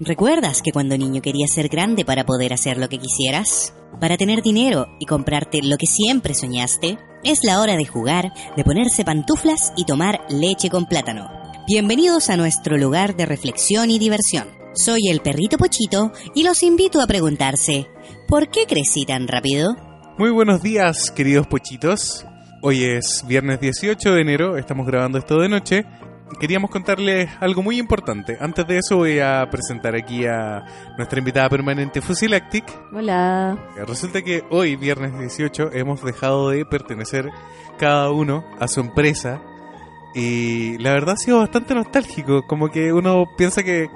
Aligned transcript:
¿Recuerdas 0.00 0.62
que 0.62 0.72
cuando 0.72 0.96
niño 0.96 1.22
querías 1.22 1.52
ser 1.52 1.68
grande 1.68 2.04
para 2.04 2.24
poder 2.24 2.52
hacer 2.52 2.78
lo 2.78 2.88
que 2.88 2.98
quisieras? 2.98 3.74
Para 4.00 4.16
tener 4.16 4.42
dinero 4.42 4.86
y 4.98 5.06
comprarte 5.06 5.60
lo 5.62 5.76
que 5.76 5.86
siempre 5.86 6.34
soñaste, 6.34 6.98
es 7.22 7.44
la 7.44 7.60
hora 7.60 7.76
de 7.76 7.84
jugar, 7.84 8.32
de 8.56 8.64
ponerse 8.64 9.04
pantuflas 9.04 9.72
y 9.76 9.84
tomar 9.84 10.24
leche 10.28 10.70
con 10.70 10.86
plátano. 10.86 11.28
Bienvenidos 11.68 12.30
a 12.30 12.36
nuestro 12.36 12.78
lugar 12.78 13.16
de 13.16 13.26
reflexión 13.26 13.90
y 13.90 13.98
diversión. 13.98 14.48
Soy 14.74 15.08
el 15.08 15.20
perrito 15.20 15.58
Pochito 15.58 16.10
y 16.34 16.42
los 16.42 16.62
invito 16.62 17.00
a 17.00 17.06
preguntarse, 17.06 17.86
¿por 18.26 18.50
qué 18.50 18.66
crecí 18.66 19.04
tan 19.04 19.28
rápido? 19.28 19.76
Muy 20.18 20.30
buenos 20.30 20.62
días, 20.62 21.10
queridos 21.10 21.46
pochitos. 21.46 22.26
Hoy 22.62 22.84
es 22.84 23.24
viernes 23.28 23.60
18 23.60 24.12
de 24.12 24.20
enero, 24.20 24.56
estamos 24.56 24.86
grabando 24.86 25.18
esto 25.18 25.38
de 25.38 25.48
noche. 25.48 25.84
Queríamos 26.40 26.70
contarles 26.70 27.30
algo 27.40 27.62
muy 27.62 27.78
importante. 27.78 28.36
Antes 28.40 28.66
de 28.66 28.78
eso 28.78 28.96
voy 28.96 29.20
a 29.20 29.48
presentar 29.50 29.94
aquí 29.94 30.26
a 30.26 30.64
nuestra 30.96 31.18
invitada 31.18 31.48
permanente 31.48 32.00
Fusilactic. 32.00 32.64
Hola. 32.92 33.58
Resulta 33.86 34.22
que 34.22 34.44
hoy, 34.50 34.76
viernes 34.76 35.16
18, 35.18 35.70
hemos 35.72 36.02
dejado 36.02 36.50
de 36.50 36.64
pertenecer 36.64 37.30
cada 37.78 38.10
uno 38.10 38.44
a 38.58 38.68
su 38.68 38.80
empresa 38.80 39.40
y 40.14 40.78
la 40.78 40.92
verdad 40.92 41.14
ha 41.14 41.16
sido 41.16 41.38
bastante 41.38 41.74
nostálgico. 41.74 42.46
Como 42.46 42.70
que 42.70 42.92
uno 42.92 43.24
piensa 43.36 43.62
que 43.62 43.88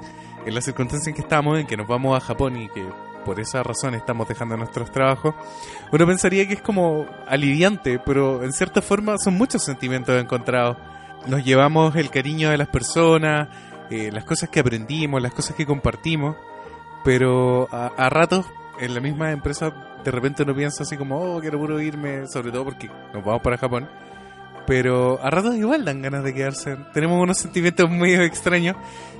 en 0.45 0.55
las 0.55 0.65
circunstancias 0.65 1.07
en 1.07 1.15
que 1.15 1.21
estamos, 1.21 1.59
en 1.59 1.67
que 1.67 1.77
nos 1.77 1.87
vamos 1.87 2.15
a 2.15 2.21
Japón 2.21 2.57
y 2.57 2.69
que 2.69 2.85
por 3.25 3.41
esa 3.41 3.61
razón 3.61 3.93
estamos 3.93 4.27
dejando 4.27 4.55
nuestros 4.55 4.89
trabajos, 4.89 5.35
uno 5.91 6.07
pensaría 6.07 6.47
que 6.47 6.53
es 6.53 6.61
como 6.61 7.05
aliviante, 7.27 7.99
pero 7.99 8.41
en 8.43 8.53
cierta 8.53 8.81
forma 8.81 9.17
son 9.17 9.33
muchos 9.33 9.63
sentimientos 9.63 10.19
encontrados. 10.21 10.77
Nos 11.25 11.43
llevamos 11.43 11.95
el 11.95 12.09
cariño 12.09 12.49
de 12.51 12.57
las 12.57 12.67
personas, 12.69 13.49
eh, 13.89 14.11
las 14.13 14.23
cosas 14.25 14.49
que 14.49 14.59
aprendimos, 14.59 15.21
las 15.21 15.33
cosas 15.33 15.55
que 15.55 15.65
compartimos, 15.65 16.35
pero 17.03 17.67
a, 17.71 17.87
a 17.97 18.09
ratos 18.09 18.45
en 18.79 18.93
la 18.93 18.99
misma 19.01 19.31
empresa 19.31 19.73
de 20.03 20.11
repente 20.11 20.43
uno 20.43 20.55
piensa 20.55 20.83
así 20.83 20.95
como, 20.95 21.19
oh, 21.19 21.41
quiero 21.41 21.57
puro 21.59 21.81
irme, 21.81 22.27
sobre 22.27 22.51
todo 22.51 22.63
porque 22.65 22.89
nos 23.13 23.23
vamos 23.25 23.41
para 23.41 23.57
Japón. 23.57 23.89
Pero 24.65 25.19
a 25.23 25.29
ratos 25.29 25.55
igual 25.55 25.85
dan 25.85 26.01
ganas 26.01 26.23
de 26.23 26.33
quedarse. 26.33 26.77
Tenemos 26.93 27.21
unos 27.21 27.37
sentimientos 27.37 27.89
muy 27.89 28.13
extraños 28.15 28.75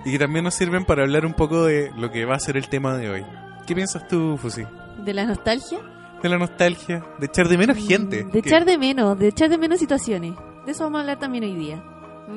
y 0.05 0.11
que 0.11 0.19
también 0.19 0.43
nos 0.43 0.53
sirven 0.53 0.83
para 0.85 1.03
hablar 1.03 1.25
un 1.25 1.33
poco 1.33 1.65
de 1.65 1.91
lo 1.97 2.11
que 2.11 2.25
va 2.25 2.35
a 2.35 2.39
ser 2.39 2.57
el 2.57 2.67
tema 2.67 2.97
de 2.97 3.09
hoy. 3.09 3.25
¿Qué 3.65 3.73
piensas 3.73 4.07
tú, 4.07 4.37
Fusi? 4.37 4.63
¿De 5.03 5.13
la 5.13 5.25
nostalgia? 5.25 5.79
De 6.21 6.29
la 6.29 6.37
nostalgia, 6.37 7.03
de 7.19 7.25
echar 7.27 7.47
de 7.47 7.57
menos 7.57 7.77
gente. 7.77 8.23
De 8.25 8.41
que- 8.41 8.49
echar 8.49 8.65
de 8.65 8.77
menos, 8.77 9.17
de 9.17 9.27
echar 9.29 9.49
de 9.49 9.57
menos 9.57 9.79
situaciones. 9.79 10.33
De 10.67 10.73
eso 10.73 10.83
vamos 10.83 10.97
a 10.99 11.01
hablar 11.01 11.17
también 11.17 11.43
hoy 11.43 11.55
día. 11.55 11.83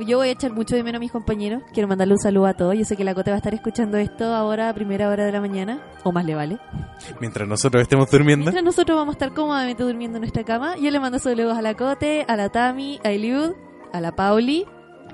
Yo 0.07 0.19
voy 0.19 0.29
a 0.29 0.31
echar 0.31 0.53
mucho 0.53 0.77
de 0.77 0.85
menos 0.85 0.99
a 0.99 1.01
mis 1.01 1.11
compañeros. 1.11 1.63
Quiero 1.75 1.89
mandarle 1.89 2.15
un 2.15 2.21
saludo 2.21 2.47
a 2.47 2.55
todos. 2.55 2.77
Yo 2.79 2.85
sé 2.85 2.97
que 2.97 3.03
la 3.03 3.13
Cote 3.13 3.31
va 3.33 3.35
a 3.35 3.39
estar 3.39 3.53
escuchando 3.53 3.99
esto 3.99 4.25
ahora 4.33 4.69
a 4.69 4.75
primera 4.75 5.09
hora 5.09 5.25
de 5.27 5.33
la 5.33 5.41
mañana. 5.41 5.83
O 6.05 6.13
más 6.13 6.25
le 6.25 6.37
vale. 6.37 6.59
Mientras 7.21 7.49
nosotros 7.49 7.83
estemos 7.83 8.09
durmiendo. 8.09 8.45
Mientras 8.45 8.65
nosotros 8.65 8.97
vamos 8.97 9.15
a 9.15 9.17
estar 9.17 9.35
cómodamente 9.35 9.83
durmiendo 9.83 10.19
en 10.19 10.21
nuestra 10.23 10.45
cama, 10.45 10.77
yo 10.77 10.93
le 10.93 11.01
mando 11.01 11.19
saludos 11.19 11.59
a 11.59 11.63
la 11.63 11.75
Cote, 11.75 12.25
a 12.29 12.37
la 12.37 12.51
Tami, 12.51 13.01
a 13.03 13.11
Eliud, 13.11 13.55
a 13.93 14.01
la 14.01 14.13
Pauli. 14.15 14.65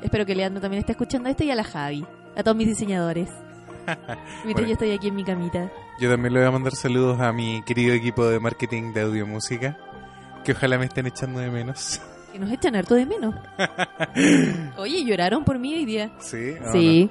Espero 0.03 0.27
que 0.27 0.35
Leandro 0.35 0.61
también 0.61 0.81
esté 0.81 0.93
escuchando 0.93 1.31
esto 1.31 1.43
y 1.43 1.51
a 1.51 1.55
la 1.55 1.65
Javi. 1.65 2.05
A 2.37 2.43
todos 2.43 2.55
mis 2.55 2.69
diseñadores. 2.69 3.31
Mientras 3.87 4.45
Bueno. 4.45 4.67
yo 4.67 4.73
estoy 4.75 4.91
aquí 4.91 5.09
en 5.09 5.15
mi 5.15 5.25
camita. 5.25 5.73
Yo 5.99 6.11
también 6.11 6.35
le 6.35 6.41
voy 6.41 6.49
a 6.49 6.53
mandar 6.53 6.75
saludos 6.75 7.19
a 7.19 7.33
mi 7.33 7.63
querido 7.63 7.95
equipo 7.95 8.27
de 8.27 8.41
marketing 8.41 8.93
de 8.93 9.01
audio 9.01 9.27
música. 9.27 9.79
Que 10.45 10.53
ojalá 10.53 10.77
me 10.77 10.85
estén 10.85 11.07
echando 11.07 11.41
de 11.41 11.51
menos. 11.51 11.99
Que 12.37 12.41
nos 12.41 12.53
echan 12.53 12.77
harto 12.77 12.95
de 12.95 13.07
menos. 13.07 13.35
Oye, 14.77 15.03
lloraron 15.07 15.43
por 15.43 15.59
mí 15.59 15.73
hoy 15.75 15.87
día. 15.87 16.11
¿Sí? 16.19 16.53
¿O 16.63 16.71
Sí, 16.73 17.11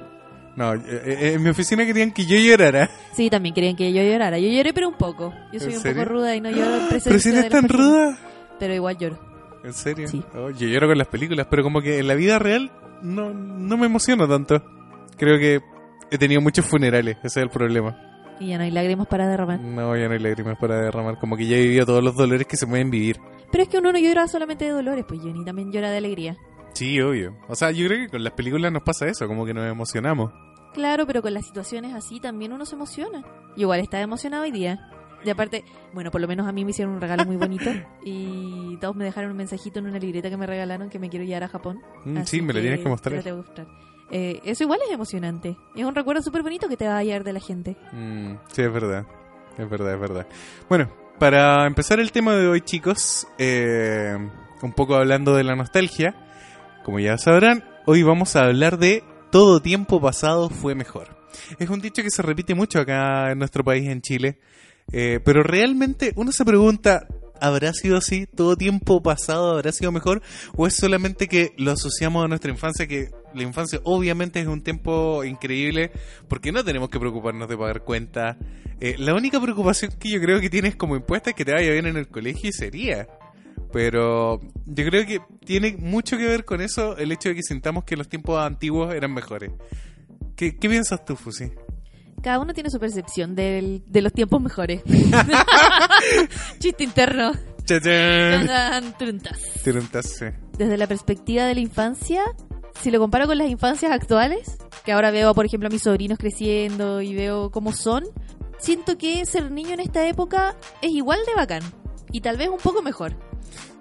No, 0.54 0.76
No, 0.76 0.80
eh, 0.80 1.02
eh, 1.04 1.32
en 1.34 1.42
mi 1.42 1.50
oficina 1.50 1.84
querían 1.84 2.12
que 2.12 2.26
yo 2.26 2.36
llorara. 2.38 2.88
sí, 3.12 3.28
también 3.28 3.52
querían 3.52 3.74
que 3.74 3.92
yo 3.92 4.02
llorara. 4.04 4.38
Yo 4.38 4.48
lloré, 4.48 4.72
pero 4.72 4.88
un 4.88 4.94
poco. 4.94 5.34
Yo 5.52 5.58
soy 5.58 5.70
¿En 5.70 5.76
un 5.78 5.82
serio? 5.82 6.02
poco 6.04 6.14
ruda 6.14 6.36
y 6.36 6.40
no 6.40 6.50
lloro 6.50 6.76
en 6.76 6.88
presencia 6.88 7.10
Pero 7.10 7.18
si 7.18 7.28
eres 7.30 7.48
tan 7.48 7.68
ruda. 7.68 8.16
Pero 8.60 8.72
igual 8.74 8.96
lloro. 8.98 9.18
¿En 9.64 9.72
serio? 9.72 10.06
Sí. 10.06 10.22
Oh, 10.36 10.50
yo 10.50 10.68
lloro 10.68 10.86
con 10.86 10.96
las 10.96 11.08
películas, 11.08 11.48
pero 11.50 11.64
como 11.64 11.82
que 11.82 11.98
en 11.98 12.06
la 12.06 12.14
vida 12.14 12.38
real 12.38 12.70
no, 13.02 13.34
no 13.34 13.76
me 13.76 13.86
emociono 13.86 14.28
tanto. 14.28 14.62
Creo 15.16 15.40
que 15.40 15.60
he 16.12 16.18
tenido 16.18 16.40
muchos 16.40 16.64
funerales, 16.64 17.16
ese 17.24 17.26
es 17.26 17.36
el 17.38 17.50
problema. 17.50 18.05
Y 18.38 18.48
ya 18.48 18.58
no 18.58 18.64
hay 18.64 18.70
lágrimas 18.70 19.06
para 19.06 19.26
derramar. 19.28 19.60
No, 19.60 19.96
ya 19.96 20.08
no 20.08 20.14
hay 20.14 20.18
lágrimas 20.18 20.58
para 20.58 20.80
derramar. 20.80 21.18
Como 21.18 21.36
que 21.36 21.46
ya 21.46 21.56
he 21.56 21.62
vivido 21.62 21.86
todos 21.86 22.04
los 22.04 22.14
dolores 22.14 22.46
que 22.46 22.56
se 22.56 22.66
pueden 22.66 22.90
vivir. 22.90 23.18
Pero 23.50 23.62
es 23.62 23.68
que 23.68 23.78
uno 23.78 23.92
no 23.92 23.98
llora 23.98 24.28
solamente 24.28 24.64
de 24.64 24.72
dolores, 24.72 25.04
pues 25.06 25.22
Jenny 25.22 25.44
también 25.44 25.72
llora 25.72 25.90
de 25.90 25.98
alegría. 25.98 26.36
Sí, 26.74 27.00
obvio. 27.00 27.34
O 27.48 27.54
sea, 27.54 27.70
yo 27.70 27.86
creo 27.86 28.00
que 28.00 28.08
con 28.10 28.22
las 28.22 28.34
películas 28.34 28.70
nos 28.70 28.82
pasa 28.82 29.06
eso, 29.06 29.26
como 29.26 29.46
que 29.46 29.54
nos 29.54 29.66
emocionamos. 29.66 30.32
Claro, 30.74 31.06
pero 31.06 31.22
con 31.22 31.32
las 31.32 31.46
situaciones 31.46 31.94
así 31.94 32.20
también 32.20 32.52
uno 32.52 32.66
se 32.66 32.74
emociona. 32.74 33.24
Y 33.56 33.62
igual 33.62 33.80
estaba 33.80 34.02
emocionado 34.02 34.42
hoy 34.42 34.50
día. 34.50 34.90
Y 35.24 35.30
aparte, 35.30 35.64
bueno, 35.94 36.10
por 36.10 36.20
lo 36.20 36.28
menos 36.28 36.46
a 36.46 36.52
mí 36.52 36.64
me 36.64 36.72
hicieron 36.72 36.94
un 36.94 37.00
regalo 37.00 37.24
muy 37.24 37.36
bonito. 37.36 37.70
y 38.04 38.76
todos 38.76 38.94
me 38.94 39.04
dejaron 39.04 39.30
un 39.30 39.38
mensajito 39.38 39.78
en 39.78 39.86
una 39.86 39.98
libreta 39.98 40.28
que 40.28 40.36
me 40.36 40.46
regalaron 40.46 40.90
que 40.90 40.98
me 40.98 41.08
quiero 41.08 41.24
llevar 41.24 41.44
a 41.44 41.48
Japón. 41.48 41.80
Mm, 42.04 42.22
sí, 42.24 42.42
me 42.42 42.52
lo 42.52 42.60
tienes 42.60 42.80
que 42.80 42.84
te 42.84 42.90
mostrar. 42.90 43.16
lo 43.16 43.22
tengo 43.22 43.42
que 43.42 43.48
mostrar. 43.48 43.95
Eh, 44.10 44.40
eso 44.44 44.64
igual 44.64 44.80
es 44.86 44.92
emocionante. 44.92 45.56
Es 45.74 45.84
un 45.84 45.94
recuerdo 45.94 46.22
súper 46.22 46.42
bonito 46.42 46.68
que 46.68 46.76
te 46.76 46.86
va 46.86 46.98
a 46.98 47.04
llevar 47.04 47.24
de 47.24 47.32
la 47.32 47.40
gente. 47.40 47.76
Mm, 47.92 48.34
sí, 48.52 48.62
es 48.62 48.72
verdad. 48.72 49.06
Es 49.58 49.68
verdad, 49.68 49.94
es 49.94 50.00
verdad. 50.00 50.26
Bueno, 50.68 50.90
para 51.18 51.66
empezar 51.66 51.98
el 51.98 52.12
tema 52.12 52.34
de 52.36 52.46
hoy, 52.46 52.60
chicos, 52.60 53.26
eh, 53.38 54.16
un 54.62 54.72
poco 54.72 54.96
hablando 54.96 55.34
de 55.34 55.44
la 55.44 55.56
nostalgia, 55.56 56.14
como 56.84 57.00
ya 57.00 57.16
sabrán, 57.18 57.64
hoy 57.86 58.02
vamos 58.02 58.36
a 58.36 58.44
hablar 58.44 58.78
de 58.78 59.02
todo 59.30 59.60
tiempo 59.60 60.00
pasado 60.00 60.50
fue 60.50 60.74
mejor. 60.74 61.16
Es 61.58 61.68
un 61.70 61.80
dicho 61.80 62.02
que 62.02 62.10
se 62.10 62.22
repite 62.22 62.54
mucho 62.54 62.80
acá 62.80 63.32
en 63.32 63.38
nuestro 63.38 63.64
país, 63.64 63.88
en 63.88 64.02
Chile, 64.02 64.38
eh, 64.92 65.20
pero 65.24 65.42
realmente 65.42 66.12
uno 66.16 66.32
se 66.32 66.44
pregunta, 66.44 67.06
¿habrá 67.40 67.72
sido 67.72 67.96
así? 67.96 68.26
¿Todo 68.26 68.56
tiempo 68.56 69.02
pasado 69.02 69.52
habrá 69.52 69.72
sido 69.72 69.92
mejor? 69.92 70.22
¿O 70.56 70.66
es 70.66 70.74
solamente 70.74 71.28
que 71.28 71.52
lo 71.56 71.72
asociamos 71.72 72.24
a 72.24 72.28
nuestra 72.28 72.50
infancia, 72.50 72.86
que 72.86 73.10
la 73.34 73.42
infancia 73.42 73.80
obviamente 73.84 74.40
es 74.40 74.46
un 74.46 74.62
tiempo 74.62 75.24
increíble 75.24 75.90
porque 76.28 76.52
no 76.52 76.64
tenemos 76.64 76.88
que 76.90 76.98
preocuparnos 76.98 77.48
de 77.48 77.56
pagar 77.56 77.82
cuentas? 77.82 78.36
Eh, 78.80 78.96
la 78.98 79.14
única 79.14 79.40
preocupación 79.40 79.92
que 79.98 80.10
yo 80.10 80.20
creo 80.20 80.40
que 80.40 80.50
tienes 80.50 80.76
como 80.76 80.96
impuesta 80.96 81.30
es 81.30 81.36
que 81.36 81.44
te 81.44 81.52
vaya 81.52 81.72
bien 81.72 81.86
en 81.86 81.96
el 81.96 82.08
colegio 82.08 82.50
y 82.50 82.52
sería. 82.52 83.08
Pero 83.72 84.40
yo 84.66 84.84
creo 84.84 85.06
que 85.06 85.20
tiene 85.44 85.76
mucho 85.78 86.16
que 86.16 86.26
ver 86.26 86.44
con 86.44 86.60
eso 86.60 86.96
el 86.96 87.12
hecho 87.12 87.30
de 87.30 87.34
que 87.34 87.42
sintamos 87.42 87.84
que 87.84 87.96
los 87.96 88.08
tiempos 88.08 88.40
antiguos 88.40 88.94
eran 88.94 89.12
mejores. 89.12 89.52
¿Qué, 90.36 90.56
qué 90.56 90.68
piensas 90.68 91.04
tú, 91.04 91.16
Fusi? 91.16 91.50
Cada 92.26 92.40
uno 92.40 92.52
tiene 92.54 92.70
su 92.70 92.80
percepción 92.80 93.36
del- 93.36 93.84
de 93.86 94.02
los 94.02 94.12
tiempos 94.12 94.42
mejores. 94.42 94.82
Chiste 96.58 96.82
interno. 96.82 97.30
Tan, 97.64 98.98
truntas. 98.98 99.38
Tiruntaste. 99.62 100.36
Desde 100.58 100.76
la 100.76 100.88
perspectiva 100.88 101.44
de 101.44 101.54
la 101.54 101.60
infancia, 101.60 102.24
si 102.82 102.90
lo 102.90 102.98
comparo 102.98 103.28
con 103.28 103.38
las 103.38 103.48
infancias 103.48 103.92
actuales, 103.92 104.58
que 104.84 104.90
ahora 104.90 105.12
veo, 105.12 105.34
por 105.36 105.46
ejemplo, 105.46 105.68
a 105.68 105.70
mis 105.70 105.82
sobrinos 105.84 106.18
creciendo 106.18 107.00
y 107.00 107.14
veo 107.14 107.52
cómo 107.52 107.72
son, 107.72 108.02
siento 108.58 108.98
que 108.98 109.24
ser 109.24 109.52
niño 109.52 109.74
en 109.74 109.78
esta 109.80 110.04
época 110.08 110.56
es 110.82 110.90
igual 110.90 111.20
de 111.28 111.34
bacán. 111.36 111.62
Y 112.10 112.22
tal 112.22 112.36
vez 112.38 112.48
un 112.48 112.58
poco 112.58 112.82
mejor. 112.82 113.14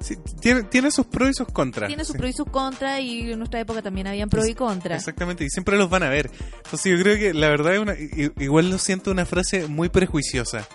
Sí, 0.05 0.17
tiene, 0.39 0.61
tiene 0.63 0.91
sus 0.91 1.07
pros 1.07 1.31
y 1.31 1.33
sus 1.33 1.47
contras. 1.47 1.88
Tiene 1.88 2.05
sus 2.05 2.11
sí. 2.13 2.19
pros 2.19 2.29
y 2.29 2.33
sus 2.33 2.45
contras 2.47 2.99
y 2.99 3.31
en 3.31 3.39
nuestra 3.39 3.59
época 3.59 3.81
también 3.81 4.05
habían 4.05 4.29
pros 4.29 4.47
y 4.47 4.53
contras. 4.53 4.99
Exactamente, 4.99 5.43
y 5.43 5.49
siempre 5.49 5.77
los 5.79 5.89
van 5.89 6.03
a 6.03 6.09
ver. 6.09 6.29
Entonces 6.63 6.95
yo 6.95 7.01
creo 7.03 7.17
que 7.17 7.33
la 7.33 7.49
verdad 7.49 7.73
es 7.73 7.79
una, 7.79 7.93
i- 7.95 8.31
igual 8.38 8.69
lo 8.69 8.77
siento 8.77 9.09
una 9.09 9.25
frase 9.25 9.67
muy 9.67 9.89
prejuiciosa. 9.89 10.67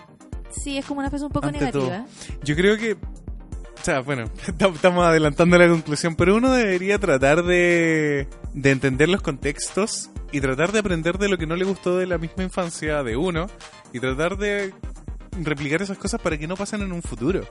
Sí, 0.50 0.78
es 0.78 0.84
como 0.84 0.98
una 0.98 1.10
frase 1.10 1.24
un 1.26 1.30
poco 1.30 1.46
Ante 1.46 1.70
todo. 1.70 1.84
negativa. 1.91 2.06
Yo 2.42 2.56
creo 2.56 2.76
que, 2.76 2.94
o 2.94 3.84
sea, 3.84 4.00
bueno, 4.00 4.24
tam- 4.58 4.74
estamos 4.74 5.06
adelantando 5.06 5.56
la 5.58 5.68
conclusión, 5.68 6.16
pero 6.16 6.34
uno 6.34 6.50
debería 6.52 6.98
tratar 6.98 7.44
de, 7.44 8.26
de 8.52 8.70
entender 8.72 9.08
los 9.08 9.22
contextos 9.22 10.10
y 10.32 10.41
tratar 10.41 10.72
de 10.72 10.80
aprender 10.80 11.18
de 11.18 11.28
lo 11.28 11.38
que 11.38 11.47
no 11.47 11.54
le 11.54 11.64
gustó 11.64 11.97
de 11.97 12.06
la 12.08 12.18
misma 12.18 12.42
infancia 12.42 13.04
de 13.04 13.16
uno 13.16 13.47
y 13.92 14.00
tratar 14.00 14.36
de 14.38 14.74
replicar 15.41 15.83
esas 15.83 15.98
cosas 15.98 16.21
para 16.21 16.36
que 16.36 16.48
no 16.48 16.56
pasen 16.56 16.83
en 16.83 16.91
un 16.91 17.03
futuro. 17.03 17.42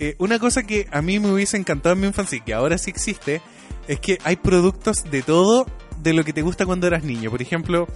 Eh, 0.00 0.16
una 0.18 0.38
cosa 0.38 0.62
que 0.64 0.86
a 0.90 1.02
mí 1.02 1.18
me 1.20 1.30
hubiese 1.32 1.56
encantado 1.56 1.94
en 1.94 2.00
mi 2.00 2.06
infancia 2.06 2.38
y 2.38 2.40
que 2.40 2.54
ahora 2.54 2.78
sí 2.78 2.90
existe 2.90 3.40
es 3.86 4.00
que 4.00 4.18
hay 4.24 4.36
productos 4.36 5.04
de 5.10 5.22
todo 5.22 5.66
de 6.02 6.12
lo 6.12 6.24
que 6.24 6.32
te 6.32 6.42
gusta 6.42 6.66
cuando 6.66 6.86
eras 6.86 7.04
niño. 7.04 7.30
Por 7.30 7.42
ejemplo, 7.42 7.86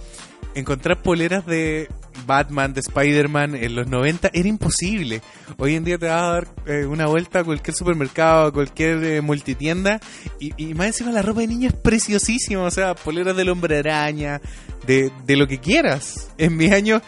encontrar 0.55 1.01
poleras 1.01 1.45
de 1.45 1.89
Batman, 2.25 2.73
de 2.73 2.81
Spider-Man 2.81 3.55
en 3.55 3.75
los 3.75 3.87
90 3.87 4.31
era 4.33 4.47
imposible. 4.47 5.21
Hoy 5.57 5.75
en 5.75 5.83
día 5.83 5.97
te 5.97 6.07
vas 6.07 6.21
a 6.21 6.31
dar 6.31 6.47
eh, 6.65 6.85
una 6.85 7.07
vuelta 7.07 7.39
a 7.39 7.43
cualquier 7.43 7.75
supermercado, 7.75 8.47
a 8.47 8.51
cualquier 8.51 9.03
eh, 9.03 9.21
multitienda 9.21 9.99
y, 10.39 10.53
y 10.57 10.73
más 10.73 10.87
encima 10.87 11.11
la 11.11 11.21
ropa 11.21 11.41
de 11.41 11.47
niño 11.47 11.69
es 11.69 11.75
preciosísima. 11.75 12.63
O 12.63 12.71
sea, 12.71 12.95
poleras 12.95 13.35
del 13.35 13.49
hombre 13.49 13.77
araña, 13.77 14.41
de, 14.85 15.11
de 15.25 15.35
lo 15.35 15.47
que 15.47 15.59
quieras. 15.59 16.31
En 16.37 16.55
mis 16.57 16.71
años 16.71 17.01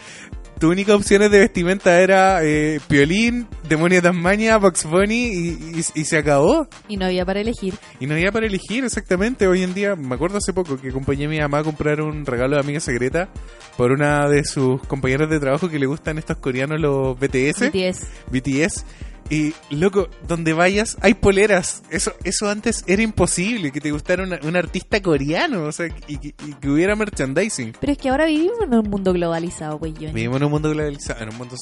tus 0.62 0.70
únicas 0.70 0.94
opciones 0.94 1.30
de 1.32 1.40
vestimenta 1.40 2.00
era 2.00 2.44
eh, 2.44 2.78
Piolín, 2.86 3.48
Demonio 3.68 4.00
de 4.00 4.08
Tasmania, 4.08 4.58
Box 4.58 4.84
Bunny 4.84 5.24
y, 5.26 5.48
y- 5.94 6.00
y 6.00 6.04
se 6.04 6.18
acabó. 6.18 6.68
Y 6.88 6.96
no 6.96 7.06
había 7.06 7.24
para 7.26 7.40
elegir. 7.40 7.74
Y 7.98 8.06
no 8.06 8.14
había 8.14 8.30
para 8.30 8.46
elegir 8.46 8.84
exactamente. 8.84 9.48
Hoy 9.48 9.64
en 9.64 9.74
día, 9.74 9.96
me 9.96 10.14
acuerdo 10.14 10.38
hace 10.38 10.52
poco 10.52 10.80
que 10.80 10.90
acompañé 10.90 11.24
a 11.24 11.28
mi 11.28 11.40
mamá 11.40 11.58
a 11.58 11.64
comprar 11.64 12.00
un 12.00 12.24
regalo 12.24 12.54
de 12.54 12.60
amiga 12.60 12.78
secreta 12.78 13.28
por 13.76 13.90
una 13.90 14.28
de 14.28 14.44
sus 14.44 14.80
compañeras 14.86 15.28
de 15.28 15.40
trabajo 15.40 15.68
que 15.68 15.80
le 15.80 15.86
gustan 15.86 16.18
estos 16.18 16.36
coreanos, 16.36 16.80
los 16.80 17.18
BTS. 17.18 17.70
BTS. 17.72 18.06
BTS. 18.30 18.84
Y, 19.30 19.54
loco, 19.70 20.08
donde 20.28 20.52
vayas 20.52 20.98
hay 21.00 21.14
poleras. 21.14 21.82
Eso 21.90 22.12
eso 22.24 22.50
antes 22.50 22.84
era 22.86 23.00
imposible, 23.02 23.70
que 23.72 23.80
te 23.80 23.90
gustara 23.90 24.24
una- 24.24 24.38
un 24.42 24.56
artista 24.56 25.00
coreano, 25.00 25.64
o 25.64 25.72
sea, 25.72 25.86
y, 26.06 26.18
que- 26.18 26.34
y 26.46 26.52
que 26.60 26.68
hubiera 26.68 26.94
merchandising. 26.96 27.72
Pero 27.80 27.92
es 27.92 27.98
que 27.98 28.10
ahora 28.10 28.26
vivimos 28.26 28.58
en 28.62 28.74
un 28.74 28.90
mundo 28.90 29.12
globalizado, 29.12 29.78
güey. 29.78 29.94
Johnny. 29.94 30.12
Vivimos 30.12 30.36
en 30.38 30.44
un 30.44 30.50
mundo 30.50 30.70
globalizado, 30.70 31.22
en 31.22 31.28
un 31.30 31.36
mundo 31.38 31.56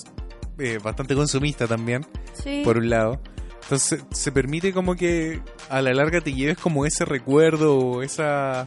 eh, 0.59 0.79
bastante 0.83 1.15
consumista 1.15 1.67
también, 1.67 2.05
Sí. 2.43 2.63
por 2.65 2.77
un 2.79 2.91
lado. 2.91 3.21
Entonces 3.63 4.05
se 4.11 4.33
permite 4.33 4.73
como 4.73 4.97
que 4.97 5.41
a 5.69 5.81
la 5.81 5.95
larga 5.95 6.21
te 6.21 6.33
lleves 6.35 6.59
como 6.59 6.85
ese 6.87 7.05
recuerdo 7.05 7.77
o 7.79 8.03
esa 8.03 8.67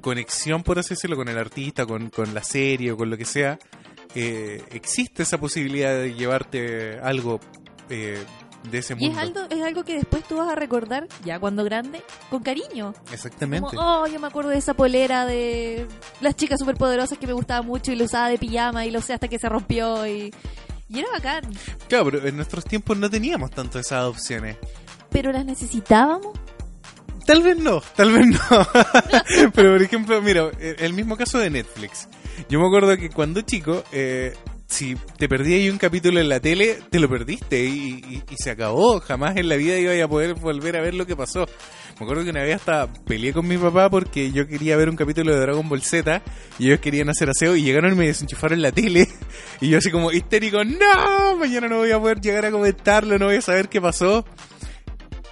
conexión, 0.00 0.62
por 0.62 0.78
así 0.78 0.90
decirlo, 0.90 1.16
con 1.16 1.28
el 1.28 1.36
artista, 1.36 1.84
con, 1.84 2.10
con 2.10 2.32
la 2.32 2.44
serie 2.44 2.92
o 2.92 2.96
con 2.96 3.10
lo 3.10 3.16
que 3.16 3.24
sea. 3.24 3.58
Eh, 4.14 4.62
existe 4.70 5.24
esa 5.24 5.38
posibilidad 5.38 5.94
de 5.94 6.14
llevarte 6.14 6.98
algo 7.00 7.40
eh, 7.90 8.24
de 8.70 8.78
ese 8.78 8.94
Y 8.94 8.96
mundo. 8.96 9.12
es 9.12 9.18
algo, 9.18 9.40
es 9.50 9.62
algo 9.62 9.84
que 9.84 9.94
después 9.94 10.24
tú 10.24 10.36
vas 10.38 10.48
a 10.48 10.54
recordar, 10.54 11.06
ya 11.24 11.38
cuando 11.38 11.62
grande, 11.64 12.02
con 12.30 12.42
cariño. 12.42 12.94
Exactamente. 13.12 13.68
Como, 13.76 13.80
oh, 14.02 14.06
yo 14.06 14.18
me 14.18 14.26
acuerdo 14.26 14.50
de 14.50 14.58
esa 14.58 14.74
polera 14.74 15.24
de 15.26 15.86
las 16.20 16.34
chicas 16.36 16.58
superpoderosas 16.58 17.18
que 17.18 17.26
me 17.26 17.32
gustaba 17.32 17.62
mucho 17.62 17.92
y 17.92 17.96
la 17.96 18.04
usaba 18.04 18.28
de 18.28 18.38
pijama 18.38 18.84
y 18.86 18.90
lo 18.90 18.98
usé 18.98 19.12
hasta 19.14 19.28
que 19.28 19.38
se 19.38 19.48
rompió 19.48 20.06
y, 20.06 20.32
y 20.88 20.98
era 20.98 21.08
bacán. 21.12 21.44
Claro, 21.88 22.06
pero 22.06 22.26
en 22.26 22.36
nuestros 22.36 22.64
tiempos 22.64 22.96
no 22.96 23.08
teníamos 23.08 23.50
tanto 23.50 23.78
esas 23.78 24.04
opciones. 24.04 24.56
Pero 25.10 25.32
las 25.32 25.44
necesitábamos. 25.44 26.36
Tal 27.26 27.42
vez 27.42 27.58
no, 27.58 27.80
tal 27.96 28.12
vez 28.12 28.24
no. 28.26 28.38
Pero 29.52 29.72
por 29.72 29.82
ejemplo, 29.82 30.22
mira, 30.22 30.48
el 30.60 30.76
el 30.78 30.92
mismo 30.92 31.16
caso 31.16 31.38
de 31.38 31.50
Netflix. 31.50 32.08
Yo 32.48 32.60
me 32.60 32.66
acuerdo 32.66 32.96
que 32.96 33.10
cuando 33.10 33.40
chico, 33.40 33.82
eh, 33.90 34.32
si 34.68 34.96
te 35.18 35.28
perdías 35.28 35.60
ahí 35.60 35.70
un 35.70 35.78
capítulo 35.78 36.20
en 36.20 36.28
la 36.28 36.40
tele, 36.40 36.78
te 36.90 36.98
lo 36.98 37.08
perdiste 37.08 37.64
y, 37.64 38.02
y- 38.08 38.22
y 38.30 38.36
se 38.36 38.50
acabó. 38.50 39.00
Jamás 39.00 39.36
en 39.36 39.48
la 39.48 39.56
vida 39.56 39.78
iba 39.78 40.04
a 40.04 40.08
poder 40.08 40.34
volver 40.34 40.76
a 40.76 40.80
ver 40.80 40.94
lo 40.94 41.06
que 41.06 41.14
pasó. 41.16 41.46
Me 41.98 42.04
acuerdo 42.04 42.24
que 42.24 42.30
una 42.30 42.42
vez 42.42 42.56
hasta 42.56 42.92
peleé 42.92 43.32
con 43.32 43.46
mi 43.48 43.56
papá 43.56 43.88
porque 43.88 44.30
yo 44.32 44.46
quería 44.46 44.76
ver 44.76 44.90
un 44.90 44.96
capítulo 44.96 45.32
de 45.32 45.40
Dragon 45.40 45.66
Ball 45.68 45.82
Z 45.82 46.20
y 46.58 46.66
ellos 46.66 46.80
querían 46.80 47.08
hacer 47.08 47.30
aseo 47.30 47.56
y 47.56 47.62
llegaron 47.62 47.92
y 47.92 47.96
me 47.96 48.06
desenchufaron 48.06 48.60
la 48.60 48.72
tele. 48.72 49.08
Y 49.60 49.70
yo 49.70 49.78
así 49.78 49.90
como 49.90 50.12
histérico, 50.12 50.62
no, 50.64 51.36
mañana 51.38 51.66
no 51.68 51.78
voy 51.78 51.90
a 51.90 51.98
poder 51.98 52.20
llegar 52.20 52.44
a 52.44 52.50
comentarlo, 52.50 53.18
no 53.18 53.26
voy 53.26 53.36
a 53.36 53.40
saber 53.40 53.70
qué 53.70 53.80
pasó. 53.80 54.26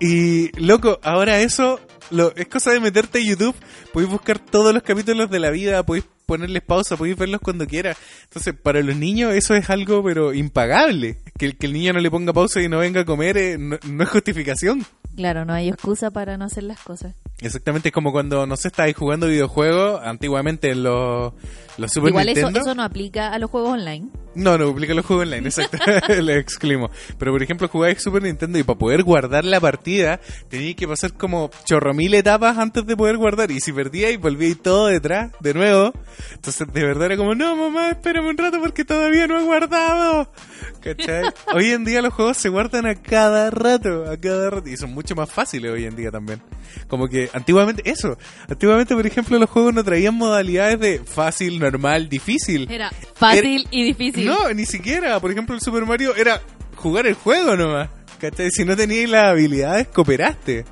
Y 0.00 0.50
loco, 0.60 0.98
ahora 1.02 1.40
eso 1.40 1.80
lo, 2.10 2.34
es 2.36 2.48
cosa 2.48 2.72
de 2.72 2.80
meterte 2.80 3.18
a 3.18 3.22
YouTube, 3.22 3.54
podéis 3.92 4.10
buscar 4.10 4.38
todos 4.38 4.72
los 4.74 4.82
capítulos 4.82 5.30
de 5.30 5.38
la 5.38 5.50
vida, 5.50 5.82
podéis 5.84 6.04
ponerles 6.26 6.62
pausa, 6.62 6.96
podéis 6.96 7.16
verlos 7.16 7.40
cuando 7.40 7.66
quieras. 7.66 7.96
Entonces, 8.24 8.54
para 8.54 8.80
los 8.82 8.96
niños 8.96 9.34
eso 9.34 9.54
es 9.54 9.70
algo 9.70 10.02
pero 10.02 10.32
impagable. 10.32 11.18
Que 11.38 11.46
el, 11.46 11.56
que 11.56 11.66
el 11.66 11.72
niño 11.72 11.92
no 11.92 12.00
le 12.00 12.10
ponga 12.10 12.32
pausa 12.32 12.60
y 12.60 12.68
no 12.68 12.78
venga 12.78 13.02
a 13.02 13.04
comer 13.04 13.36
eh, 13.36 13.58
no, 13.58 13.78
no 13.86 14.04
es 14.04 14.10
justificación. 14.10 14.84
Claro, 15.16 15.44
no 15.44 15.52
hay 15.52 15.68
excusa 15.68 16.10
para 16.10 16.36
no 16.36 16.44
hacer 16.44 16.64
las 16.64 16.80
cosas. 16.80 17.14
Exactamente, 17.40 17.88
es 17.88 17.92
como 17.92 18.12
cuando, 18.12 18.46
no 18.46 18.56
sé, 18.56 18.68
estáis 18.68 18.96
jugando 18.96 19.28
videojuegos, 19.28 20.00
antiguamente 20.02 20.70
en 20.70 20.82
los, 20.84 21.32
los 21.79 21.93
Super 21.93 22.11
Igual 22.11 22.29
eso, 22.29 22.47
Nintendo. 22.47 22.61
eso 22.61 22.75
no 22.75 22.82
aplica 22.82 23.32
a 23.32 23.38
los 23.38 23.50
juegos 23.50 23.73
online. 23.73 24.09
No, 24.35 24.59
no, 24.59 24.67
publica 24.73 24.94
los 24.94 25.06
juegos 25.06 25.26
online, 25.26 25.49
exacto. 25.49 25.79
Le 26.23 26.38
excluimos. 26.38 26.91
Pero 27.19 27.32
por 27.32 27.43
ejemplo, 27.43 27.69
jugáis 27.69 28.03
Super 28.03 28.23
Nintendo 28.23 28.59
y 28.59 28.62
para 28.62 28.79
poder 28.79 29.03
guardar 29.03 29.44
la 29.44 29.61
partida, 29.61 30.21
teníais 30.49 30.76
que 30.76 30.88
pasar 30.88 31.12
como 31.15 31.50
chorro 31.65 31.94
mil 31.94 32.12
etapas 32.15 32.59
antes 32.59 32.85
de 32.87 32.97
poder 32.97 33.17
guardar. 33.17 33.50
Y 33.50 33.61
si 33.61 33.73
perdíais, 33.73 34.19
volvíais 34.19 34.61
todo 34.61 34.87
detrás, 34.87 35.32
de 35.41 35.55
nuevo. 35.55 35.93
Entonces, 36.32 36.67
de 36.73 36.82
verdad 36.82 37.06
era 37.06 37.17
como, 37.17 37.35
no, 37.35 37.55
mamá, 37.55 37.91
espérame 37.91 38.26
un 38.26 38.38
rato 38.38 38.61
porque 38.61 38.85
todavía 38.85 39.26
no 39.26 39.38
he 39.38 39.44
guardado. 39.44 40.32
¿Cachai? 40.81 41.25
hoy 41.55 41.71
en 41.71 41.85
día 41.85 42.03
los 42.03 42.12
juegos 42.12 42.37
se 42.37 42.49
guardan 42.49 42.87
a 42.87 42.94
cada 42.97 43.50
rato, 43.50 44.11
a 44.11 44.17
cada 44.17 44.50
rato. 44.50 44.69
Y 44.69 44.76
son 44.76 44.93
mucho 44.93 45.15
más 45.15 45.31
fáciles 45.31 45.71
hoy 45.71 45.85
en 45.85 45.97
día 45.97 46.11
también. 46.11 46.43
Como 46.88 47.09
que 47.09 47.31
antiguamente, 47.32 47.88
eso. 47.88 48.19
Antiguamente, 48.49 48.94
por 48.94 49.06
ejemplo, 49.06 49.38
los 49.38 49.49
juegos 49.49 49.75
no 49.75 49.85
traían 49.85 50.15
modalidades 50.15 50.81
de 50.81 50.99
fácil, 51.05 51.59
normal, 51.70 52.08
difícil. 52.08 52.70
Era 52.70 52.90
fácil 53.14 53.66
y 53.70 53.84
difícil. 53.84 54.26
No, 54.26 54.52
ni 54.52 54.66
siquiera. 54.66 55.20
Por 55.20 55.31
ejemplo, 55.31 55.55
el 55.55 55.61
Super 55.61 55.84
Mario 55.87 56.14
era 56.14 56.40
jugar 56.76 57.06
el 57.06 57.14
juego 57.14 57.56
nomás. 57.56 57.88
¿Cachai? 58.20 58.50
Si 58.50 58.64
no 58.64 58.76
tenías 58.76 59.11
las 59.11 59.26
habilidades, 59.26 59.88
cooperaste. 59.88 60.64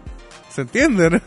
¿Se 0.50 0.60
entiende, 0.60 1.10
no? 1.10 1.20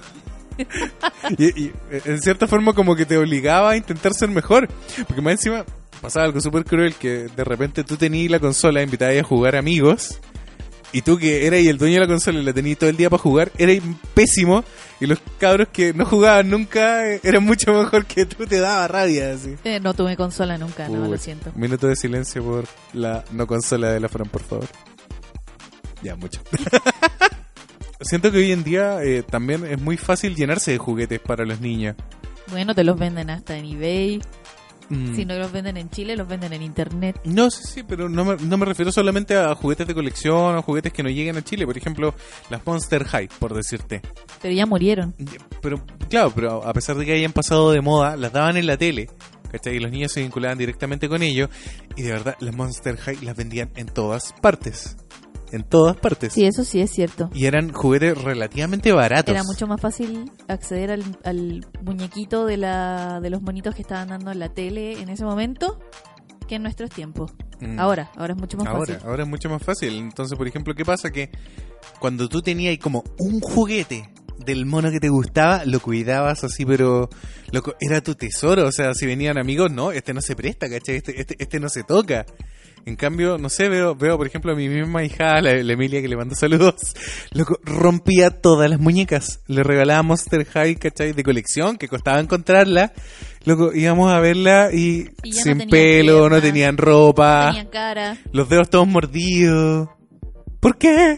y, 1.38 1.65
y, 1.65 1.73
en 1.91 2.21
cierta 2.21 2.47
forma 2.47 2.73
como 2.73 2.95
que 2.95 3.06
te 3.06 3.17
obligaba 3.17 3.71
a 3.71 3.77
intentar 3.77 4.13
ser 4.13 4.29
mejor. 4.29 4.67
Porque 5.07 5.21
más 5.21 5.33
encima 5.33 5.65
pasaba 6.01 6.25
algo 6.25 6.39
súper 6.39 6.63
cruel 6.63 6.95
que 6.95 7.27
de 7.35 7.44
repente 7.44 7.83
tú 7.83 7.97
tenías 7.97 8.31
la 8.31 8.39
consola, 8.39 8.81
invitabas 8.81 9.17
a 9.17 9.23
jugar 9.23 9.56
amigos. 9.56 10.19
Y 10.95 11.01
tú 11.01 11.18
que 11.18 11.45
eras 11.45 11.59
el 11.59 11.77
dueño 11.77 11.95
de 11.95 12.00
la 12.00 12.07
consola 12.07 12.39
y 12.39 12.44
la 12.44 12.53
tenías 12.53 12.77
todo 12.77 12.89
el 12.89 12.95
día 12.95 13.09
para 13.09 13.21
jugar, 13.21 13.51
eras 13.57 13.83
pésimo. 14.13 14.63
Y 15.01 15.07
los 15.07 15.19
cabros 15.38 15.68
que 15.68 15.94
no 15.94 16.06
jugaban 16.06 16.50
nunca 16.50 17.06
eh, 17.12 17.19
eran 17.21 17.44
mucho 17.44 17.74
mejor 17.74 18.06
que 18.06 18.25
tú, 18.25 18.45
te 18.45 18.62
daba 18.62 18.88
rabia 18.88 19.33
así. 19.33 19.56
Eh, 19.65 19.81
no 19.81 19.94
tuve 19.94 20.15
consola 20.15 20.57
nunca, 20.57 20.88
no, 20.88 21.06
lo 21.06 21.18
siento. 21.18 21.51
Minuto 21.53 21.88
de 21.88 21.97
silencio 21.97 22.42
por 22.45 22.63
la 22.94 23.25
no 23.33 23.45
consola 23.45 23.92
de 23.92 24.00
la 24.00 24.07
Fran, 24.07 24.30
por 24.30 24.42
favor. 24.42 24.69
Ya, 26.01 26.15
mucho. 26.15 26.39
Siento 28.00 28.31
que 28.31 28.38
hoy 28.38 28.53
en 28.53 28.63
día 28.63 29.03
eh, 29.03 29.21
también 29.21 29.65
es 29.65 29.81
muy 29.81 29.98
fácil 29.98 30.33
llenarse 30.33 30.71
de 30.71 30.77
juguetes 30.77 31.19
para 31.19 31.44
los 31.44 31.59
niños. 31.59 31.98
Bueno, 32.48 32.74
te 32.74 32.86
los 32.86 32.98
venden 32.98 33.31
hasta 33.31 33.57
en 33.57 33.65
eBay. 33.65 34.21
Mm. 34.89 35.15
Si 35.15 35.25
no 35.25 35.37
los 35.37 35.51
venden 35.51 35.77
en 35.77 35.89
Chile, 35.89 36.15
los 36.15 36.27
venden 36.27 36.53
en 36.53 36.61
internet. 36.61 37.19
No, 37.23 37.49
sí, 37.49 37.63
sí, 37.63 37.83
pero 37.83 38.09
no 38.09 38.25
me, 38.25 38.35
no 38.37 38.57
me 38.57 38.65
refiero 38.65 38.91
solamente 38.91 39.35
a 39.35 39.55
juguetes 39.55 39.87
de 39.87 39.93
colección 39.93 40.55
o 40.55 40.61
juguetes 40.61 40.93
que 40.93 41.03
no 41.03 41.09
lleguen 41.09 41.37
a 41.37 41.41
Chile. 41.43 41.65
Por 41.65 41.77
ejemplo, 41.77 42.13
las 42.49 42.65
Monster 42.65 43.03
High, 43.05 43.29
por 43.39 43.53
decirte. 43.53 44.01
Pero 44.41 44.53
ya 44.53 44.65
murieron. 44.65 45.13
Pero, 45.61 45.81
claro, 46.09 46.31
pero 46.35 46.65
a 46.65 46.73
pesar 46.73 46.95
de 46.97 47.05
que 47.05 47.13
hayan 47.13 47.33
pasado 47.33 47.71
de 47.71 47.81
moda, 47.81 48.15
las 48.15 48.31
daban 48.31 48.57
en 48.57 48.67
la 48.67 48.77
tele. 48.77 49.09
¿Cachai? 49.51 49.77
Y 49.77 49.79
los 49.79 49.91
niños 49.91 50.11
se 50.11 50.21
vinculaban 50.21 50.57
directamente 50.57 51.07
con 51.07 51.23
ellos. 51.23 51.49
Y 51.95 52.01
de 52.03 52.11
verdad, 52.11 52.35
las 52.39 52.55
Monster 52.55 52.97
High 52.97 53.21
las 53.21 53.35
vendían 53.35 53.71
en 53.75 53.88
todas 53.88 54.33
partes. 54.41 54.97
En 55.51 55.63
todas 55.63 55.95
partes. 55.95 56.33
Sí, 56.33 56.45
eso 56.45 56.63
sí 56.63 56.81
es 56.81 56.92
cierto. 56.92 57.30
Y 57.33 57.45
eran 57.45 57.71
juguetes 57.71 58.21
relativamente 58.21 58.92
baratos. 58.92 59.33
Era 59.33 59.44
mucho 59.44 59.68
más 59.68 59.80
fácil 59.80 60.31
acceder 60.47 60.92
al, 60.92 61.03
al 61.24 61.65
muñequito 61.83 62.45
de, 62.45 62.57
la, 62.57 63.19
de 63.21 63.30
los 63.30 63.42
monitos 63.42 63.75
que 63.75 63.81
estaban 63.81 64.09
dando 64.09 64.31
en 64.31 64.39
la 64.39 64.50
tele 64.50 65.00
en 65.00 65.09
ese 65.09 65.24
momento 65.24 65.80
que 66.47 66.56
en 66.56 66.63
nuestros 66.63 66.89
tiempos. 66.89 67.31
Mm. 67.59 67.79
Ahora, 67.79 68.12
ahora 68.15 68.34
es 68.34 68.39
mucho 68.39 68.58
más 68.58 68.67
ahora, 68.67 68.93
fácil. 68.93 69.08
ahora 69.08 69.24
es 69.24 69.29
mucho 69.29 69.50
más 69.50 69.63
fácil. 69.63 69.98
Entonces, 69.98 70.38
por 70.38 70.48
ejemplo, 70.48 70.74
¿qué 70.74 70.86
pasa? 70.86 71.12
Que 71.12 71.29
cuando 72.00 72.27
tú 72.27 72.41
tenías 72.41 72.77
como 72.77 73.03
un 73.19 73.39
juguete 73.39 74.10
del 74.46 74.65
mono 74.65 74.91
que 74.91 75.00
te 75.00 75.10
gustaba, 75.10 75.63
lo 75.65 75.79
cuidabas 75.79 76.43
así, 76.43 76.65
pero 76.65 77.10
loco, 77.51 77.75
era 77.79 78.01
tu 78.01 78.15
tesoro. 78.15 78.67
O 78.67 78.72
sea, 78.72 78.93
si 78.93 79.05
venían 79.05 79.38
amigos, 79.38 79.72
no, 79.72 79.91
este 79.91 80.13
no 80.13 80.22
se 80.22 80.36
presta, 80.36 80.69
¿cachai? 80.69 80.98
Este, 80.98 81.19
este, 81.19 81.36
este 81.39 81.60
no 81.60 81.69
se 81.69 81.84
toca. 81.84 82.25
En 82.86 82.96
cambio, 82.96 83.39
no 83.39 83.50
sé, 83.50 83.68
veo, 83.68 83.96
veo 83.96 84.15
por 84.15 84.27
ejemplo 84.27 84.51
a 84.51 84.56
mi 84.56 84.70
misma 84.70 85.04
hija, 85.04 85.42
la, 85.42 85.56
la 85.56 85.74
Emilia, 85.74 86.01
que 86.01 86.08
le 86.08 86.15
mando 86.15 86.36
saludos, 86.36 86.75
loco, 87.32 87.60
rompía 87.63 88.30
todas 88.30 88.70
las 88.70 88.80
muñecas. 88.80 89.42
Le 89.48 89.63
regalaba 89.63 90.04
Monster 90.04 90.46
High, 90.46 90.75
¿cachai? 90.75 91.13
De 91.13 91.24
colección, 91.24 91.77
que 91.77 91.88
costaba 91.88 92.20
encontrarla. 92.20 92.94
Loco, 93.44 93.74
íbamos 93.74 94.13
a 94.13 94.20
verla 94.20 94.70
y, 94.72 95.10
Y 95.24 95.32
no 95.32 95.36
sin 95.36 95.58
tenían 95.58 95.70
pelo, 95.70 96.13
no 96.13 96.30
piernas, 96.30 96.42
tenían 96.44 96.77
ropa. 96.77 97.48
Tenían 97.48 97.68
cara. 97.68 98.18
Los 98.32 98.50
dedos 98.50 98.70
todos 98.70 98.88
mordidos. 98.88 99.89
¿Por 100.60 100.77
qué? 100.77 101.18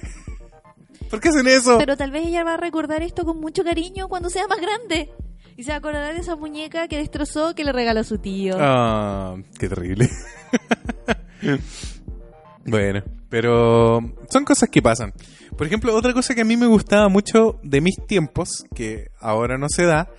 ¿Por 1.10 1.20
qué 1.20 1.30
hacen 1.30 1.48
eso? 1.48 1.78
Pero 1.80 1.98
tal 1.98 2.12
vez 2.12 2.28
ella 2.28 2.46
va 2.46 2.54
a 2.54 2.58
recordar 2.58 3.02
esto 3.04 3.26
con 3.26 3.42
mucho 3.42 3.66
cariño 3.66 4.08
cuando 4.08 4.30
sea 4.30 4.48
más 4.48 4.60
grande. 4.62 5.10
Y 5.58 5.64
se 5.64 5.72
va 5.72 5.76
a 5.76 5.80
acordar 5.80 6.14
de 6.14 6.22
esa 6.22 6.38
muñeca 6.38 6.88
que 6.88 6.98
destrozó 6.98 7.56
que 7.56 7.66
le 7.66 7.74
regaló 7.74 8.06
su 8.06 8.20
tío. 8.20 8.56
Ah, 8.58 9.36
qué 9.60 9.68
terrible. 9.68 10.10
bueno, 12.66 13.04
pero 13.30 14.00
son 14.30 14.46
cosas 14.46 14.70
que 14.70 14.82
pasan. 14.82 15.14
Por 15.58 15.68
ejemplo, 15.68 15.96
otra 15.96 16.14
cosa 16.14 16.36
que 16.36 16.42
a 16.42 16.46
mí 16.46 16.56
me 16.58 16.68
gustaba 16.68 17.10
mucho 17.10 17.60
de 17.64 17.82
mis 17.82 17.96
tiempos, 18.08 18.66
que 18.76 19.10
ahora 19.20 19.58
no 19.58 19.68
se 19.70 19.86
da, 19.86 20.10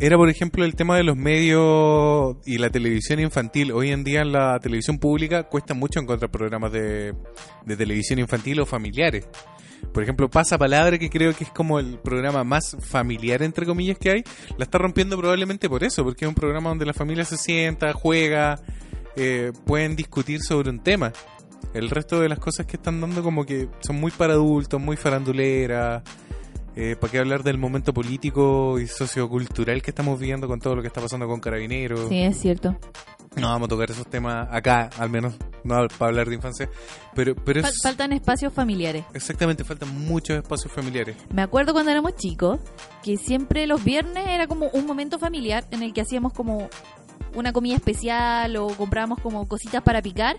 era 0.00 0.16
por 0.16 0.30
ejemplo 0.30 0.64
el 0.64 0.76
tema 0.76 0.96
de 0.96 1.02
los 1.02 1.16
medios 1.16 2.36
y 2.46 2.58
la 2.58 2.70
televisión 2.70 3.18
infantil. 3.20 3.72
Hoy 3.72 3.90
en 3.90 4.04
día 4.04 4.22
en 4.22 4.32
la 4.32 4.58
televisión 4.60 4.98
pública 4.98 5.42
cuesta 5.44 5.74
mucho 5.74 5.98
encontrar 6.00 6.30
programas 6.30 6.72
de, 6.72 7.14
de 7.66 7.76
televisión 7.76 8.18
infantil 8.18 8.60
o 8.60 8.66
familiares. 8.66 9.28
Por 9.92 10.02
ejemplo, 10.02 10.28
Pasa 10.28 10.58
Palabra, 10.58 10.98
que 10.98 11.10
creo 11.10 11.34
que 11.34 11.44
es 11.44 11.50
como 11.50 11.78
el 11.78 11.98
programa 11.98 12.44
más 12.44 12.76
familiar, 12.80 13.42
entre 13.42 13.66
comillas, 13.66 13.98
que 13.98 14.10
hay, 14.10 14.24
la 14.56 14.64
está 14.64 14.78
rompiendo 14.78 15.16
probablemente 15.16 15.68
por 15.68 15.84
eso, 15.84 16.04
porque 16.04 16.24
es 16.24 16.28
un 16.28 16.34
programa 16.34 16.70
donde 16.70 16.86
la 16.86 16.94
familia 16.94 17.24
se 17.24 17.36
sienta, 17.36 17.92
juega, 17.92 18.60
eh, 19.16 19.52
pueden 19.64 19.96
discutir 19.96 20.40
sobre 20.42 20.70
un 20.70 20.80
tema. 20.80 21.12
El 21.74 21.90
resto 21.90 22.20
de 22.20 22.28
las 22.28 22.38
cosas 22.38 22.66
que 22.66 22.76
están 22.76 23.00
dando 23.00 23.22
como 23.22 23.44
que 23.44 23.68
son 23.80 23.96
muy 23.96 24.10
para 24.10 24.34
adultos, 24.34 24.80
muy 24.80 24.96
faranduleras. 24.96 26.02
Eh, 26.80 26.94
¿Para 26.94 27.10
qué 27.10 27.18
hablar 27.18 27.42
del 27.42 27.58
momento 27.58 27.92
político 27.92 28.78
y 28.78 28.86
sociocultural 28.86 29.82
que 29.82 29.90
estamos 29.90 30.18
viviendo 30.20 30.46
con 30.46 30.60
todo 30.60 30.76
lo 30.76 30.82
que 30.82 30.86
está 30.86 31.00
pasando 31.00 31.26
con 31.26 31.40
Carabineros? 31.40 32.08
Sí, 32.08 32.22
es 32.22 32.38
cierto. 32.38 32.76
No 33.34 33.48
vamos 33.48 33.66
a 33.66 33.68
tocar 33.70 33.90
esos 33.90 34.06
temas 34.06 34.48
acá, 34.50 34.88
al 34.98 35.10
menos, 35.10 35.34
no 35.64 35.86
para 35.98 36.10
hablar 36.10 36.28
de 36.28 36.36
infancia. 36.36 36.68
Pero, 37.14 37.34
pero 37.34 37.60
es, 37.60 37.80
faltan 37.82 38.12
espacios 38.12 38.52
familiares. 38.52 39.04
exactamente, 39.12 39.64
faltan 39.64 39.92
muchos 40.06 40.36
espacios 40.36 40.72
familiares. 40.72 41.16
Me 41.32 41.42
acuerdo 41.42 41.72
cuando 41.72 41.90
éramos 41.90 42.14
chicos 42.14 42.60
que 43.02 43.16
siempre 43.16 43.66
los 43.66 43.82
viernes 43.82 44.26
era 44.28 44.46
como 44.46 44.68
un 44.68 44.86
momento 44.86 45.18
familiar 45.18 45.64
en 45.70 45.82
el 45.82 45.92
que 45.92 46.02
hacíamos 46.02 46.32
como 46.32 46.68
una 47.34 47.52
comida 47.52 47.76
especial 47.76 48.56
o 48.56 48.68
comprábamos 48.68 49.20
como 49.20 49.46
cositas 49.46 49.82
para 49.82 50.02
picar 50.02 50.36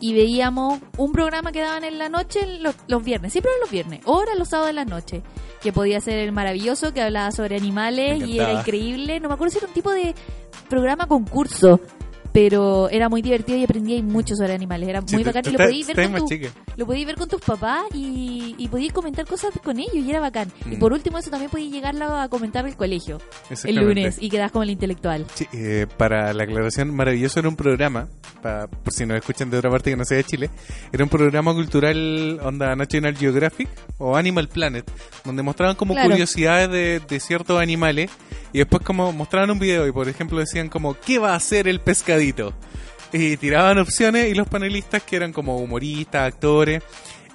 y 0.00 0.12
veíamos 0.12 0.80
un 0.96 1.12
programa 1.12 1.52
que 1.52 1.60
daban 1.60 1.84
en 1.84 1.98
la 1.98 2.08
noche 2.08 2.58
los, 2.60 2.74
los 2.88 3.04
viernes, 3.04 3.32
siempre 3.32 3.50
eran 3.52 3.60
los 3.60 3.70
viernes, 3.70 4.00
o 4.04 4.22
eran 4.22 4.38
los 4.38 4.48
sábados 4.48 4.70
en 4.70 4.76
la 4.76 4.84
noche, 4.84 5.22
que 5.62 5.72
podía 5.72 6.00
ser 6.00 6.18
el 6.18 6.32
maravilloso 6.32 6.92
que 6.92 7.00
hablaba 7.00 7.30
sobre 7.30 7.56
animales 7.56 8.22
y 8.26 8.38
era 8.38 8.52
increíble, 8.52 9.20
no 9.20 9.28
me 9.28 9.34
acuerdo 9.34 9.52
si 9.52 9.58
era 9.58 9.68
un 9.68 9.74
tipo 9.74 9.90
de 9.90 10.14
programa 10.68 11.06
concurso. 11.06 11.80
Pero 12.34 12.88
era 12.90 13.08
muy 13.08 13.22
divertido 13.22 13.56
y 13.56 13.62
aprendí 13.62 14.02
mucho 14.02 14.34
sobre 14.34 14.54
animales. 14.54 14.88
Era 14.88 15.00
Sí, 15.06 15.14
muy 15.14 15.22
bacán 15.22 15.44
y 15.46 15.50
lo 15.52 15.58
podías 15.58 15.86
ver 15.86 16.10
con 16.10 16.26
tu, 16.28 16.36
lo 16.76 16.86
podías 16.86 17.06
ver 17.06 17.14
con 17.14 17.28
tus 17.28 17.40
papás 17.40 17.84
y, 17.94 18.56
y 18.58 18.66
podías 18.66 18.92
comentar 18.92 19.24
cosas 19.24 19.52
con 19.62 19.78
ellos 19.78 19.94
y 19.94 20.10
era 20.10 20.18
bacán. 20.18 20.50
Y 20.68 20.74
Mm. 20.74 20.78
por 20.80 20.92
último 20.92 21.16
eso 21.18 21.30
también 21.30 21.48
podías 21.48 21.70
llegarlo 21.72 22.06
a 22.18 22.28
comentar 22.28 22.66
el 22.66 22.74
colegio 22.76 23.18
el 23.62 23.76
lunes 23.76 24.16
y 24.20 24.30
quedas 24.30 24.50
como 24.50 24.64
el 24.64 24.70
intelectual. 24.70 25.24
Sí, 25.32 25.46
eh, 25.52 25.86
para 25.96 26.32
la 26.32 26.42
aclaración, 26.42 26.92
maravilloso 26.92 27.38
era 27.38 27.48
un 27.48 27.54
programa, 27.54 28.08
pa- 28.42 28.66
por 28.66 28.92
si 28.92 29.06
nos 29.06 29.16
escuchan 29.16 29.48
de 29.48 29.58
otra 29.58 29.70
parte 29.70 29.90
que 29.90 29.96
no 29.96 30.04
sea 30.04 30.16
de 30.16 30.24
Chile, 30.24 30.50
era 30.92 31.04
un 31.04 31.10
programa 31.10 31.54
cultural 31.54 32.40
onda 32.42 32.74
National 32.74 33.16
Geographic 33.16 33.68
o 33.98 34.16
Animal 34.16 34.48
Planet, 34.48 34.90
donde 35.24 35.44
mostraban 35.44 35.76
como 35.76 35.94
Claro. 35.94 36.10
curiosidades 36.10 36.68
de, 36.68 37.00
de 37.08 37.20
ciertos 37.20 37.60
animales 37.62 38.10
y 38.54 38.58
después 38.58 38.82
como 38.84 39.12
mostraban 39.12 39.50
un 39.50 39.58
video 39.58 39.84
y 39.86 39.90
por 39.90 40.08
ejemplo 40.08 40.38
decían 40.38 40.68
como, 40.68 40.94
¿qué 40.94 41.18
va 41.18 41.32
a 41.32 41.36
hacer 41.36 41.66
el 41.66 41.80
pescadito? 41.80 42.54
Y 43.12 43.36
tiraban 43.36 43.78
opciones 43.78 44.30
y 44.30 44.34
los 44.34 44.46
panelistas 44.48 45.02
que 45.02 45.16
eran 45.16 45.32
como 45.32 45.58
humoristas, 45.58 46.32
actores, 46.32 46.80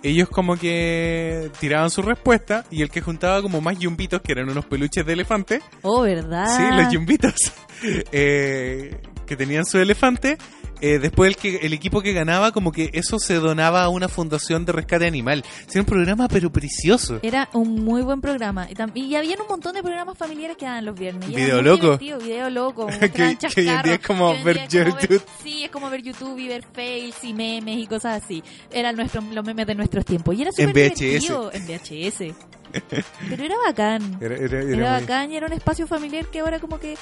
ellos 0.01 0.29
como 0.29 0.55
que 0.55 1.51
tiraban 1.59 1.89
su 1.89 2.01
respuesta 2.01 2.63
y 2.71 2.83
el 2.83 2.89
que 2.89 3.01
juntaba 3.01 3.41
como 3.41 3.59
más 3.59 3.77
yumbitos, 3.77 4.21
que 4.21 4.31
eran 4.31 4.49
unos 4.49 4.65
peluches 4.65 5.05
de 5.05 5.11
elefante, 5.11 5.61
Oh, 5.81 6.03
¿verdad? 6.03 6.47
Sí, 6.55 6.63
los 6.73 6.93
yumbitos. 6.93 7.33
eh, 8.13 9.01
que 9.25 9.35
tenían 9.35 9.65
su 9.65 9.77
elefante. 9.77 10.37
Eh, 10.81 10.99
después 10.99 11.29
el, 11.29 11.35
que, 11.35 11.55
el 11.57 11.73
equipo 11.73 12.01
que 12.01 12.13
ganaba, 12.13 12.51
como 12.51 12.71
que 12.71 12.89
eso 12.93 13.19
se 13.19 13.35
donaba 13.35 13.83
a 13.83 13.89
una 13.89 14.07
fundación 14.07 14.65
de 14.65 14.71
rescate 14.71 15.05
animal. 15.05 15.43
Era 15.71 15.81
un 15.81 15.85
programa, 15.85 16.27
pero 16.27 16.51
precioso. 16.51 17.19
Era 17.21 17.49
un 17.53 17.83
muy 17.83 18.01
buen 18.01 18.21
programa. 18.21 18.67
Y, 18.95 19.01
y 19.03 19.15
había 19.15 19.35
un 19.41 19.47
montón 19.47 19.73
de 19.73 19.81
programas 19.83 20.17
familiares 20.17 20.57
que 20.57 20.65
daban 20.65 20.85
los 20.85 20.97
viernes. 20.99 21.29
Y 21.29 21.35
Video 21.35 21.55
muy 21.55 21.63
loco. 21.65 21.97
Video 21.97 22.49
loco. 22.49 22.87
Que- 22.99 23.09
que 23.37 23.61
hoy 23.61 23.67
en 23.69 23.81
día 23.83 23.93
es 23.95 23.99
como 23.99 24.33
ver 24.43 24.67
día 24.67 24.81
es 24.83 24.89
como 24.89 24.99
YouTube. 25.01 25.23
Sí, 25.43 25.63
es 25.63 25.71
como 25.71 25.89
ver 25.89 26.01
YouTube 26.01 26.37
y 26.39 26.47
ver 26.47 26.63
fails 26.73 27.23
y 27.23 27.33
memes 27.33 27.77
y 27.77 27.87
cosas 27.87 28.23
así. 28.23 28.43
Eran 28.71 28.95
nuestros, 28.95 29.23
los 29.25 29.45
memes 29.45 29.67
de 29.67 29.75
nuestros 29.75 30.05
tiempos. 30.05 30.35
Y 30.35 30.41
era 30.43 30.51
súper 30.51 30.73
divertido. 30.73 31.51
En 31.53 31.65
VHS. 31.65 32.35
Pero 33.29 33.43
era 33.43 33.55
bacán. 33.65 34.17
Era, 34.21 34.35
era- 34.35 34.45
era 34.45 34.59
Era 34.61 34.75
muy- 34.75 35.01
bacán 35.01 35.31
y 35.31 35.37
era 35.37 35.47
un 35.47 35.53
espacio 35.53 35.87
familiar 35.87 36.25
que 36.27 36.39
ahora 36.39 36.59
como 36.59 36.79
que 36.79 36.95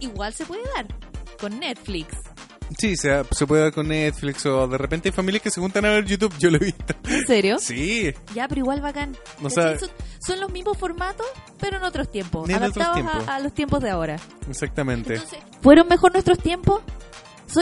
igual 0.00 0.32
se 0.34 0.44
puede 0.44 0.62
dar 0.74 0.86
con 1.40 1.58
Netflix. 1.58 2.16
Sí, 2.78 2.96
se, 2.96 3.22
se 3.30 3.46
puede 3.46 3.62
dar 3.62 3.72
con 3.72 3.88
Netflix 3.88 4.44
o 4.46 4.66
de 4.66 4.76
repente 4.78 5.08
hay 5.08 5.12
familias 5.12 5.42
que 5.42 5.50
se 5.50 5.60
juntan 5.60 5.84
a 5.84 5.90
ver 5.90 6.04
YouTube. 6.04 6.34
Yo 6.38 6.50
lo 6.50 6.56
he 6.56 6.60
visto. 6.66 6.94
¿En 7.04 7.26
serio? 7.26 7.58
Sí, 7.60 8.12
Ya, 8.34 8.48
pero 8.48 8.60
igual 8.60 8.80
bacán. 8.80 9.16
O 9.42 9.48
sea- 9.50 9.72
¿Cachai? 9.74 9.78
son, 9.88 9.90
son 10.26 10.40
los 10.40 10.50
mismos 10.52 10.76
formatos, 10.76 11.26
pero 11.60 11.76
en 11.76 11.84
otros 11.84 12.10
tiempos. 12.10 12.48
En 12.48 12.56
otros 12.62 12.76
adaptados 12.86 13.28
a- 13.28 13.38
los 13.40 13.52
tiempos 13.54 13.80
de 13.82 13.90
ahora. 13.90 14.16
exactamente. 14.50 15.14
Entonces, 15.14 15.38
¿fueron 15.62 15.88
mejor 15.88 16.12
nuestros 16.12 16.38
tiempos? 16.38 16.82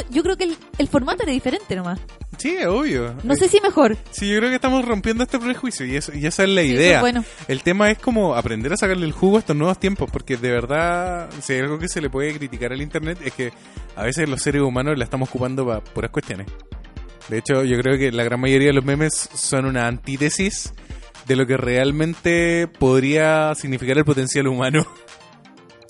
So- 0.00 0.04
yo 0.10 0.22
creo 0.22 0.36
que 0.36 0.44
el, 0.44 0.56
el 0.78 0.88
formato 0.88 1.22
era 1.22 1.32
diferente 1.32 1.76
nomás. 1.76 2.00
Sí, 2.38 2.56
obvio. 2.64 3.14
No 3.22 3.34
Eh, 3.34 3.36
sé 3.36 3.48
si 3.48 3.60
mejor. 3.60 3.96
Sí, 4.10 4.28
yo 4.28 4.38
creo 4.38 4.48
que 4.50 4.56
estamos 4.56 4.84
rompiendo 4.84 5.22
este 5.22 5.38
prejuicio 5.38 5.86
y, 5.86 5.96
eso, 5.96 6.12
y 6.14 6.26
esa 6.26 6.42
es 6.42 6.48
la 6.48 6.62
Sí, 6.62 6.68
idea. 6.68 6.96
es 6.96 7.00
bueno. 7.00 7.24
El 7.48 7.62
tema 7.62 7.90
es 7.90 7.98
como 7.98 8.34
aprender 8.34 8.72
a 8.72 8.76
sacarle 8.76 9.06
el 9.06 9.12
jugo 9.12 9.36
a 9.36 9.40
estos 9.40 9.54
nuevos 9.56 9.78
tiempos, 9.78 10.10
porque 10.10 10.36
de 10.36 10.50
verdad, 10.50 11.30
si 11.40 11.52
hay 11.52 11.60
algo 11.60 11.78
que 11.78 11.88
se 11.88 12.00
le 12.00 12.10
puede 12.10 12.36
criticar 12.36 12.72
al 12.72 12.82
Internet 12.82 13.18
es 13.24 13.32
que 13.34 13.52
a 13.96 14.02
veces 14.02 14.28
los 14.28 14.42
seres 14.42 14.62
humanos 14.62 14.98
la 14.98 15.04
estamos 15.04 15.28
ocupando 15.28 15.64
para 15.66 15.80
puras 15.82 16.10
cuestiones. 16.10 16.48
De 17.28 17.38
hecho, 17.38 17.62
yo 17.64 17.78
creo 17.78 17.96
que 17.96 18.10
la 18.12 18.24
gran 18.24 18.40
mayoría 18.40 18.68
de 18.68 18.74
los 18.74 18.84
memes 18.84 19.14
son 19.34 19.64
una 19.64 19.86
antítesis 19.86 20.74
de 21.26 21.36
lo 21.36 21.46
que 21.46 21.56
realmente 21.56 22.68
podría 22.78 23.54
significar 23.54 23.96
el 23.96 24.04
potencial 24.04 24.46
humano. 24.48 24.86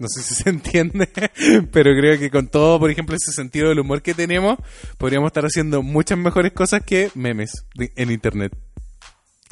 No 0.00 0.08
sé 0.08 0.22
si 0.24 0.34
se 0.34 0.50
entiende, 0.50 1.08
pero 1.72 1.92
creo 1.92 2.18
que 2.18 2.30
con 2.30 2.48
todo, 2.48 2.78
por 2.80 2.90
ejemplo, 2.90 3.14
ese 3.16 3.32
sentido 3.32 3.68
del 3.68 3.78
humor 3.80 4.02
que 4.02 4.14
tenemos, 4.14 4.58
podríamos 4.98 5.28
estar 5.28 5.44
haciendo 5.44 5.82
muchas 5.82 6.18
mejores 6.18 6.52
cosas 6.52 6.82
que 6.82 7.10
memes 7.14 7.66
de- 7.74 7.92
en 7.96 8.10
Internet. 8.10 8.56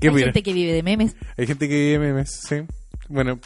¿Qué 0.01 0.09
Hay 0.09 0.15
opinas? 0.15 0.27
gente 0.27 0.43
que 0.43 0.53
vive 0.53 0.73
de 0.73 0.83
memes. 0.83 1.15
Hay 1.37 1.47
gente 1.47 1.69
que 1.69 1.75
vive 1.75 1.99
memes, 2.01 2.31
sí. 2.49 2.57
Bueno, 3.09 3.39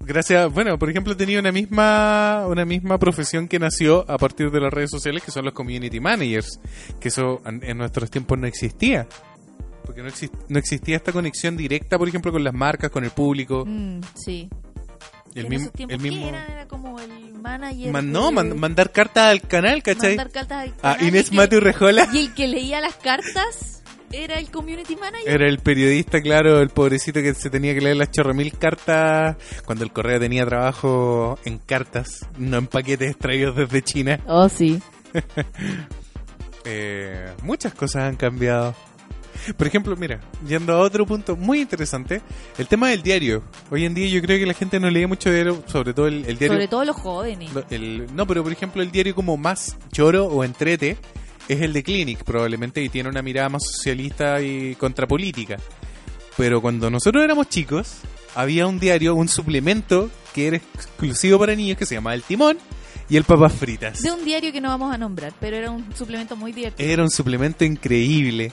gracias. 0.00 0.52
Bueno, 0.52 0.78
por 0.78 0.90
ejemplo, 0.90 1.16
tenía 1.16 1.38
una 1.38 1.52
misma 1.52 2.44
una 2.48 2.64
misma 2.64 2.98
profesión 2.98 3.46
que 3.46 3.58
nació 3.60 4.04
a 4.10 4.18
partir 4.18 4.50
de 4.50 4.60
las 4.60 4.72
redes 4.72 4.90
sociales, 4.90 5.22
que 5.22 5.30
son 5.30 5.44
los 5.44 5.54
community 5.54 6.00
managers, 6.00 6.58
que 7.00 7.08
eso 7.08 7.40
en, 7.46 7.78
nuestros 7.78 8.10
tiempos 8.10 8.36
no 8.38 8.46
existía. 8.48 9.06
Porque 9.84 10.02
no, 10.02 10.08
exis- 10.08 10.32
no 10.48 10.58
existía 10.58 10.96
esta 10.96 11.12
conexión 11.12 11.56
directa, 11.56 11.96
por 11.96 12.08
ejemplo, 12.08 12.32
con 12.32 12.42
las 12.42 12.52
marcas, 12.54 12.90
con 12.90 13.04
el 13.04 13.10
público. 13.12 13.64
Mm, 13.64 14.00
sí. 14.16 14.48
El 15.40 15.48
mismo, 15.48 15.70
el 15.78 16.00
mismo 16.00 16.22
¿qué 16.22 16.28
era? 16.28 16.46
Era 16.46 16.66
como 16.68 16.98
el 16.98 17.32
manager. 17.34 17.92
Man- 17.92 18.10
no, 18.12 18.26
de- 18.28 18.32
man- 18.32 18.58
mandar 18.58 18.90
cartas 18.92 19.24
al 19.30 19.42
canal, 19.42 19.82
¿cachai? 19.82 20.16
mandar 20.16 20.30
cartas 20.30 20.58
al 20.62 20.68
A 20.82 20.94
canal, 20.96 21.08
Inés 21.08 21.26
y 21.26 21.30
que- 21.30 21.36
Mateo 21.36 21.60
Rejola. 21.60 22.08
Y 22.12 22.18
el 22.18 22.34
que 22.34 22.48
leía 22.48 22.80
las 22.80 22.94
cartas 22.96 23.82
era 24.12 24.38
el 24.38 24.50
community 24.50 24.96
manager. 24.96 25.28
Era 25.28 25.48
el 25.48 25.58
periodista, 25.58 26.20
claro, 26.22 26.60
el 26.62 26.70
pobrecito 26.70 27.20
que 27.20 27.34
se 27.34 27.50
tenía 27.50 27.74
que 27.74 27.80
leer 27.80 27.96
las 27.96 28.10
chorromil 28.10 28.52
cartas 28.56 29.36
cuando 29.64 29.84
el 29.84 29.92
correo 29.92 30.18
tenía 30.20 30.46
trabajo 30.46 31.38
en 31.44 31.58
cartas, 31.58 32.20
no 32.38 32.56
en 32.58 32.66
paquetes 32.68 33.10
extraídos 33.10 33.56
desde 33.56 33.82
China. 33.82 34.20
Oh, 34.26 34.48
sí. 34.48 34.80
Eh, 36.68 37.32
muchas 37.44 37.72
cosas 37.74 38.02
han 38.02 38.16
cambiado. 38.16 38.74
Por 39.56 39.66
ejemplo, 39.66 39.96
mira, 39.96 40.20
yendo 40.46 40.72
a 40.74 40.78
otro 40.80 41.06
punto 41.06 41.36
muy 41.36 41.60
interesante, 41.60 42.20
el 42.58 42.66
tema 42.68 42.88
del 42.90 43.02
diario. 43.02 43.42
Hoy 43.70 43.84
en 43.84 43.94
día 43.94 44.08
yo 44.08 44.20
creo 44.22 44.38
que 44.38 44.46
la 44.46 44.54
gente 44.54 44.78
no 44.80 44.90
lee 44.90 45.06
mucho 45.06 45.30
diario, 45.30 45.62
sobre 45.66 45.94
todo 45.94 46.06
el, 46.06 46.24
el 46.26 46.38
diario... 46.38 46.48
Sobre 46.56 46.68
todo 46.68 46.84
los 46.84 46.96
jóvenes. 46.96 47.52
lo- 47.52 47.64
el- 47.70 48.06
no, 48.14 48.26
pero 48.26 48.42
por 48.42 48.52
ejemplo 48.52 48.82
el 48.82 48.90
diario 48.90 49.14
como 49.14 49.36
más 49.36 49.76
choro 49.92 50.26
o 50.26 50.44
entrete 50.44 50.96
es 51.48 51.60
el 51.60 51.72
de 51.72 51.82
Clinic 51.82 52.24
probablemente 52.24 52.82
y 52.82 52.88
tiene 52.88 53.08
una 53.08 53.22
mirada 53.22 53.48
más 53.48 53.62
socialista 53.64 54.40
y 54.42 54.74
contrapolítica. 54.74 55.56
Pero 56.36 56.60
cuando 56.60 56.90
nosotros 56.90 57.22
éramos 57.24 57.48
chicos, 57.48 57.98
había 58.34 58.66
un 58.66 58.78
diario, 58.78 59.14
un 59.14 59.28
suplemento 59.28 60.10
que 60.34 60.48
era 60.48 60.56
exclusivo 60.56 61.38
para 61.38 61.54
niños 61.54 61.78
que 61.78 61.86
se 61.86 61.94
llamaba 61.94 62.14
El 62.14 62.22
Timón 62.22 62.58
y 63.08 63.16
el 63.16 63.24
Papas 63.24 63.54
Fritas. 63.54 64.02
De 64.02 64.10
un 64.10 64.24
diario 64.24 64.52
que 64.52 64.60
no 64.60 64.68
vamos 64.68 64.92
a 64.92 64.98
nombrar, 64.98 65.32
pero 65.40 65.56
era 65.56 65.70
un 65.70 65.86
suplemento 65.94 66.36
muy 66.36 66.52
divertido. 66.52 66.90
Era 66.90 67.02
un 67.04 67.10
suplemento 67.10 67.64
increíble. 67.64 68.52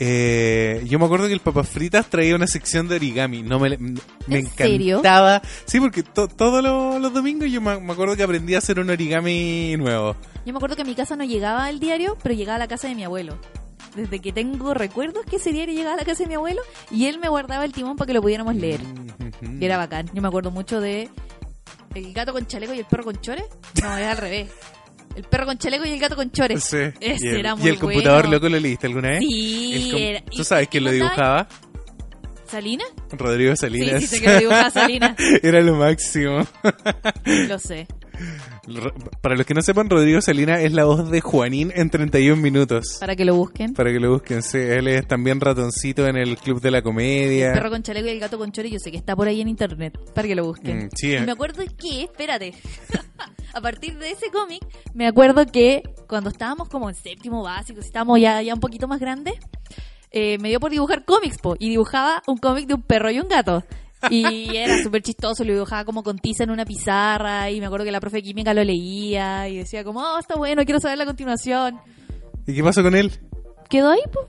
Eh, 0.00 0.84
yo 0.88 0.98
me 0.98 1.04
acuerdo 1.06 1.26
que 1.26 1.32
el 1.32 1.40
Papas 1.40 1.68
Fritas 1.68 2.08
traía 2.08 2.34
una 2.36 2.46
sección 2.46 2.86
de 2.88 2.96
origami. 2.96 3.42
No 3.42 3.58
me, 3.58 3.76
me 3.78 4.38
¿En 4.38 4.46
serio? 4.50 4.98
encantaba. 4.98 5.42
Sí, 5.64 5.80
porque 5.80 6.02
to- 6.02 6.28
todos 6.28 6.62
los, 6.62 7.00
los 7.00 7.12
domingos 7.12 7.50
yo 7.50 7.60
me, 7.60 7.78
me 7.80 7.92
acuerdo 7.92 8.16
que 8.16 8.22
aprendí 8.22 8.54
a 8.54 8.58
hacer 8.58 8.78
un 8.78 8.90
origami 8.90 9.76
nuevo. 9.76 10.14
Yo 10.46 10.52
me 10.52 10.58
acuerdo 10.58 10.76
que 10.76 10.82
a 10.82 10.84
mi 10.84 10.94
casa 10.94 11.16
no 11.16 11.24
llegaba 11.24 11.68
el 11.68 11.80
diario, 11.80 12.16
pero 12.22 12.34
llegaba 12.34 12.56
a 12.56 12.60
la 12.60 12.68
casa 12.68 12.86
de 12.88 12.94
mi 12.94 13.04
abuelo. 13.04 13.38
Desde 13.96 14.20
que 14.20 14.32
tengo 14.32 14.74
recuerdos 14.74 15.24
que 15.24 15.36
ese 15.36 15.50
diario 15.52 15.74
llegaba 15.74 15.94
a 15.94 15.98
la 15.98 16.04
casa 16.04 16.22
de 16.22 16.28
mi 16.28 16.34
abuelo 16.36 16.60
y 16.90 17.06
él 17.06 17.18
me 17.18 17.28
guardaba 17.28 17.64
el 17.64 17.72
timón 17.72 17.96
para 17.96 18.06
que 18.06 18.12
lo 18.12 18.22
pudiéramos 18.22 18.54
leer. 18.54 18.80
Mm, 18.82 19.60
Y 19.60 19.64
era 19.64 19.76
bacán. 19.78 20.08
Yo 20.14 20.22
me 20.22 20.28
acuerdo 20.28 20.50
mucho 20.52 20.80
de 20.80 21.08
el 21.94 22.12
gato 22.12 22.32
con 22.32 22.46
chaleco 22.46 22.74
y 22.74 22.78
el 22.80 22.84
perro 22.84 23.02
con 23.04 23.16
chores. 23.20 23.44
No, 23.82 23.96
es 23.96 24.06
al 24.06 24.16
revés. 24.18 24.50
El 25.18 25.24
perro 25.24 25.46
con 25.46 25.58
chaleco 25.58 25.84
y 25.84 25.90
el 25.90 25.98
gato 25.98 26.14
con 26.14 26.30
chores. 26.30 26.62
Sí. 26.62 26.76
Ese 27.00 27.26
y 27.26 27.28
el, 27.30 27.36
era 27.38 27.54
y 27.56 27.60
muy 27.60 27.68
el 27.70 27.78
computador 27.80 28.28
loco 28.28 28.48
lo 28.48 28.60
leíste 28.60 28.86
alguna 28.86 29.08
vez? 29.10 29.18
Sí, 29.20 29.92
era- 29.96 30.20
¿Tú 30.20 30.42
y- 30.42 30.44
sabes 30.44 30.64
y 30.64 30.68
quién 30.68 30.84
lo 30.84 30.92
dibujaba? 30.92 31.48
¿Salina? 32.46 32.84
Rodrigo 33.10 33.56
Salinas. 33.56 34.00
Sí, 34.00 34.06
sí 34.06 34.16
sé 34.16 34.22
que 34.22 34.32
lo 34.32 34.38
dibujaba 34.38 34.70
Salinas. 34.70 35.16
Era 35.42 35.60
lo 35.60 35.74
máximo. 35.74 36.46
Lo 37.48 37.58
sé. 37.58 37.86
Para 39.20 39.34
los 39.36 39.44
que 39.46 39.54
no 39.54 39.62
sepan, 39.62 39.88
Rodrigo 39.90 40.20
Salina 40.20 40.60
es 40.60 40.72
la 40.72 40.84
voz 40.84 41.10
de 41.10 41.20
Juanín 41.20 41.72
en 41.74 41.90
31 41.90 42.40
minutos. 42.40 42.96
Para 43.00 43.16
que 43.16 43.24
lo 43.24 43.34
busquen. 43.34 43.74
Para 43.74 43.90
que 43.92 43.98
lo 44.00 44.12
busquen, 44.12 44.42
sí. 44.42 44.58
Él 44.58 44.88
es 44.88 45.06
también 45.06 45.40
ratoncito 45.40 46.06
en 46.06 46.16
el 46.16 46.36
Club 46.38 46.60
de 46.60 46.70
la 46.70 46.80
Comedia. 46.82 47.48
El 47.48 47.54
perro 47.54 47.70
con 47.70 47.82
chaleco 47.82 48.06
y 48.06 48.10
el 48.10 48.20
gato 48.20 48.38
con 48.38 48.50
chore, 48.52 48.70
yo 48.70 48.78
sé 48.78 48.90
que 48.92 48.96
está 48.98 49.14
por 49.16 49.26
ahí 49.28 49.40
en 49.40 49.48
internet. 49.48 49.98
Para 50.14 50.26
que 50.28 50.34
lo 50.34 50.44
busquen. 50.44 50.86
Mm, 50.86 50.88
sí, 50.94 51.08
Y 51.08 51.14
eh. 51.14 51.20
me 51.22 51.32
acuerdo 51.32 51.62
que, 51.76 52.04
espérate, 52.04 52.54
a 53.52 53.60
partir 53.60 53.98
de 53.98 54.10
ese 54.10 54.30
cómic, 54.30 54.64
me 54.94 55.06
acuerdo 55.06 55.46
que 55.46 55.82
cuando 56.08 56.30
estábamos 56.30 56.68
como 56.68 56.88
en 56.88 56.94
séptimo 56.94 57.42
básico, 57.42 57.80
si 57.80 57.88
estábamos 57.88 58.20
ya, 58.20 58.40
ya 58.42 58.54
un 58.54 58.60
poquito 58.60 58.88
más 58.88 59.00
grandes, 59.00 59.34
eh, 60.10 60.38
me 60.38 60.48
dio 60.48 60.60
por 60.60 60.70
dibujar 60.70 61.04
cómics, 61.04 61.38
po, 61.38 61.56
y 61.58 61.68
dibujaba 61.68 62.22
un 62.26 62.38
cómic 62.38 62.66
de 62.66 62.74
un 62.74 62.82
perro 62.82 63.10
y 63.10 63.20
un 63.20 63.28
gato. 63.28 63.64
Y 64.10 64.24
era 64.56 64.82
súper 64.82 65.02
chistoso, 65.02 65.44
lo 65.44 65.52
dibujaba 65.52 65.84
como 65.84 66.02
con 66.02 66.18
tiza 66.18 66.44
en 66.44 66.50
una 66.50 66.64
pizarra, 66.64 67.50
y 67.50 67.60
me 67.60 67.66
acuerdo 67.66 67.84
que 67.84 67.92
la 67.92 68.00
profe 68.00 68.22
química 68.22 68.54
lo 68.54 68.64
leía, 68.64 69.48
y 69.48 69.58
decía 69.58 69.84
como, 69.84 70.00
oh, 70.00 70.18
está 70.18 70.36
bueno, 70.36 70.64
quiero 70.64 70.80
saber 70.80 70.98
la 70.98 71.06
continuación. 71.06 71.78
¿Y 72.46 72.54
qué 72.54 72.62
pasó 72.62 72.82
con 72.82 72.94
él? 72.94 73.12
Quedó 73.68 73.90
ahí, 73.90 74.00
po. 74.12 74.26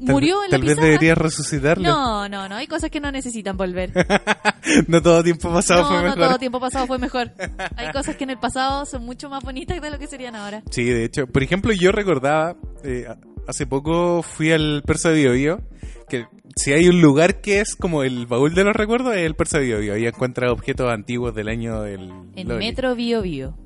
Murió 0.00 0.44
en 0.44 0.50
Tal 0.50 0.60
la 0.60 0.66
vez 0.66 0.74
pizarra. 0.74 0.86
deberías 0.86 1.18
resucitarlo. 1.18 1.88
No, 1.88 2.28
no, 2.28 2.48
no, 2.48 2.54
hay 2.56 2.66
cosas 2.66 2.90
que 2.90 3.00
no 3.00 3.10
necesitan 3.12 3.56
volver. 3.56 3.92
No 4.86 5.00
todo 5.00 5.22
tiempo 5.24 5.50
pasado 5.52 5.82
no, 5.82 5.88
fue 5.88 5.96
no 5.96 6.02
mejor. 6.02 6.18
todo 6.18 6.38
tiempo 6.38 6.60
pasado 6.60 6.86
fue 6.86 6.98
mejor. 6.98 7.32
Hay 7.76 7.90
cosas 7.90 8.16
que 8.16 8.24
en 8.24 8.30
el 8.30 8.38
pasado 8.38 8.84
son 8.84 9.04
mucho 9.04 9.30
más 9.30 9.42
bonitas 9.42 9.80
de 9.80 9.90
lo 9.90 9.98
que 9.98 10.06
serían 10.06 10.36
ahora. 10.36 10.62
Sí, 10.70 10.84
de 10.84 11.04
hecho. 11.04 11.26
Por 11.26 11.42
ejemplo, 11.42 11.72
yo 11.72 11.90
recordaba, 11.90 12.54
eh, 12.84 13.06
hace 13.46 13.66
poco 13.66 14.22
fui 14.22 14.52
al 14.52 14.82
Persa 14.84 15.10
Bio 15.10 15.32
Bio, 15.32 15.62
que 16.08 16.26
si 16.54 16.72
hay 16.72 16.88
un 16.88 17.00
lugar 17.00 17.40
que 17.40 17.60
es 17.60 17.76
como 17.76 18.02
el 18.02 18.26
baúl 18.26 18.54
de 18.54 18.64
los 18.64 18.76
recuerdos, 18.76 19.14
es 19.14 19.22
el 19.22 19.34
Persa 19.34 19.58
Bio 19.58 19.78
Bio. 19.78 19.94
Ahí 19.94 20.06
encuentra 20.06 20.52
objetos 20.52 20.92
antiguos 20.92 21.34
del 21.34 21.48
año 21.48 21.80
del... 21.82 22.10
En. 22.36 22.48
Metro 22.58 22.94
Bio 22.94 23.22
Bio. 23.22 23.56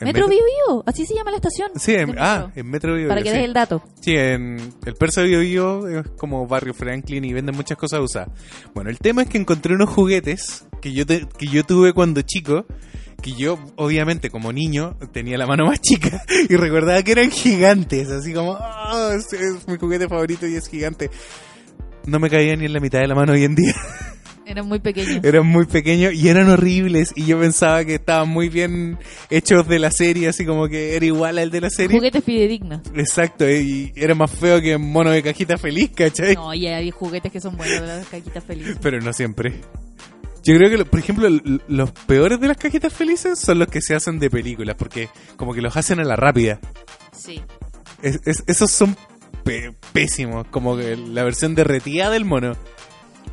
¿En 0.00 0.06
Metro 0.06 0.28
Bio 0.28 0.38
Bio, 0.38 0.82
así 0.86 1.04
se 1.06 1.14
llama 1.14 1.30
la 1.30 1.36
estación. 1.36 1.70
Sí, 1.76 1.94
en, 1.94 2.16
ah, 2.18 2.46
metro. 2.46 2.52
en 2.60 2.70
Metro 2.70 2.94
Bio 2.96 3.08
Para 3.08 3.20
Bio, 3.20 3.24
que 3.24 3.30
sí. 3.30 3.36
des 3.36 3.44
el 3.46 3.52
dato. 3.54 3.82
Sí, 4.00 4.16
en 4.16 4.72
el 4.86 4.94
Persa 4.94 5.22
Bio 5.22 5.40
Bio 5.40 5.88
es 5.88 6.06
como 6.16 6.46
barrio 6.46 6.72
Franklin 6.74 7.24
y 7.24 7.32
venden 7.32 7.54
muchas 7.54 7.76
cosas 7.78 8.00
usadas. 8.00 8.30
Bueno, 8.74 8.90
el 8.90 8.98
tema 8.98 9.22
es 9.22 9.28
que 9.28 9.38
encontré 9.38 9.74
unos 9.74 9.90
juguetes 9.90 10.64
que 10.80 10.92
yo, 10.92 11.04
te- 11.06 11.26
que 11.38 11.46
yo 11.46 11.64
tuve 11.64 11.92
cuando 11.92 12.22
chico, 12.22 12.64
que 13.22 13.32
yo 13.32 13.58
obviamente 13.76 14.30
como 14.30 14.52
niño 14.52 14.96
tenía 15.12 15.36
la 15.36 15.46
mano 15.46 15.66
más 15.66 15.80
chica 15.82 16.22
y 16.48 16.56
recordaba 16.56 17.02
que 17.02 17.12
eran 17.12 17.30
gigantes, 17.30 18.08
así 18.10 18.32
como, 18.32 18.56
"Ah, 18.58 19.10
es, 19.14 19.30
es 19.38 19.68
mi 19.68 19.76
juguete 19.76 20.08
favorito 20.08 20.46
y 20.46 20.54
es 20.56 20.66
gigante. 20.68 21.10
No 22.06 22.18
me 22.18 22.30
caía 22.30 22.56
ni 22.56 22.64
en 22.64 22.72
la 22.72 22.80
mitad 22.80 23.00
de 23.00 23.06
la 23.06 23.14
mano 23.14 23.34
hoy 23.34 23.44
en 23.44 23.54
día. 23.54 23.74
Eran 24.50 24.66
muy 24.68 24.80
pequeños. 24.80 25.20
eran 25.24 25.46
muy 25.46 25.64
pequeños 25.66 26.12
y 26.14 26.28
eran 26.28 26.48
horribles 26.50 27.12
y 27.14 27.24
yo 27.26 27.38
pensaba 27.40 27.84
que 27.84 27.94
estaban 27.96 28.28
muy 28.28 28.48
bien 28.48 28.98
hechos 29.30 29.66
de 29.68 29.78
la 29.78 29.90
serie, 29.90 30.28
así 30.28 30.44
como 30.44 30.68
que 30.68 30.96
era 30.96 31.06
igual 31.06 31.38
al 31.38 31.50
de 31.50 31.60
la 31.60 31.70
serie. 31.70 31.96
Juguetes 31.96 32.24
fidedignos. 32.24 32.80
Exacto, 32.94 33.48
y 33.48 33.92
era 33.96 34.14
más 34.14 34.30
feo 34.30 34.60
que 34.60 34.76
mono 34.78 35.10
de 35.10 35.22
cajita 35.22 35.56
feliz, 35.56 35.90
¿cachai? 35.94 36.34
No, 36.34 36.52
y 36.54 36.66
hay 36.66 36.90
juguetes 36.90 37.30
que 37.30 37.40
son 37.40 37.56
buenos 37.56 37.80
de 37.80 37.86
las 37.86 38.06
cajitas 38.08 38.42
felices. 38.44 38.76
Pero 38.82 39.00
no 39.00 39.12
siempre. 39.12 39.54
Yo 40.42 40.54
creo 40.56 40.70
que, 40.70 40.84
por 40.86 40.98
ejemplo, 40.98 41.28
los 41.68 41.90
peores 41.92 42.40
de 42.40 42.48
las 42.48 42.56
cajitas 42.56 42.92
felices 42.92 43.38
son 43.38 43.58
los 43.58 43.68
que 43.68 43.82
se 43.82 43.94
hacen 43.94 44.18
de 44.18 44.30
películas, 44.30 44.74
porque 44.78 45.08
como 45.36 45.52
que 45.52 45.60
los 45.60 45.76
hacen 45.76 46.00
a 46.00 46.04
la 46.04 46.16
rápida. 46.16 46.58
Sí. 47.12 47.42
Es- 48.02 48.20
es- 48.24 48.42
esos 48.46 48.70
son 48.70 48.96
pésimos, 49.92 50.46
como 50.48 50.76
que 50.76 50.96
la 50.96 51.24
versión 51.24 51.54
derretida 51.54 52.10
del 52.10 52.24
mono. 52.24 52.56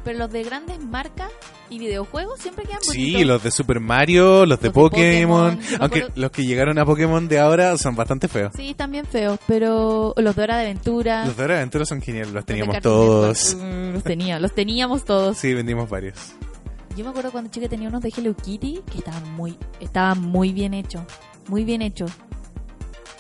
Pero 0.08 0.20
los 0.20 0.32
de 0.32 0.42
grandes 0.42 0.80
marcas 0.80 1.30
y 1.70 1.80
videojuegos 1.80 2.40
siempre 2.40 2.64
quedan 2.64 2.80
bonitos. 2.88 3.20
Sí, 3.20 3.26
los 3.26 3.44
de 3.44 3.52
Super 3.52 3.82
Mario, 3.82 4.46
los 4.46 4.48
de 4.48 4.48
Los 4.48 4.62
de 4.62 4.72
Pokémon, 4.72 5.60
aunque 5.82 6.08
los 6.16 6.32
que 6.32 6.46
llegaron 6.46 6.80
a 6.80 6.86
Pokémon 6.86 7.28
de 7.28 7.40
ahora 7.40 7.78
son 7.78 7.94
bastante 7.94 8.30
feos. 8.30 8.54
Sí, 8.56 8.74
bien 8.88 9.06
feos, 9.06 9.38
pero 9.48 10.14
los 10.16 10.34
de 10.34 10.44
Hora 10.44 10.60
de 10.60 10.64
Aventura. 10.64 11.26
Los 11.26 11.36
de 11.36 11.44
Hora 11.44 11.56
de 11.56 11.60
Aventura 11.60 11.86
son 11.86 12.02
geniales, 12.02 12.32
los 12.32 12.46
teníamos 12.46 12.80
todos. 12.80 13.54
Network, 13.54 13.70
mm, 13.70 13.94
Los 13.96 14.04
tenía, 14.04 14.40
los 14.40 14.56
teníamos 14.56 15.04
todos. 15.04 15.38
Sí, 15.38 15.54
vendimos 15.54 15.90
varios. 15.90 16.16
Yo 16.96 17.04
me 17.04 17.10
acuerdo 17.10 17.30
cuando 17.34 17.52
chica 17.52 17.68
tenía 17.68 17.90
unos 17.90 18.02
de 18.02 18.14
Hello 18.16 18.34
Kitty 18.34 18.84
que 18.90 19.00
estaban 19.00 19.30
muy, 19.34 19.58
estaban 19.82 20.22
muy 20.22 20.54
bien 20.54 20.74
hechos. 20.74 21.02
Muy 21.50 21.66
bien 21.66 21.82
hechos. 21.82 22.12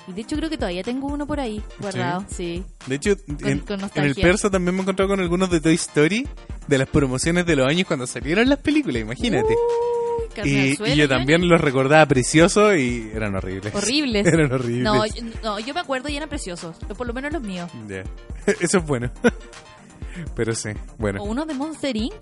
Y 0.07 0.13
de 0.13 0.21
hecho 0.21 0.37
creo 0.37 0.49
que 0.49 0.57
todavía 0.57 0.83
tengo 0.83 1.07
uno 1.07 1.27
por 1.27 1.41
ahí 1.41 1.61
guardado, 1.81 2.23
sí. 2.29 2.63
De 2.85 2.95
hecho, 2.95 3.17
en, 3.43 3.59
con 3.59 3.81
en 3.81 4.03
el 4.05 4.15
persa 4.15 4.49
también 4.49 4.73
me 4.73 4.79
he 4.79 4.83
encontrado 4.83 5.09
con 5.09 5.19
algunos 5.19 5.49
de 5.49 5.59
Toy 5.59 5.75
Story, 5.75 6.25
de 6.67 6.77
las 6.77 6.87
promociones 6.87 7.45
de 7.45 7.55
los 7.55 7.67
años 7.67 7.87
cuando 7.87 8.05
salieron 8.07 8.47
las 8.49 8.59
películas, 8.59 9.01
imagínate. 9.01 9.55
Y, 10.43 10.75
suelo, 10.75 10.93
y 10.93 10.97
yo 10.97 11.09
también 11.09 11.47
los 11.47 11.59
recordaba 11.59 12.05
preciosos 12.05 12.77
y 12.77 13.09
eran 13.13 13.35
horribles. 13.35 13.73
Horribles. 13.73 14.27
eran 14.31 14.51
horribles. 14.53 14.83
No, 14.83 15.05
yo- 15.05 15.23
no, 15.43 15.59
yo 15.59 15.73
me 15.73 15.79
acuerdo 15.79 16.09
y 16.09 16.17
eran 16.17 16.29
preciosos. 16.29 16.75
Por 16.95 17.07
lo 17.07 17.13
menos 17.13 17.33
los 17.33 17.41
míos. 17.41 17.71
Eso 18.59 18.77
es 18.77 18.85
bueno. 18.85 19.11
Pero 20.35 20.53
sí, 20.53 20.69
bueno, 20.97 21.21
O 21.21 21.25
unos 21.25 21.47
de 21.47 21.53
Monster 21.53 21.95
Inc. 21.95 22.13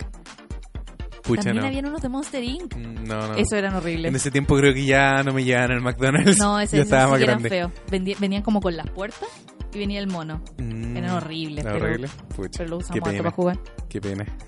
pucha 1.23 1.43
También 1.43 1.62
no. 1.63 1.67
habían 1.67 1.86
unos 1.88 2.01
de 2.01 2.10
Monster 2.10 2.43
Inc. 2.43 2.75
Mm, 2.75 3.03
No, 3.05 3.27
no. 3.27 3.36
Eso 3.36 3.55
eran 3.55 3.71
En 3.71 3.77
horribles. 3.77 4.15
ese 4.15 4.31
tiempo 4.31 4.55
creo 4.58 4.73
que 4.73 4.86
ya 4.86 5.23
no 5.23 5.34
me 5.34 5.43
llevaban 5.43 5.71
al 5.71 5.81
McDonald's. 5.81 6.38
No, 6.38 6.60
ese, 6.60 6.77
ya 6.77 6.84
estaba 6.84 7.12
más 7.12 7.19
grande. 7.19 7.67
Vendi- 7.91 8.17
venían 8.19 8.43
como 8.43 8.62
con 8.62 8.75
las 8.77 8.89
puertas 8.89 9.27
y 9.75 9.79
venía 9.79 9.99
el 9.99 10.07
mono. 10.07 10.41
Mm, 10.57 10.97
Eran 10.97 11.11
horribles, 11.11 11.63
¿era 11.63 11.73
pero- 11.73 11.85
horrible? 11.85 12.09
Pero 12.57 12.69
lo 12.69 12.77
usamos 12.77 13.09
para 13.09 13.31
jugar. 13.31 13.59
Qué 13.89 14.01
pena. 14.01 14.25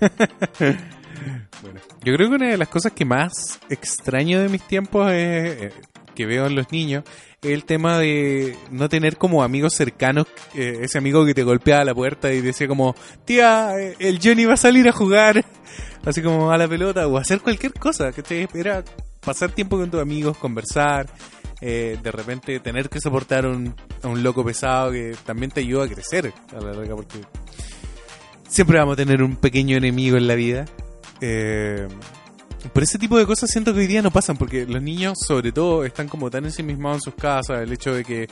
bueno, 1.62 1.80
yo 2.04 2.14
creo 2.14 2.28
que 2.28 2.34
una 2.36 2.48
de 2.48 2.56
las 2.56 2.68
cosas 2.68 2.92
que 2.92 3.04
más 3.04 3.58
extraño 3.68 4.40
de 4.40 4.48
mis 4.48 4.62
tiempos 4.62 5.10
es, 5.12 5.62
eh, 5.62 5.72
que 6.14 6.26
veo 6.26 6.46
en 6.46 6.54
los 6.54 6.70
niños 6.72 7.04
es 7.42 7.50
el 7.52 7.64
tema 7.64 7.98
de 7.98 8.56
no 8.70 8.88
tener 8.88 9.16
como 9.16 9.42
amigos 9.44 9.74
cercanos, 9.74 10.26
eh, 10.54 10.78
ese 10.82 10.98
amigo 10.98 11.24
que 11.24 11.34
te 11.34 11.44
golpeaba 11.44 11.84
la 11.84 11.94
puerta 11.94 12.32
y 12.32 12.40
decía 12.40 12.66
como, 12.66 12.94
tía, 13.24 13.78
eh, 13.78 13.94
el 14.00 14.18
Johnny 14.22 14.44
va 14.44 14.54
a 14.54 14.56
salir 14.56 14.88
a 14.88 14.92
jugar, 14.92 15.44
así 16.04 16.20
como 16.22 16.50
a 16.50 16.58
la 16.58 16.66
pelota 16.66 17.06
o 17.06 17.16
hacer 17.16 17.40
cualquier 17.40 17.72
cosa, 17.74 18.10
que 18.12 18.48
era 18.54 18.82
pasar 19.20 19.52
tiempo 19.52 19.76
con 19.76 19.90
tus 19.90 20.00
amigos, 20.00 20.36
conversar. 20.38 21.06
Eh, 21.60 21.98
de 22.02 22.12
repente 22.12 22.60
tener 22.60 22.88
que 22.88 23.00
soportar 23.00 23.46
un, 23.46 23.74
a 24.02 24.08
un 24.08 24.22
loco 24.22 24.44
pesado 24.44 24.92
que 24.92 25.16
también 25.24 25.50
te 25.50 25.60
ayuda 25.60 25.84
a 25.84 25.88
crecer 25.88 26.32
a 26.56 26.60
la 26.60 26.72
larga 26.72 26.94
porque 26.96 27.18
siempre 28.48 28.78
vamos 28.78 28.94
a 28.94 28.96
tener 28.96 29.22
un 29.22 29.36
pequeño 29.36 29.76
enemigo 29.76 30.16
en 30.16 30.26
la 30.26 30.34
vida. 30.34 30.64
Eh, 31.20 31.86
por 32.72 32.82
ese 32.82 32.98
tipo 32.98 33.18
de 33.18 33.26
cosas 33.26 33.50
siento 33.50 33.72
que 33.72 33.80
hoy 33.80 33.86
día 33.86 34.02
no 34.02 34.10
pasan, 34.10 34.36
porque 34.36 34.66
los 34.66 34.82
niños, 34.82 35.18
sobre 35.26 35.52
todo, 35.52 35.84
están 35.84 36.08
como 36.08 36.30
tan 36.30 36.44
ensimismados 36.44 36.98
en 36.98 37.02
sus 37.02 37.14
casas, 37.14 37.60
el 37.62 37.72
hecho 37.72 37.94
de 37.94 38.04
que 38.04 38.28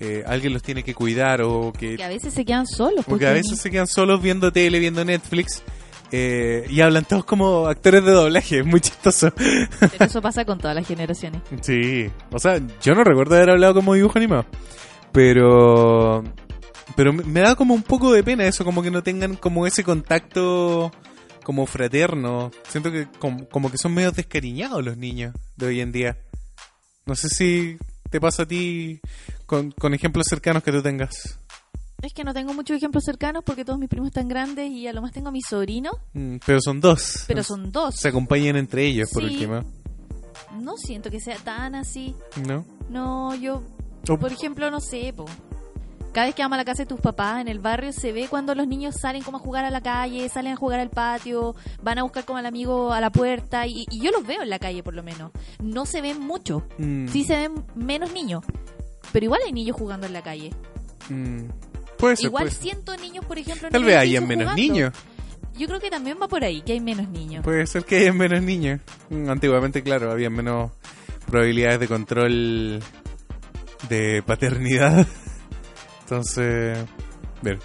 eh, 0.00 0.24
alguien 0.26 0.52
los 0.52 0.62
tiene 0.62 0.82
que 0.82 0.94
cuidar 0.94 1.42
o 1.42 1.72
que, 1.72 1.96
Que 1.96 2.04
a 2.04 2.08
veces 2.08 2.34
se 2.34 2.44
quedan 2.44 2.66
solos. 2.66 3.04
porque 3.06 3.26
a 3.26 3.32
veces 3.32 3.60
se 3.60 3.70
quedan 3.70 3.86
solos 3.86 4.20
viendo 4.22 4.52
tele, 4.52 4.78
viendo 4.78 5.04
Netflix. 5.04 5.62
Eh, 6.12 6.66
y 6.68 6.80
hablan 6.80 7.04
todos 7.04 7.24
como 7.24 7.66
actores 7.66 8.04
de 8.04 8.10
doblaje, 8.12 8.60
es 8.60 8.66
muy 8.66 8.80
chistoso. 8.80 9.32
Pero 9.36 10.04
eso 10.04 10.20
pasa 10.20 10.44
con 10.44 10.58
todas 10.58 10.74
las 10.74 10.86
generaciones. 10.86 11.42
Sí, 11.62 12.10
o 12.32 12.38
sea, 12.38 12.60
yo 12.82 12.94
no 12.94 13.04
recuerdo 13.04 13.36
haber 13.36 13.50
hablado 13.50 13.74
como 13.74 13.94
dibujo 13.94 14.18
animado, 14.18 14.46
pero 15.12 16.24
pero 16.96 17.12
me- 17.12 17.40
da 17.40 17.54
como 17.54 17.74
un 17.74 17.82
poco 17.82 18.12
de 18.12 18.22
pena 18.24 18.44
eso, 18.46 18.64
como 18.64 18.82
que 18.82 18.90
no 18.90 19.02
tengan 19.02 19.36
como 19.36 19.66
ese 19.66 19.84
contacto 19.84 20.90
como 21.44 21.66
fraterno. 21.66 22.50
Siento 22.68 22.90
que 22.92 23.06
como, 23.18 23.48
como 23.48 23.70
que 23.70 23.78
son 23.78 23.94
medio 23.94 24.10
descariñados 24.12 24.84
los 24.84 24.96
niños 24.96 25.34
de 25.56 25.66
hoy 25.66 25.80
en 25.80 25.92
día. 25.92 26.16
No 27.06 27.14
sé 27.14 27.28
si 27.28 27.78
te 28.10 28.20
pasa 28.20 28.42
a 28.42 28.46
ti 28.46 29.00
con, 29.46 29.70
con 29.72 29.94
ejemplos 29.94 30.26
cercanos 30.28 30.62
que 30.62 30.72
tú 30.72 30.82
tengas. 30.82 31.38
Es 32.02 32.14
que 32.14 32.24
no 32.24 32.32
tengo 32.32 32.54
muchos 32.54 32.76
ejemplos 32.76 33.04
cercanos 33.04 33.42
porque 33.44 33.64
todos 33.64 33.78
mis 33.78 33.88
primos 33.88 34.08
están 34.08 34.26
grandes 34.28 34.70
y 34.70 34.86
a 34.86 34.92
lo 34.92 35.02
más 35.02 35.12
tengo 35.12 35.28
a 35.28 35.32
mis 35.32 35.44
sobrinos, 35.46 35.92
Mm, 36.14 36.36
pero 36.46 36.60
son 36.60 36.80
dos. 36.80 37.24
pero 37.26 37.42
son 37.42 37.70
dos. 37.70 37.96
Se 37.96 38.08
acompañan 38.08 38.56
entre 38.56 38.86
ellos, 38.86 39.10
por 39.12 39.22
Sí. 39.26 39.34
último. 39.34 39.60
No 40.58 40.76
siento 40.76 41.10
que 41.10 41.20
sea 41.20 41.36
tan 41.36 41.74
así. 41.74 42.14
¿No? 42.46 42.64
No, 42.88 43.34
yo, 43.34 43.62
Oh. 44.08 44.18
por 44.18 44.32
ejemplo, 44.32 44.70
no 44.70 44.80
sé, 44.80 45.12
po. 45.14 45.26
Cada 46.12 46.26
vez 46.26 46.34
que 46.34 46.42
vamos 46.42 46.54
a 46.56 46.58
la 46.58 46.64
casa 46.64 46.82
de 46.82 46.86
tus 46.86 46.98
papás 47.00 47.40
en 47.40 47.46
el 47.46 47.60
barrio 47.60 47.92
se 47.92 48.10
ve 48.12 48.26
cuando 48.28 48.54
los 48.56 48.66
niños 48.66 48.96
salen 48.96 49.22
como 49.22 49.36
a 49.36 49.40
jugar 49.40 49.64
a 49.64 49.70
la 49.70 49.80
calle, 49.80 50.28
salen 50.28 50.54
a 50.54 50.56
jugar 50.56 50.80
al 50.80 50.90
patio, 50.90 51.54
van 51.82 51.98
a 51.98 52.02
buscar 52.02 52.24
como 52.24 52.38
al 52.38 52.46
amigo 52.46 52.92
a 52.92 53.00
la 53.00 53.10
puerta 53.10 53.66
y, 53.68 53.84
y 53.90 54.00
yo 54.00 54.10
los 54.10 54.26
veo 54.26 54.42
en 54.42 54.50
la 54.50 54.58
calle 54.58 54.82
por 54.82 54.94
lo 54.94 55.04
menos. 55.04 55.30
No 55.62 55.86
se 55.86 56.00
ven 56.00 56.18
mucho, 56.20 56.64
Mm, 56.78 57.06
sí 57.08 57.22
se 57.22 57.36
ven 57.36 57.64
menos 57.76 58.12
niños, 58.12 58.42
pero 59.12 59.24
igual 59.26 59.40
hay 59.46 59.52
niños 59.52 59.76
jugando 59.76 60.06
en 60.08 60.12
la 60.14 60.22
calle. 60.22 60.50
mm, 61.10 61.44
puede 62.00 62.16
ser. 62.16 62.26
igual 62.26 62.44
puede 62.44 62.54
ser. 62.54 62.62
siento 62.62 62.96
niños, 62.96 63.24
por 63.24 63.38
ejemplo, 63.38 63.68
en 63.68 63.72
Tal 63.72 63.82
el 63.82 63.86
vez 63.86 63.96
hayan 63.96 64.26
menos 64.26 64.44
jugando. 64.52 64.62
niños. 64.62 64.92
Yo 65.58 65.66
creo 65.66 65.80
que 65.80 65.90
también 65.90 66.16
va 66.20 66.26
por 66.28 66.42
ahí, 66.42 66.62
que 66.62 66.72
hay 66.72 66.80
menos 66.80 67.08
niños. 67.08 67.44
Puede 67.44 67.66
ser 67.66 67.84
que 67.84 67.98
haya 67.98 68.12
menos 68.12 68.42
niños. 68.42 68.80
Mm, 69.10 69.28
Antiguamente, 69.28 69.82
claro, 69.82 70.10
había 70.10 70.30
menos 70.30 70.70
probabilidades 71.26 71.80
de 71.80 71.88
control 71.88 72.80
de 73.88 74.22
paternidad. 74.24 75.06
Entonces, 76.02 76.78
ver. 77.42 77.58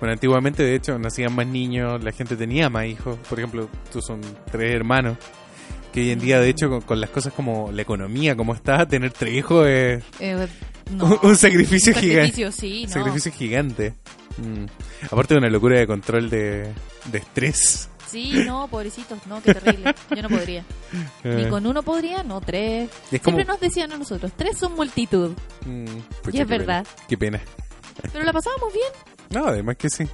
Bueno, 0.00 0.12
antiguamente, 0.12 0.62
de 0.62 0.76
hecho, 0.76 0.96
nacían 0.98 1.34
más 1.34 1.46
niños, 1.46 2.02
la 2.04 2.12
gente 2.12 2.36
tenía 2.36 2.70
más 2.70 2.86
hijos. 2.86 3.18
Por 3.28 3.38
ejemplo, 3.38 3.68
tú 3.92 4.00
son 4.00 4.20
tres 4.50 4.72
hermanos. 4.74 5.16
Que 5.92 6.00
hoy 6.02 6.10
en 6.12 6.20
día, 6.20 6.38
de 6.40 6.50
hecho, 6.50 6.68
con, 6.70 6.80
con 6.82 7.00
las 7.00 7.10
cosas 7.10 7.32
como 7.32 7.72
la 7.72 7.82
economía, 7.82 8.36
como 8.36 8.54
está, 8.54 8.86
tener 8.86 9.10
tres 9.10 9.34
hijos 9.34 9.66
es 9.66 10.04
Eh, 10.20 10.46
no. 10.90 11.04
un, 11.06 11.18
un 11.22 11.36
sacrificio 11.36 11.92
Un 11.94 12.00
gigante. 12.00 12.26
sacrificio, 12.32 12.52
sí, 12.52 12.84
no. 12.86 12.92
Sacrificio 12.92 13.32
gigante. 13.32 13.94
Mm. 14.38 14.66
Aparte 15.10 15.34
de 15.34 15.38
una 15.38 15.48
locura 15.50 15.78
de 15.78 15.86
control 15.86 16.30
de, 16.30 16.72
de 17.10 17.18
estrés. 17.18 17.88
Sí, 18.10 18.32
no, 18.46 18.68
pobrecitos, 18.68 19.18
no, 19.26 19.42
qué 19.42 19.52
terrible. 19.54 19.94
Yo 20.16 20.22
no 20.22 20.28
podría. 20.30 20.64
Ni 21.24 21.46
con 21.48 21.66
uno 21.66 21.82
podría, 21.82 22.22
no, 22.22 22.40
tres. 22.40 22.88
como- 23.10 23.20
Siempre 23.22 23.44
nos 23.44 23.60
decían 23.60 23.92
a 23.92 23.98
nosotros, 23.98 24.32
tres 24.36 24.56
son 24.56 24.74
multitud. 24.74 25.32
Mm, 25.66 25.84
Y 25.86 26.28
es 26.28 26.32
qué 26.32 26.44
verdad. 26.44 26.84
pena. 26.84 27.06
Qué 27.08 27.18
pena. 27.18 27.40
Pero 28.12 28.24
la 28.24 28.32
pasábamos 28.32 28.72
bien. 28.72 28.88
No, 29.30 29.46
además 29.48 29.76
que 29.76 29.90
sí. 29.90 30.06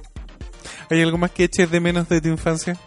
¿Hay 0.89 1.01
algo 1.01 1.17
más 1.17 1.31
que 1.31 1.45
eches 1.45 1.71
de 1.71 1.79
menos 1.79 2.09
de 2.09 2.19
tu 2.19 2.27
infancia? 2.27 2.77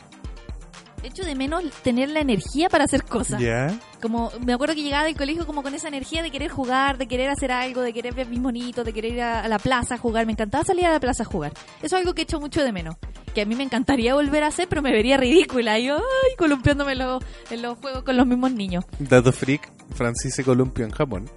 Echo 1.02 1.22
de 1.24 1.34
menos 1.34 1.64
tener 1.82 2.10
la 2.10 2.20
energía 2.20 2.68
para 2.68 2.84
hacer 2.84 3.04
cosas. 3.04 3.40
Ya. 3.40 3.78
Como, 4.00 4.30
me 4.44 4.52
acuerdo 4.52 4.74
que 4.74 4.82
llegaba 4.82 5.04
del 5.04 5.16
colegio 5.16 5.44
como 5.46 5.62
con 5.62 5.74
esa 5.74 5.88
energía 5.88 6.22
de 6.22 6.30
querer 6.30 6.50
jugar, 6.50 6.98
de 6.98 7.08
querer 7.08 7.30
hacer 7.30 7.50
algo, 7.50 7.82
de 7.82 7.92
querer 7.92 8.14
ver 8.14 8.28
mis 8.28 8.40
monitos, 8.40 8.84
de 8.84 8.92
querer 8.92 9.12
ir 9.14 9.22
a, 9.22 9.40
a 9.40 9.48
la 9.48 9.58
plaza 9.58 9.96
a 9.96 9.98
jugar. 9.98 10.24
Me 10.26 10.32
encantaba 10.32 10.64
salir 10.64 10.86
a 10.86 10.92
la 10.92 11.00
plaza 11.00 11.24
a 11.24 11.26
jugar. 11.26 11.52
Eso 11.78 11.86
es 11.86 11.92
algo 11.94 12.14
que 12.14 12.22
echo 12.22 12.38
mucho 12.40 12.62
de 12.62 12.72
menos. 12.72 12.96
Que 13.34 13.42
a 13.42 13.46
mí 13.46 13.54
me 13.56 13.64
encantaría 13.64 14.14
volver 14.14 14.44
a 14.44 14.48
hacer, 14.48 14.68
pero 14.68 14.82
me 14.82 14.92
vería 14.92 15.16
ridícula. 15.16 15.78
Y 15.78 15.86
yo, 15.86 15.96
ay, 15.96 16.36
columpiándome 16.36 16.94
los, 16.94 17.22
en 17.50 17.62
los 17.62 17.76
juegos 17.78 18.02
con 18.04 18.16
los 18.16 18.26
mismos 18.26 18.52
niños. 18.52 18.84
Dato 18.98 19.32
freak, 19.32 19.70
Francis 19.94 20.34
se 20.34 20.44
columpió 20.44 20.84
en 20.84 20.90
Japón. 20.92 21.28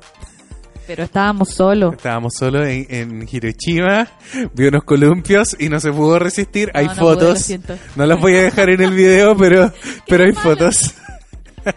Pero 0.87 1.03
estábamos 1.03 1.49
solos. 1.49 1.93
Estábamos 1.93 2.33
solos 2.37 2.67
en, 2.67 2.85
en 2.89 3.27
Hiroshima, 3.31 4.07
vio 4.53 4.69
unos 4.69 4.83
columpios 4.83 5.55
y 5.59 5.69
no 5.69 5.79
se 5.79 5.91
pudo 5.91 6.19
resistir. 6.19 6.71
hay 6.73 6.87
No, 6.87 6.93
no 6.95 6.99
pude, 6.99 7.13
lo 7.13 7.35
fotos. 7.35 7.49
no 7.95 8.05
las 8.05 8.19
voy 8.19 8.35
a 8.35 8.41
dejar 8.43 8.69
en 8.71 8.81
el 8.81 8.91
video, 8.91 9.37
pero, 9.37 9.71
pero 10.07 10.25
hay 10.25 10.31
malo. 10.33 10.41
fotos. 10.49 10.93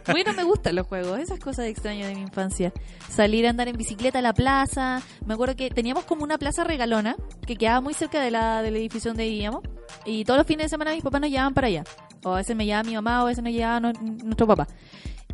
Bueno, 0.07 0.33
me 0.35 0.45
gustan 0.45 0.77
los 0.77 0.87
juegos, 0.87 1.19
esas 1.19 1.39
cosas 1.39 1.67
extrañas 1.67 2.09
de 2.09 2.15
mi 2.15 2.23
infancia. 2.23 2.73
Salir 3.09 3.47
a 3.47 3.51
andar 3.51 3.69
en 3.69 3.77
bicicleta 3.77 4.19
a 4.19 4.23
la 4.23 4.33
plaza. 4.33 5.03
Me 5.27 5.35
acuerdo 5.35 5.57
que 5.57 5.71
teníamos 5.71 6.05
como 6.05 6.25
una 6.25 6.39
plaza 6.39 6.65
regalona 6.65 7.17
que 7.47 7.57
quedaba 7.57 7.81
muy 7.81 7.95
cerca 7.95 8.21
de 8.21 8.31
la, 8.31 8.63
del 8.63 8.77
edificio 8.77 9.11
donde 9.11 9.25
vivíamos. 9.25 9.63
Y 10.05 10.25
todos 10.25 10.39
los 10.39 10.47
fines 10.47 10.67
de 10.67 10.69
semana 10.71 10.93
mis 10.93 11.03
papás 11.03 11.21
nos 11.21 11.31
llevaban 11.31 11.55
para 11.55 11.67
allá. 11.67 11.85
O 12.25 12.33
a 12.33 12.37
veces 12.37 12.57
me 12.57 12.65
llevaba 12.65 12.85
mi 12.85 12.95
mamá 12.95 13.23
o 13.23 13.27
a 13.27 13.29
veces 13.29 13.45
nos 13.45 13.53
llevaba 13.53 13.81
nuestro 13.81 14.47
papá. 14.47 14.67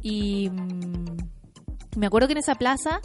Y 0.02 0.50
mm, 0.50 1.98
me 1.98 2.06
acuerdo 2.06 2.28
que 2.28 2.32
en 2.32 2.38
esa 2.38 2.54
plaza 2.54 3.00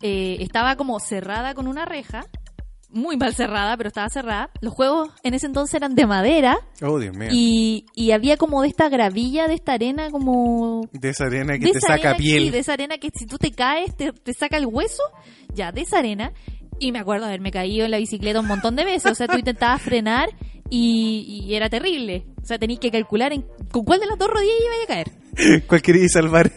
eh, 0.00 0.36
estaba 0.40 0.76
como 0.76 0.98
cerrada 1.00 1.54
con 1.54 1.66
una 1.66 1.84
reja. 1.84 2.26
Muy 2.90 3.16
mal 3.18 3.34
cerrada, 3.34 3.76
pero 3.76 3.88
estaba 3.88 4.08
cerrada. 4.08 4.50
Los 4.60 4.72
juegos 4.72 5.10
en 5.22 5.34
ese 5.34 5.46
entonces 5.46 5.74
eran 5.74 5.94
de 5.94 6.06
madera. 6.06 6.58
Oh, 6.82 6.98
Dios 6.98 7.14
mío. 7.14 7.28
Y, 7.30 7.84
y 7.94 8.12
había 8.12 8.36
como 8.38 8.62
de 8.62 8.68
esta 8.68 8.88
gravilla, 8.88 9.46
de 9.46 9.54
esta 9.54 9.74
arena 9.74 10.10
como 10.10 10.88
De 10.92 11.10
esa 11.10 11.24
arena 11.26 11.58
que 11.58 11.72
te 11.72 11.80
saca 11.80 12.16
piel. 12.16 12.44
sí, 12.44 12.50
de 12.50 12.58
esa 12.60 12.72
arena 12.72 12.96
que 12.98 13.10
si 13.14 13.26
tú 13.26 13.36
te 13.36 13.50
caes 13.50 13.94
te, 13.96 14.12
te 14.12 14.32
saca 14.32 14.56
el 14.56 14.66
hueso, 14.66 15.02
ya, 15.54 15.70
de 15.70 15.82
esa 15.82 15.98
arena. 15.98 16.32
Y 16.78 16.92
me 16.92 17.00
acuerdo 17.00 17.26
haberme 17.26 17.50
caído 17.50 17.84
en 17.84 17.90
la 17.90 17.98
bicicleta 17.98 18.40
un 18.40 18.46
montón 18.46 18.76
de 18.76 18.84
veces. 18.84 19.12
O 19.12 19.14
sea, 19.14 19.26
tú 19.26 19.36
intentabas 19.36 19.82
frenar 19.82 20.30
y, 20.70 21.44
y 21.46 21.54
era 21.54 21.68
terrible. 21.68 22.24
O 22.42 22.46
sea, 22.46 22.58
tenías 22.58 22.80
que 22.80 22.90
calcular 22.90 23.32
en, 23.32 23.44
con 23.70 23.84
cuál 23.84 24.00
de 24.00 24.06
las 24.06 24.16
dos 24.16 24.28
rodillas 24.30 24.54
iba 24.64 24.84
a 24.84 24.86
caer. 24.86 25.10
¿Cuál 25.66 25.82
querías 25.82 26.12
salvar? 26.12 26.50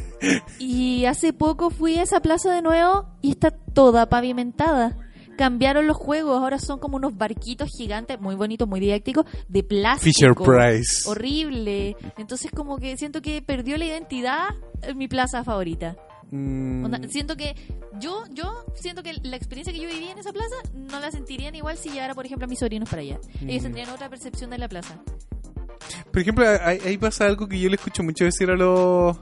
Y 0.60 1.06
hace 1.06 1.34
poco 1.34 1.72
fui 1.72 1.98
a 1.98 2.04
esa 2.04 2.20
plaza 2.22 2.54
de 2.54 2.62
nuevo 2.62 3.08
y 3.22 3.32
está 3.32 3.52
toda 3.52 4.08
pavimentada. 4.10 4.96
Cambiaron 5.42 5.88
los 5.88 5.98
juegos, 5.98 6.40
ahora 6.40 6.60
son 6.60 6.78
como 6.78 6.98
unos 6.98 7.18
barquitos 7.18 7.68
gigantes, 7.76 8.22
muy 8.22 8.36
bonitos, 8.36 8.68
muy 8.68 8.80
didácticos, 8.80 9.26
de 9.48 9.64
plástico. 9.64 10.14
Fisher 10.14 10.36
Price. 10.36 11.10
Horrible. 11.10 11.96
Entonces 12.20 12.52
como 12.52 12.78
que 12.78 12.96
siento 12.96 13.24
que 13.24 13.42
perdió 13.42 13.76
la 13.78 13.86
identidad 13.86 14.50
en 14.84 15.00
mi 15.00 15.08
plaza 15.08 15.44
favorita. 15.44 15.96
Mm, 16.30 16.86
Onda, 16.86 17.00
siento 17.10 17.36
que 17.36 17.56
yo 18.00 18.24
yo 18.32 18.54
siento 18.76 19.02
que 19.02 19.14
la 19.24 19.36
experiencia 19.36 19.74
que 19.74 19.80
yo 19.80 19.90
viví 19.90 20.10
en 20.10 20.20
esa 20.20 20.32
plaza 20.32 20.54
no 20.76 21.00
la 21.00 21.10
sentirían 21.10 21.56
igual 21.56 21.76
si 21.76 21.90
llevara, 21.90 22.14
por 22.14 22.28
ejemplo, 22.28 22.46
a 22.46 22.48
mis 22.48 22.60
sobrinos 22.60 22.88
para 22.88 23.02
allá. 23.02 23.20
Ellos 23.42 23.62
Mm. 23.62 23.64
tendrían 23.64 23.90
otra 23.90 24.10
percepción 24.10 24.52
de 24.52 24.60
la 24.60 24.70
plaza. 24.70 25.02
Por 26.14 26.22
ejemplo, 26.22 26.46
ahí, 26.64 26.78
ahí 26.86 26.98
pasa 27.00 27.26
algo 27.26 27.48
que 27.48 27.60
yo 27.60 27.68
le 27.68 27.78
escucho 27.78 28.04
mucho 28.04 28.26
decir 28.26 28.48
a 28.52 28.56
los 28.56 29.18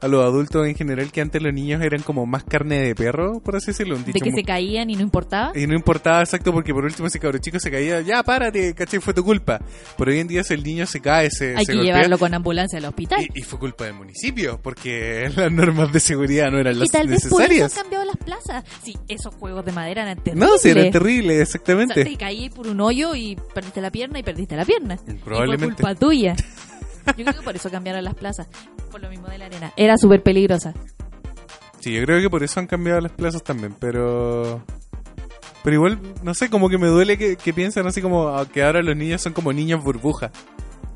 a 0.00 0.08
los 0.08 0.24
adultos 0.24 0.66
en 0.66 0.74
general 0.74 1.10
que 1.10 1.20
antes 1.20 1.42
los 1.42 1.52
niños 1.52 1.82
eran 1.82 2.02
como 2.02 2.24
más 2.26 2.44
carne 2.44 2.80
de 2.80 2.94
perro, 2.94 3.40
por 3.40 3.56
así 3.56 3.68
decirlo. 3.68 3.96
Un 3.96 4.02
De 4.04 4.12
dicho 4.12 4.24
que 4.24 4.30
muy- 4.30 4.40
se 4.40 4.44
caían 4.46 4.90
y 4.90 4.94
no 4.96 5.02
importaba. 5.02 5.52
Y 5.58 5.66
no 5.66 5.74
importaba 5.74 6.20
exacto 6.20 6.52
porque 6.52 6.72
por 6.72 6.84
último 6.84 7.08
ese 7.08 7.18
cabro 7.18 7.38
chico 7.38 7.58
se 7.58 7.70
caía, 7.70 8.00
ya 8.00 8.22
párate, 8.22 8.74
¿cachai? 8.74 9.00
Fue 9.00 9.12
tu 9.14 9.24
culpa. 9.24 9.60
Pero 9.96 10.10
hoy 10.10 10.20
en 10.20 10.28
día 10.28 10.44
si 10.44 10.54
el 10.54 10.62
niño 10.62 10.86
se 10.86 11.00
cae, 11.00 11.30
se, 11.30 11.56
Hay 11.56 11.64
se 11.64 11.72
que 11.72 11.78
golpea, 11.78 11.94
llevarlo 11.94 12.18
con 12.18 12.32
ambulancia 12.34 12.78
al 12.78 12.84
hospital. 12.84 13.26
y, 13.34 13.40
y 13.40 13.42
fue 13.42 13.58
culpa 13.58 13.84
del 13.84 13.94
municipio, 13.94 14.60
porque 14.62 15.30
las 15.36 15.50
normas 15.52 15.92
de 15.92 16.00
seguridad 16.00 16.50
no 16.50 16.58
eran 16.58 16.76
Y 16.76 16.78
las 16.80 16.90
tal 16.90 17.08
vez 17.08 17.22
por 17.28 17.42
eso 17.42 17.48
necesarias. 17.52 17.76
han 17.76 17.82
cambiado 17.82 18.04
las 18.04 18.16
plazas. 18.16 18.64
Sí, 18.84 18.96
esos 19.08 19.34
juegos 19.34 19.64
de 19.64 19.72
madera 19.72 20.02
eran 20.02 20.22
terribles. 20.22 20.48
No, 20.48 20.58
sí, 20.58 20.70
eran 20.70 20.90
terribles, 20.90 21.32
O 21.32 21.34
sea, 21.36 21.42
exactamente. 21.42 22.04
te 22.04 22.16
caí 22.16 22.50
por 22.50 22.66
un 22.68 22.80
hoyo 22.80 23.14
y 23.14 23.36
perdiste 23.54 23.80
la 23.80 23.90
pierna 23.90 24.18
y 24.18 24.22
perdiste 24.22 24.56
la 24.56 24.64
pierna. 24.64 24.96
Y 25.08 25.14
Probablemente. 25.14 25.66
fue 25.66 25.74
culpa 25.74 25.94
tuya. 25.94 26.36
Yo 27.16 27.24
creo 27.24 27.34
que 27.34 27.42
por 27.42 27.56
eso 27.56 27.70
cambiaron 27.70 28.04
las 28.04 28.14
plazas. 28.14 28.46
Por 28.90 29.00
lo 29.02 29.08
mismo 29.10 29.28
de 29.28 29.38
la 29.38 29.46
arena. 29.46 29.72
Era 29.76 29.96
súper 29.96 30.22
peligrosa. 30.22 30.74
Sí, 31.80 31.92
yo 31.94 32.02
creo 32.04 32.20
que 32.20 32.28
por 32.30 32.42
eso 32.42 32.58
han 32.60 32.66
cambiado 32.66 33.00
las 33.00 33.12
plazas 33.12 33.42
también, 33.42 33.74
pero... 33.78 34.62
Pero 35.62 35.74
igual, 35.74 35.98
no 36.22 36.34
sé, 36.34 36.48
como 36.50 36.68
que 36.68 36.78
me 36.78 36.86
duele 36.86 37.18
que, 37.18 37.36
que 37.36 37.52
piensan 37.52 37.86
así 37.86 38.00
como 38.00 38.28
ah, 38.28 38.46
que 38.48 38.62
ahora 38.62 38.80
los 38.82 38.96
niños 38.96 39.20
son 39.20 39.32
como 39.32 39.52
niños 39.52 39.82
burbuja. 39.82 40.30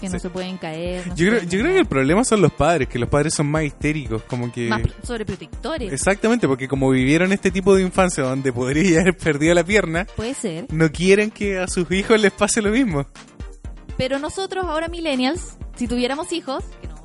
Que 0.00 0.08
no 0.08 0.14
Sí. 0.14 0.20
se 0.20 0.30
pueden 0.30 0.56
caer. 0.56 1.06
no 1.06 1.14
se 1.16 1.22
Yo 1.22 1.28
creo, 1.28 1.38
pueden 1.40 1.50
yo 1.50 1.58
creo 1.60 1.72
que 1.74 1.78
el 1.80 1.86
problema 1.86 2.24
son 2.24 2.40
los 2.42 2.52
padres, 2.52 2.88
que 2.88 2.98
los 2.98 3.08
padres 3.08 3.34
son 3.34 3.46
más 3.48 3.64
histéricos, 3.64 4.22
como 4.22 4.50
que... 4.50 4.68
Más 4.68 4.80
pr- 4.82 4.92
sobreprotectores. 5.04 5.92
Exactamente, 5.92 6.48
porque 6.48 6.66
como 6.68 6.90
vivieron 6.90 7.32
este 7.32 7.50
tipo 7.52 7.74
de 7.76 7.82
infancia 7.82 8.24
donde 8.24 8.52
podría 8.52 9.00
haber 9.02 9.16
perdido 9.16 9.54
la 9.54 9.62
pierna, 9.64 10.06
Puede 10.16 10.34
ser. 10.34 10.66
no 10.72 10.90
quieren 10.90 11.30
que 11.30 11.58
a 11.58 11.68
sus 11.68 11.88
hijos 11.92 12.20
les 12.20 12.32
pase 12.32 12.60
lo 12.62 12.70
mismo. 12.70 13.06
Pero 14.02 14.18
nosotros, 14.18 14.64
ahora 14.66 14.88
millennials, 14.88 15.56
si 15.76 15.86
tuviéramos 15.86 16.32
hijos, 16.32 16.64
que 16.80 16.88
no 16.88 16.96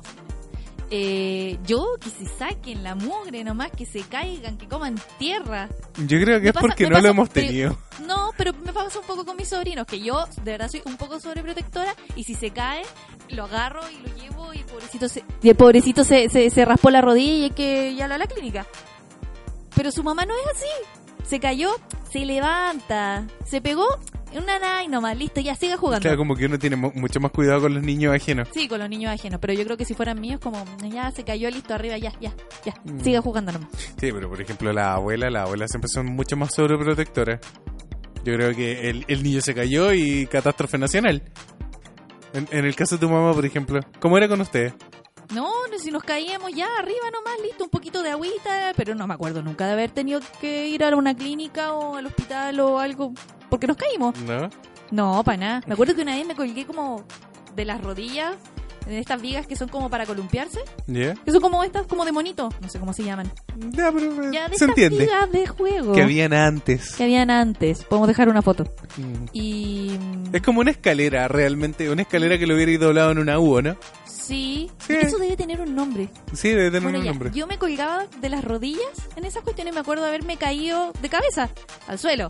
eh, 0.90 1.56
yo 1.64 1.86
que 2.00 2.10
se 2.10 2.26
saquen 2.26 2.82
la 2.82 2.96
mugre 2.96 3.44
nomás, 3.44 3.70
que 3.70 3.86
se 3.86 4.00
caigan, 4.00 4.58
que 4.58 4.66
coman 4.66 4.96
tierra. 5.16 5.68
Yo 5.96 6.18
creo 6.20 6.38
que 6.38 6.42
Me 6.42 6.48
es 6.48 6.52
pasa- 6.54 6.66
porque 6.66 6.88
no 6.90 7.00
lo 7.00 7.08
hemos 7.10 7.28
pero- 7.28 7.46
tenido. 7.46 7.78
No, 8.04 8.32
pero 8.36 8.52
me 8.52 8.72
pasa 8.72 8.98
un 8.98 9.04
poco 9.06 9.24
con 9.24 9.36
mis 9.36 9.48
sobrinos, 9.48 9.86
que 9.86 10.00
yo 10.00 10.24
de 10.42 10.50
verdad 10.50 10.68
soy 10.68 10.82
un 10.86 10.96
poco 10.96 11.20
sobreprotectora 11.20 11.94
y 12.16 12.24
si 12.24 12.34
se 12.34 12.50
cae, 12.50 12.82
lo 13.28 13.44
agarro 13.44 13.82
y 13.90 13.96
lo 14.08 14.16
llevo 14.16 14.52
y 14.52 14.58
el 14.58 14.64
pobrecito 14.64 15.08
se, 15.08 15.22
y 15.40 15.50
el 15.50 15.54
pobrecito 15.56 16.02
se, 16.02 16.28
se, 16.30 16.50
se 16.50 16.64
raspó 16.64 16.90
la 16.90 17.00
rodilla 17.00 17.32
y 17.32 17.42
hay 17.44 17.50
que 17.50 17.92
llevarlo 17.94 18.16
a 18.16 18.18
la 18.18 18.26
clínica. 18.26 18.66
Pero 19.76 19.92
su 19.92 20.02
mamá 20.02 20.26
no 20.26 20.34
es 20.34 20.56
así. 20.56 21.26
Se 21.28 21.38
cayó, 21.38 21.70
se 22.10 22.20
levanta, 22.24 23.24
se 23.44 23.60
pegó, 23.60 23.86
una 24.36 24.58
nada 24.58 24.82
y 24.84 24.88
nomás, 24.88 25.16
listo, 25.16 25.40
ya 25.40 25.54
siga 25.54 25.76
jugando. 25.76 26.02
Claro, 26.02 26.16
como 26.18 26.34
que 26.36 26.46
uno 26.46 26.58
tiene 26.58 26.76
mu- 26.76 26.92
mucho 26.94 27.20
más 27.20 27.30
cuidado 27.32 27.62
con 27.62 27.74
los 27.74 27.82
niños 27.82 28.14
ajenos. 28.14 28.48
Sí, 28.52 28.68
con 28.68 28.78
los 28.78 28.88
niños 28.88 29.12
ajenos, 29.12 29.40
pero 29.40 29.52
yo 29.54 29.64
creo 29.64 29.76
que 29.76 29.84
si 29.84 29.94
fueran 29.94 30.20
míos, 30.20 30.40
como 30.42 30.64
ya 30.90 31.10
se 31.10 31.24
cayó, 31.24 31.50
listo, 31.50 31.74
arriba, 31.74 31.96
ya, 31.98 32.12
ya, 32.20 32.32
ya, 32.64 32.74
Mm. 32.84 33.00
siga 33.00 33.20
jugando 33.22 33.52
nomás. 33.52 33.68
Sí, 33.72 34.12
pero 34.12 34.28
por 34.28 34.40
ejemplo 34.40 34.72
la 34.72 34.94
abuela, 34.94 35.30
la 35.30 35.42
abuela 35.42 35.66
siempre 35.68 35.88
son 35.88 36.06
mucho 36.06 36.36
más 36.36 36.54
sobreprotectoras. 36.54 37.40
Yo 38.24 38.34
creo 38.34 38.54
que 38.54 38.90
el, 38.90 39.04
el 39.08 39.22
niño 39.22 39.40
se 39.40 39.54
cayó 39.54 39.92
y 39.92 40.26
catástrofe 40.26 40.76
nacional. 40.76 41.22
En, 42.34 42.46
en 42.50 42.64
el 42.66 42.76
caso 42.76 42.96
de 42.96 43.00
tu 43.06 43.08
mamá, 43.10 43.32
por 43.32 43.46
ejemplo, 43.46 43.80
¿cómo 44.00 44.18
era 44.18 44.28
con 44.28 44.40
usted? 44.40 44.72
No, 45.34 45.50
si 45.78 45.90
nos 45.90 46.02
caíamos 46.02 46.52
ya 46.54 46.66
arriba 46.78 47.10
nomás, 47.12 47.34
listo, 47.42 47.64
un 47.64 47.70
poquito 47.70 48.02
de 48.02 48.10
agüita, 48.10 48.72
pero 48.76 48.94
no 48.94 49.06
me 49.06 49.14
acuerdo 49.14 49.42
nunca 49.42 49.66
de 49.66 49.72
haber 49.72 49.90
tenido 49.90 50.20
que 50.40 50.68
ir 50.68 50.82
a 50.82 50.96
una 50.96 51.14
clínica 51.14 51.72
o 51.74 51.96
al 51.96 52.06
hospital 52.06 52.58
o 52.60 52.78
algo, 52.78 53.12
porque 53.50 53.66
nos 53.66 53.76
caímos. 53.76 54.18
¿No? 54.20 54.48
No, 54.90 55.22
para 55.24 55.36
nada. 55.36 55.62
Me 55.66 55.74
acuerdo 55.74 55.94
que 55.94 56.00
una 56.02 56.14
vez 56.16 56.26
me 56.26 56.34
colgué 56.34 56.64
como 56.64 57.04
de 57.54 57.64
las 57.66 57.82
rodillas, 57.82 58.36
en 58.86 58.94
estas 58.94 59.20
vigas 59.20 59.46
que 59.46 59.54
son 59.54 59.68
como 59.68 59.90
para 59.90 60.06
columpiarse, 60.06 60.60
¿Ya? 60.86 61.12
que 61.14 61.30
son 61.30 61.42
como 61.42 61.62
estas, 61.62 61.86
como 61.86 62.06
de 62.06 62.12
monito, 62.12 62.48
no 62.62 62.68
sé 62.70 62.78
cómo 62.80 62.94
se 62.94 63.04
llaman. 63.04 63.30
Ya, 63.72 63.92
pero 63.92 64.06
eh, 64.24 64.30
Ya, 64.32 64.48
de 64.48 64.56
se 64.56 64.64
estas 64.64 64.68
entiende. 64.70 65.04
vigas 65.04 65.30
de 65.30 65.46
juego 65.46 65.92
Que 65.92 66.00
habían 66.02 66.32
antes. 66.32 66.94
que 66.96 67.04
habían 67.04 67.30
antes. 67.30 67.84
Podemos 67.84 68.08
dejar 68.08 68.30
una 68.30 68.40
foto. 68.40 68.64
Mm. 68.96 69.24
Y... 69.34 69.98
Es 70.32 70.40
como 70.40 70.60
una 70.60 70.70
escalera, 70.70 71.28
realmente. 71.28 71.90
Una 71.90 72.00
escalera 72.00 72.38
que 72.38 72.46
lo 72.46 72.54
hubiera 72.54 72.78
doblado 72.82 73.10
en 73.10 73.18
una 73.18 73.38
U, 73.38 73.60
¿no? 73.60 73.76
Sí, 74.28 74.70
Sí. 74.78 74.92
eso 74.94 75.18
debe 75.18 75.36
tener 75.36 75.60
un 75.60 75.74
nombre. 75.74 76.08
Sí, 76.34 76.50
debe 76.50 76.66
tener 76.70 76.82
Bueno, 76.82 76.98
un 76.98 77.04
ya, 77.04 77.10
nombre. 77.12 77.30
yo 77.34 77.46
me 77.46 77.58
colgaba 77.58 78.06
de 78.20 78.28
las 78.28 78.44
rodillas 78.44 78.82
en 79.16 79.24
esas 79.24 79.42
cuestiones. 79.42 79.74
Me 79.74 79.80
acuerdo 79.80 80.04
haberme 80.06 80.36
caído 80.36 80.92
de 81.00 81.08
cabeza 81.08 81.48
al 81.86 81.98
suelo 81.98 82.28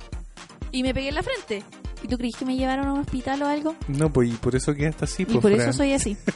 y 0.70 0.82
me 0.82 0.94
pegué 0.94 1.08
en 1.08 1.14
la 1.16 1.22
frente. 1.22 1.62
¿Y 2.02 2.06
tú 2.06 2.16
crees 2.16 2.36
que 2.36 2.44
me 2.44 2.56
llevaron 2.56 2.86
a 2.86 2.92
un 2.92 3.00
hospital 3.00 3.42
o 3.42 3.46
algo? 3.48 3.74
No, 3.88 4.12
pues 4.12 4.28
y 4.30 4.32
por 4.34 4.54
eso 4.54 4.72
quedaste 4.72 5.04
así, 5.04 5.24
y 5.24 5.26
pues, 5.26 5.38
por 5.40 5.50
eso 5.52 5.72
soy 5.72 5.92
así. 5.94 6.16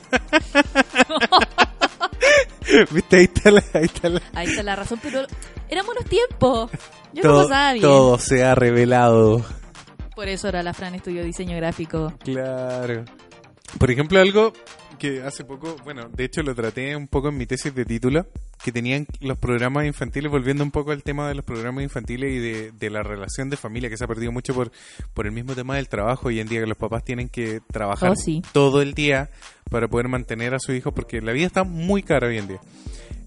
Viste, 2.90 3.16
ahí 3.16 3.24
está 3.24 3.50
la... 3.50 3.62
Ahí 3.74 3.84
está 3.84 4.08
la... 4.08 4.22
Ahí 4.34 4.46
está 4.48 4.62
la 4.62 4.76
razón, 4.76 4.98
pero 5.02 5.22
eran 5.68 5.84
buenos 5.86 6.04
tiempos. 6.06 6.70
Yo 7.12 7.22
todo, 7.22 7.42
no 7.42 7.48
pasaba 7.48 7.72
bien. 7.74 7.82
todo 7.82 8.18
se 8.18 8.44
ha 8.44 8.54
revelado. 8.54 9.44
Por 10.14 10.28
eso 10.28 10.48
ahora 10.48 10.62
la 10.62 10.72
Fran 10.74 10.94
estudió 10.94 11.22
diseño 11.24 11.56
gráfico. 11.56 12.12
Claro. 12.24 13.04
Por 13.78 13.90
ejemplo, 13.90 14.20
algo 14.20 14.52
que 14.98 15.22
hace 15.22 15.44
poco, 15.44 15.76
bueno, 15.84 16.08
de 16.08 16.24
hecho 16.24 16.42
lo 16.42 16.54
traté 16.54 16.94
un 16.96 17.08
poco 17.08 17.28
en 17.28 17.36
mi 17.36 17.46
tesis 17.46 17.74
de 17.74 17.84
título, 17.84 18.26
que 18.64 18.70
tenían 18.72 19.06
los 19.20 19.38
programas 19.38 19.86
infantiles, 19.86 20.30
volviendo 20.30 20.62
un 20.62 20.70
poco 20.70 20.92
al 20.92 21.02
tema 21.02 21.28
de 21.28 21.34
los 21.34 21.44
programas 21.44 21.82
infantiles 21.84 22.32
y 22.32 22.38
de, 22.38 22.72
de 22.72 22.90
la 22.90 23.02
relación 23.02 23.50
de 23.50 23.56
familia, 23.56 23.90
que 23.90 23.96
se 23.96 24.04
ha 24.04 24.08
perdido 24.08 24.30
mucho 24.32 24.54
por, 24.54 24.70
por 25.14 25.26
el 25.26 25.32
mismo 25.32 25.54
tema 25.54 25.76
del 25.76 25.88
trabajo 25.88 26.28
hoy 26.28 26.40
en 26.40 26.46
día, 26.48 26.60
que 26.60 26.66
los 26.66 26.78
papás 26.78 27.04
tienen 27.04 27.28
que 27.28 27.60
trabajar 27.72 28.10
Oh, 28.12 28.16
sí. 28.16 28.42
todo 28.52 28.82
el 28.82 28.94
día 28.94 29.30
para 29.70 29.88
poder 29.88 30.08
mantener 30.08 30.54
a 30.54 30.58
su 30.58 30.72
hijo, 30.72 30.92
porque 30.92 31.20
la 31.20 31.32
vida 31.32 31.46
está 31.46 31.64
muy 31.64 32.02
cara 32.02 32.28
hoy 32.28 32.38
en 32.38 32.48
día. 32.48 32.60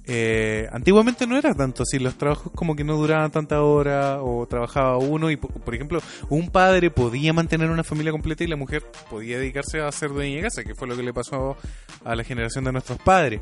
Eh, 0.08 0.68
antiguamente 0.72 1.26
no 1.26 1.38
era 1.38 1.54
tanto 1.56 1.82
así, 1.84 1.98
los 1.98 2.16
trabajos 2.16 2.52
como 2.54 2.76
que 2.76 2.84
no 2.84 2.96
duraban 2.96 3.32
tanta 3.32 3.64
hora 3.64 4.22
o 4.22 4.46
trabajaba 4.46 4.98
uno 4.98 5.32
y, 5.32 5.36
po- 5.38 5.48
por 5.48 5.74
ejemplo, 5.74 6.00
un 6.30 6.50
padre 6.50 6.92
podía 6.92 7.34
mantener 7.34 7.70
una 7.72 7.84
familia 7.84 8.12
completa 8.12 8.44
y 8.44 8.48
la 8.48 8.56
mujer 8.56 8.84
podía 9.10 9.40
dedicarse 9.40 9.82
a 9.82 9.92
ser 9.92 10.12
dueña 10.12 10.36
de 10.38 10.42
casa, 10.44 10.64
que 10.64 10.76
fue 10.76 10.88
lo 10.88 10.96
que 10.96 11.02
le 11.04 11.14
pasó 11.14 11.58
a 12.04 12.16
la 12.16 12.24
generación 12.24 12.66
de 12.66 12.72
nuestros 12.72 13.00
padres. 13.00 13.42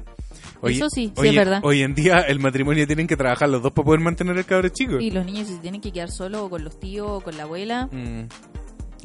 Eso 0.63 0.89
sí, 0.89 1.07
sí 1.07 1.13
hoy, 1.17 1.29
es 1.29 1.35
verdad. 1.35 1.59
Hoy 1.63 1.81
en 1.81 1.93
día 1.93 2.19
el 2.19 2.39
matrimonio 2.39 2.87
tienen 2.87 3.07
que 3.07 3.17
trabajar 3.17 3.49
los 3.49 3.61
dos 3.61 3.73
para 3.73 3.85
poder 3.85 3.99
mantener 3.99 4.37
el 4.37 4.45
cabro 4.45 4.69
chico. 4.69 4.99
Y 4.99 5.11
los 5.11 5.25
niños 5.25 5.47
si 5.49 5.55
se 5.55 5.59
tienen 5.59 5.81
que 5.81 5.91
quedar 5.91 6.09
solos 6.11 6.41
o 6.43 6.49
con 6.49 6.63
los 6.63 6.79
tíos 6.79 7.07
o 7.09 7.19
con 7.21 7.35
la 7.35 7.43
abuela. 7.43 7.87
Mm, 7.91 8.21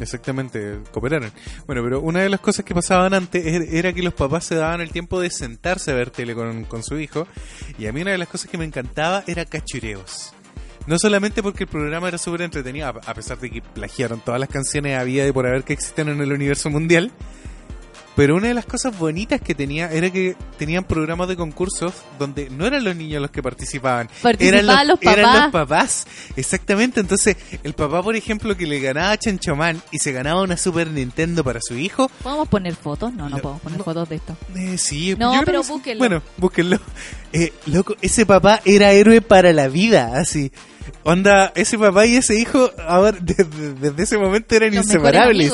exactamente, 0.01 0.79
cooperaron. 0.93 1.31
Bueno, 1.67 1.83
pero 1.83 2.01
una 2.01 2.21
de 2.21 2.29
las 2.29 2.41
cosas 2.41 2.65
que 2.65 2.75
pasaban 2.75 3.15
antes 3.15 3.45
er- 3.45 3.69
era 3.73 3.93
que 3.93 4.03
los 4.03 4.15
papás 4.15 4.45
se 4.45 4.55
daban 4.55 4.81
el 4.81 4.91
tiempo 4.91 5.21
de 5.21 5.31
sentarse 5.31 5.91
a 5.91 5.95
ver 5.95 6.11
tele 6.11 6.35
con, 6.35 6.65
con 6.65 6.83
su 6.83 6.99
hijo. 6.99 7.27
Y 7.79 7.87
a 7.87 7.93
mí 7.93 8.03
una 8.03 8.13
de 8.13 8.19
las 8.19 8.29
cosas 8.29 8.51
que 8.51 8.59
me 8.59 8.65
encantaba 8.65 9.25
era 9.27 9.45
cachureos. 9.45 10.33
No 10.87 10.99
solamente 10.99 11.43
porque 11.43 11.65
el 11.65 11.69
programa 11.69 12.09
era 12.09 12.17
súper 12.17 12.43
entretenido, 12.43 12.89
a 12.89 13.15
pesar 13.15 13.39
de 13.39 13.51
que 13.51 13.61
plagiaron 13.61 14.21
todas 14.21 14.41
las 14.41 14.49
canciones 14.49 14.99
había 14.99 15.25
de 15.25 15.33
por 15.35 15.47
haber 15.47 15.63
que 15.63 15.75
existen 15.75 16.09
en 16.09 16.21
el 16.23 16.33
universo 16.33 16.71
mundial. 16.71 17.13
Pero 18.19 18.35
una 18.35 18.49
de 18.49 18.55
las 18.55 18.67
cosas 18.67 18.99
bonitas 18.99 19.41
que 19.41 19.55
tenía 19.55 19.93
era 19.93 20.11
que 20.11 20.35
tenían 20.59 20.83
programas 20.83 21.29
de 21.29 21.37
concursos 21.37 21.95
donde 22.19 22.51
no 22.51 22.67
eran 22.67 22.83
los 22.83 22.97
niños 22.97 23.23
los 23.23 23.31
que 23.31 23.45
participaban, 23.45 24.11
eran 24.41 24.67
los 24.67 24.99
eran 25.03 25.23
papás. 25.25 25.43
los 25.45 25.53
papás. 25.53 26.07
Exactamente, 26.35 26.99
entonces 26.99 27.37
el 27.63 27.75
papá, 27.75 28.03
por 28.03 28.17
ejemplo, 28.17 28.57
que 28.57 28.67
le 28.67 28.81
ganaba 28.81 29.13
a 29.13 29.17
Chanchomán 29.19 29.81
y 29.93 30.01
se 30.01 30.11
ganaba 30.11 30.43
una 30.43 30.57
Super 30.57 30.91
Nintendo 30.91 31.45
para 31.45 31.61
su 31.63 31.77
hijo, 31.79 32.11
¿Podemos 32.25 32.49
poner 32.49 32.75
fotos? 32.75 33.15
No, 33.15 33.29
no, 33.29 33.37
No, 33.37 33.39
podemos 33.41 33.63
poner 33.63 33.79
no. 33.79 33.85
fotos 33.85 34.09
de 34.09 34.17
esto. 34.17 34.37
eh, 34.57 34.79
sí, 34.79 35.15
No, 35.17 35.41
pero 35.47 35.63
búsquenlo. 35.63 36.01
Bueno, 36.01 36.23
búsquenlo. 36.39 36.81
Eh, 37.31 37.53
loco, 37.67 37.95
ese 38.01 38.25
papá 38.25 38.63
era 38.65 38.91
héroe 38.91 39.21
para 39.21 39.53
la 39.53 39.69
vida, 39.69 40.19
así. 40.19 40.51
Onda, 41.05 41.53
ese 41.55 41.79
papá 41.79 42.07
y 42.07 42.17
ese 42.17 42.39
hijo, 42.39 42.71
ahora, 42.87 43.17
desde, 43.21 43.75
desde 43.75 44.03
ese 44.03 44.19
momento 44.19 44.55
eran 44.55 44.75
Los 44.75 44.85
inseparables. 44.87 45.53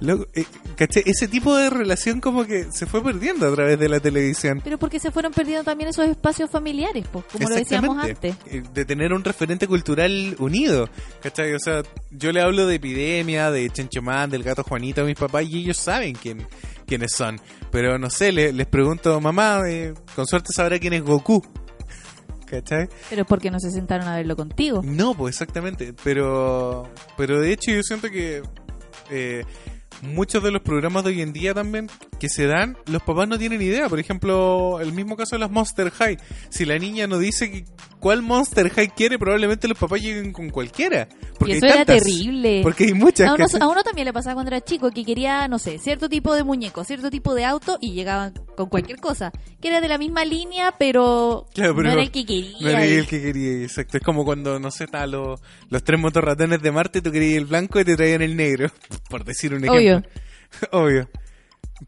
Loco, 0.00 0.26
eh, 0.34 0.44
¿caché? 0.76 1.02
Ese 1.06 1.28
tipo 1.28 1.54
de 1.56 1.70
relación 1.70 2.20
como 2.20 2.44
que 2.44 2.66
se 2.72 2.86
fue 2.86 3.04
perdiendo 3.04 3.46
a 3.48 3.54
través 3.54 3.78
de 3.78 3.88
la 3.88 4.00
televisión. 4.00 4.60
Pero 4.64 4.76
porque 4.76 4.98
se 4.98 5.12
fueron 5.12 5.32
perdiendo 5.32 5.62
también 5.62 5.90
esos 5.90 6.08
espacios 6.08 6.50
familiares, 6.50 7.04
pues, 7.12 7.24
como 7.30 7.48
lo 7.48 7.54
decíamos 7.54 7.96
antes. 8.02 8.34
Eh, 8.46 8.62
De 8.74 8.84
tener 8.84 9.12
un 9.12 9.22
referente 9.22 9.68
cultural 9.68 10.34
unido. 10.40 10.88
¿Cachai? 11.22 11.54
O 11.54 11.58
sea, 11.60 11.82
yo 12.10 12.32
le 12.32 12.40
hablo 12.42 12.66
de 12.66 12.74
epidemia, 12.76 13.52
de 13.52 13.70
Chenchomán, 13.70 14.28
del 14.30 14.42
gato 14.42 14.64
Juanito 14.64 15.02
a 15.02 15.04
mis 15.04 15.14
papás 15.16 15.44
y 15.48 15.58
ellos 15.60 15.76
saben 15.76 16.16
quién, 16.16 16.48
quiénes 16.84 17.12
son. 17.12 17.40
Pero 17.70 17.96
no 17.96 18.10
sé, 18.10 18.32
le- 18.32 18.52
les 18.52 18.66
pregunto, 18.66 19.20
mamá, 19.20 19.60
eh, 19.68 19.94
con 20.16 20.26
suerte 20.26 20.48
sabrá 20.52 20.80
quién 20.80 20.94
es 20.94 21.02
Goku. 21.04 21.44
¿Cachai? 22.52 22.86
Pero 23.08 23.22
es 23.22 23.28
porque 23.28 23.50
no 23.50 23.58
se 23.58 23.70
sentaron 23.70 24.06
a 24.08 24.16
verlo 24.16 24.36
contigo. 24.36 24.82
No, 24.84 25.14
pues 25.14 25.34
exactamente. 25.36 25.94
Pero, 26.04 26.86
pero 27.16 27.40
de 27.40 27.50
hecho 27.50 27.70
yo 27.72 27.82
siento 27.82 28.10
que 28.10 28.42
eh, 29.10 29.42
muchos 30.02 30.42
de 30.42 30.50
los 30.50 30.60
programas 30.60 31.02
de 31.04 31.10
hoy 31.10 31.22
en 31.22 31.32
día 31.32 31.54
también 31.54 31.88
que 32.20 32.28
se 32.28 32.46
dan, 32.46 32.76
los 32.86 33.02
papás 33.02 33.26
no 33.26 33.38
tienen 33.38 33.62
idea. 33.62 33.88
Por 33.88 33.98
ejemplo, 33.98 34.80
el 34.80 34.92
mismo 34.92 35.16
caso 35.16 35.36
de 35.36 35.40
las 35.40 35.50
Monster 35.50 35.90
High. 35.90 36.18
Si 36.50 36.66
la 36.66 36.78
niña 36.78 37.06
no 37.06 37.18
dice 37.18 37.50
que- 37.50 37.64
cuál 38.02 38.20
Monster 38.20 38.68
High 38.68 38.88
quiere, 38.88 39.16
probablemente 39.16 39.68
los 39.68 39.78
papás 39.78 40.02
lleguen 40.02 40.32
con 40.32 40.50
cualquiera. 40.50 41.08
Porque 41.38 41.54
y 41.54 41.56
eso 41.56 41.66
hay 41.66 41.72
era 41.72 41.84
terrible. 41.84 42.60
Porque 42.64 42.84
hay 42.84 42.94
muchas. 42.94 43.28
A 43.28 43.34
uno, 43.34 43.46
a 43.60 43.68
uno 43.68 43.82
también 43.84 44.06
le 44.06 44.12
pasaba 44.12 44.34
cuando 44.34 44.50
era 44.50 44.60
chico 44.60 44.90
que 44.90 45.04
quería, 45.04 45.46
no 45.46 45.60
sé, 45.60 45.78
cierto 45.78 46.08
tipo 46.08 46.34
de 46.34 46.42
muñeco, 46.42 46.82
cierto 46.82 47.10
tipo 47.10 47.32
de 47.36 47.44
auto 47.44 47.78
y 47.80 47.92
llegaban 47.92 48.34
con 48.56 48.68
cualquier 48.68 48.98
cosa. 48.98 49.30
Que 49.60 49.68
era 49.68 49.80
de 49.80 49.86
la 49.86 49.98
misma 49.98 50.24
línea, 50.24 50.74
pero, 50.76 51.46
Claro, 51.54 51.76
pero 51.76 51.88
no 51.88 51.92
era 51.92 52.02
el 52.02 52.10
que 52.10 52.26
quería. 52.26 52.58
No 52.60 52.68
era 52.70 52.84
el 52.84 53.06
que 53.06 53.22
quería, 53.22 53.62
exacto. 53.62 53.98
Es 53.98 54.02
como 54.02 54.24
cuando, 54.24 54.58
no 54.58 54.72
sé, 54.72 54.84
estaban 54.84 55.12
los, 55.12 55.40
los 55.70 55.84
tres 55.84 56.00
motorratones 56.00 56.60
de 56.60 56.72
Marte, 56.72 57.02
tú 57.02 57.12
querías 57.12 57.38
el 57.38 57.46
blanco 57.46 57.78
y 57.78 57.84
te 57.84 57.94
traían 57.94 58.22
el 58.22 58.36
negro, 58.36 58.68
por 59.08 59.24
decir 59.24 59.54
un 59.54 59.64
ejemplo. 59.64 59.78
Obvio. 59.80 60.02
Obvio. 60.72 61.08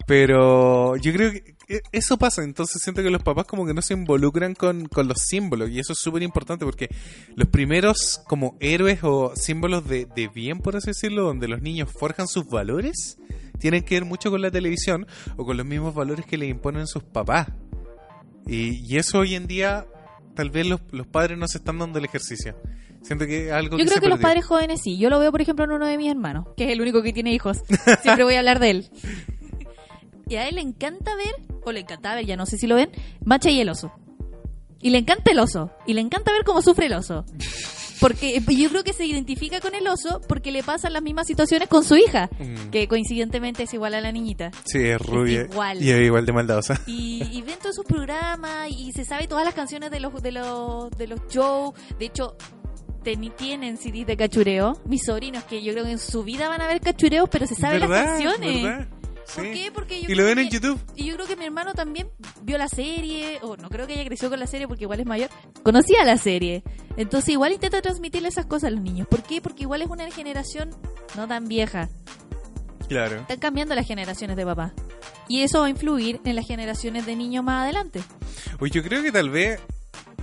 Pero 0.07 0.97
yo 0.97 1.13
creo 1.13 1.33
que 1.33 1.54
eso 1.93 2.19
pasa, 2.19 2.43
entonces 2.43 2.83
siento 2.83 3.03
que 3.03 3.11
los 3.11 3.23
papás 3.23 3.47
como 3.47 3.67
que 3.67 3.75
no 3.75 3.83
se 3.83 3.95
involucran 3.95 4.55
con, 4.55 4.87
con 4.87 5.09
los 5.09 5.19
símbolos 5.27 5.71
y 5.71 5.79
eso 5.79 5.93
es 5.93 5.99
súper 5.99 6.23
importante 6.23 6.65
porque 6.65 6.89
los 7.35 7.49
primeros 7.49 8.21
como 8.27 8.57
héroes 8.61 9.01
o 9.03 9.33
símbolos 9.37 9.89
de, 9.89 10.07
de 10.07 10.29
bien, 10.29 10.59
por 10.59 10.77
así 10.77 10.89
decirlo, 10.89 11.25
donde 11.25 11.49
los 11.49 11.63
niños 11.63 11.91
forjan 11.91 12.29
sus 12.29 12.49
valores, 12.49 13.19
tienen 13.59 13.83
que 13.83 13.95
ver 13.97 14.05
mucho 14.05 14.31
con 14.31 14.43
la 14.43 14.51
televisión 14.51 15.07
o 15.37 15.45
con 15.45 15.57
los 15.57 15.67
mismos 15.67 15.95
valores 15.95 16.27
que 16.27 16.37
les 16.37 16.51
imponen 16.51 16.87
sus 16.87 17.03
papás. 17.03 17.49
Y, 18.47 18.85
y 18.87 18.99
eso 18.99 19.21
hoy 19.21 19.35
en 19.35 19.47
día 19.47 19.87
tal 20.35 20.51
vez 20.51 20.67
los, 20.67 20.81
los 20.91 21.07
padres 21.07 21.39
no 21.39 21.49
se 21.49 21.59
están 21.59 21.79
dando 21.79 21.99
el 21.99 22.05
ejercicio. 22.05 22.57
Siento 23.05 23.27
que 23.27 23.53
algo 23.53 23.77
Yo 23.77 23.85
que 23.85 23.85
creo 23.85 23.97
se 23.97 24.01
que 24.01 24.09
los 24.09 24.19
padres 24.19 24.47
jóvenes 24.47 24.81
sí. 24.83 24.97
Yo 24.97 25.11
lo 25.11 25.19
veo, 25.19 25.31
por 25.31 25.43
ejemplo, 25.43 25.65
en 25.67 25.73
uno 25.73 25.87
de 25.87 25.99
mis 25.99 26.11
hermanos, 26.11 26.47
que 26.57 26.65
es 26.65 26.71
el 26.71 26.81
único 26.81 27.03
que 27.03 27.13
tiene 27.13 27.35
hijos. 27.35 27.59
Siempre 28.03 28.25
voy 28.25 28.35
a 28.35 28.39
hablar 28.39 28.61
de 28.61 28.71
él. 28.71 28.91
Y 30.29 30.37
a 30.37 30.49
él 30.49 30.55
le 30.57 30.61
encanta 30.63 31.15
ver, 31.17 31.35
o 31.65 31.73
le 31.73 31.81
encantaba 31.81 32.17
ver, 32.17 32.27
ya 32.27 32.37
no 32.37 32.47
sé 32.47 32.57
si 32.59 32.67
lo 32.67 32.77
ven, 32.77 32.91
Macha 33.25 33.51
y 33.51 33.61
el 33.61 33.69
oso. 33.69 33.93
Y 34.81 34.91
le 34.91 34.99
encanta 34.99 35.31
el 35.31 35.39
oso. 35.39 35.71
Y 35.87 35.95
le 35.95 36.01
encanta 36.01 36.33
ver 36.33 36.45
cómo 36.45 36.61
sufre 36.63 36.87
el 36.87 36.93
oso. 36.95 37.25
Porque 38.01 38.39
yo 38.47 38.69
creo 38.69 38.85
que 38.85 38.93
se 38.93 39.07
identifica 39.07 39.61
con 39.61 39.75
el 39.75 39.87
oso 39.89 40.21
porque 40.29 40.53
le 40.53 40.63
pasan 40.63 40.93
las 40.93 41.03
mismas 41.03 41.27
situaciones 41.27 41.69
con 41.69 41.85
su 41.85 41.97
hija, 41.97 42.29
Mm. 42.39 42.71
que 42.71 42.87
coincidentemente 42.89 43.63
es 43.63 43.73
igual 43.73 43.95
a 43.95 44.01
la 44.03 44.13
niñita. 44.13 44.51
Sí, 44.65 44.79
es 44.83 45.01
rubia 45.01 45.43
igual. 45.51 45.83
y 45.83 45.91
es 45.91 46.01
igual 46.05 46.27
de 46.27 46.33
maldadosa. 46.33 46.81
Y, 46.87 47.23
y 47.33 47.41
ven 47.43 47.59
todos 47.63 47.77
sus 47.77 47.85
programas 47.87 48.69
y 48.71 48.93
se 48.93 49.05
sabe 49.07 49.27
todas 49.27 49.45
las 49.45 49.55
canciones 49.55 49.91
de 49.91 50.01
los 50.01 50.23
de 50.23 50.33
los 50.33 50.91
de 50.91 51.07
los 51.07 51.21
shows. 51.29 51.73
De 51.99 52.07
hecho, 52.07 52.37
tienen 53.37 53.77
CDs 53.79 54.07
de 54.07 54.17
cachureo. 54.17 54.79
Mis 54.87 55.05
sobrinos 55.05 55.45
que 55.45 55.63
yo 55.63 55.73
creo 55.73 55.85
que 55.85 55.93
en 55.93 55.99
su 55.99 56.25
vida 56.25 56.49
van 56.49 56.61
a 56.63 56.67
ver 56.67 56.81
cachureos, 56.81 57.29
pero 57.31 57.47
se 57.47 57.55
saben 57.55 57.81
las 57.81 57.91
canciones. 57.91 58.63
¿Verdad? 58.63 58.89
¿Por 59.35 59.45
Sí. 59.45 59.53
qué? 59.53 59.73
Porque 59.73 60.03
yo 60.03 60.11
Y 60.11 60.15
lo 60.15 60.25
ven 60.25 60.39
en 60.39 60.51
YouTube. 60.51 60.79
Y 60.97 61.07
yo 61.07 61.15
creo 61.15 61.27
que 61.27 61.37
mi 61.37 61.45
hermano 61.45 61.73
también 61.75 62.09
vio 62.43 62.59
la 62.59 62.69
serie, 62.69 63.39
o 63.43 63.57
no 63.57 63.69
creo 63.71 63.87
que 63.87 63.95
haya 63.95 64.05
crecido 64.05 64.31
con 64.31 64.39
la 64.41 64.47
serie 64.47 64.69
porque 64.69 64.85
igual 64.85 65.01
es 65.01 65.07
mayor, 65.07 65.31
conocía 65.63 66.05
la 66.05 66.17
serie. 66.19 66.63
Entonces 66.97 67.31
igual 67.31 67.53
intenta 67.53 67.81
transmitirle 67.81 68.29
esas 68.29 68.47
cosas 68.47 68.69
a 68.69 68.71
los 68.71 68.81
niños. 68.83 69.09
¿Por 69.09 69.23
qué? 69.23 69.41
Porque 69.41 69.63
igual 69.63 69.83
es 69.83 69.89
una 69.89 70.11
generación 70.11 70.71
no 71.17 71.27
tan 71.27 71.49
vieja. 71.49 71.89
Claro. 72.89 73.21
Están 73.21 73.39
cambiando 73.39 73.75
las 73.75 73.87
generaciones 73.87 74.37
de 74.37 74.45
papá. 74.45 74.73
Y 75.27 75.41
eso 75.43 75.61
va 75.61 75.67
a 75.67 75.71
influir 75.71 76.21
en 76.25 76.37
las 76.37 76.47
generaciones 76.47 77.07
de 77.07 77.17
niños 77.17 77.43
más 77.43 77.65
adelante. 77.65 78.03
Pues 78.59 78.73
yo 78.73 78.83
creo 78.83 79.03
que 79.03 79.11
tal 79.11 79.31
vez 79.31 79.59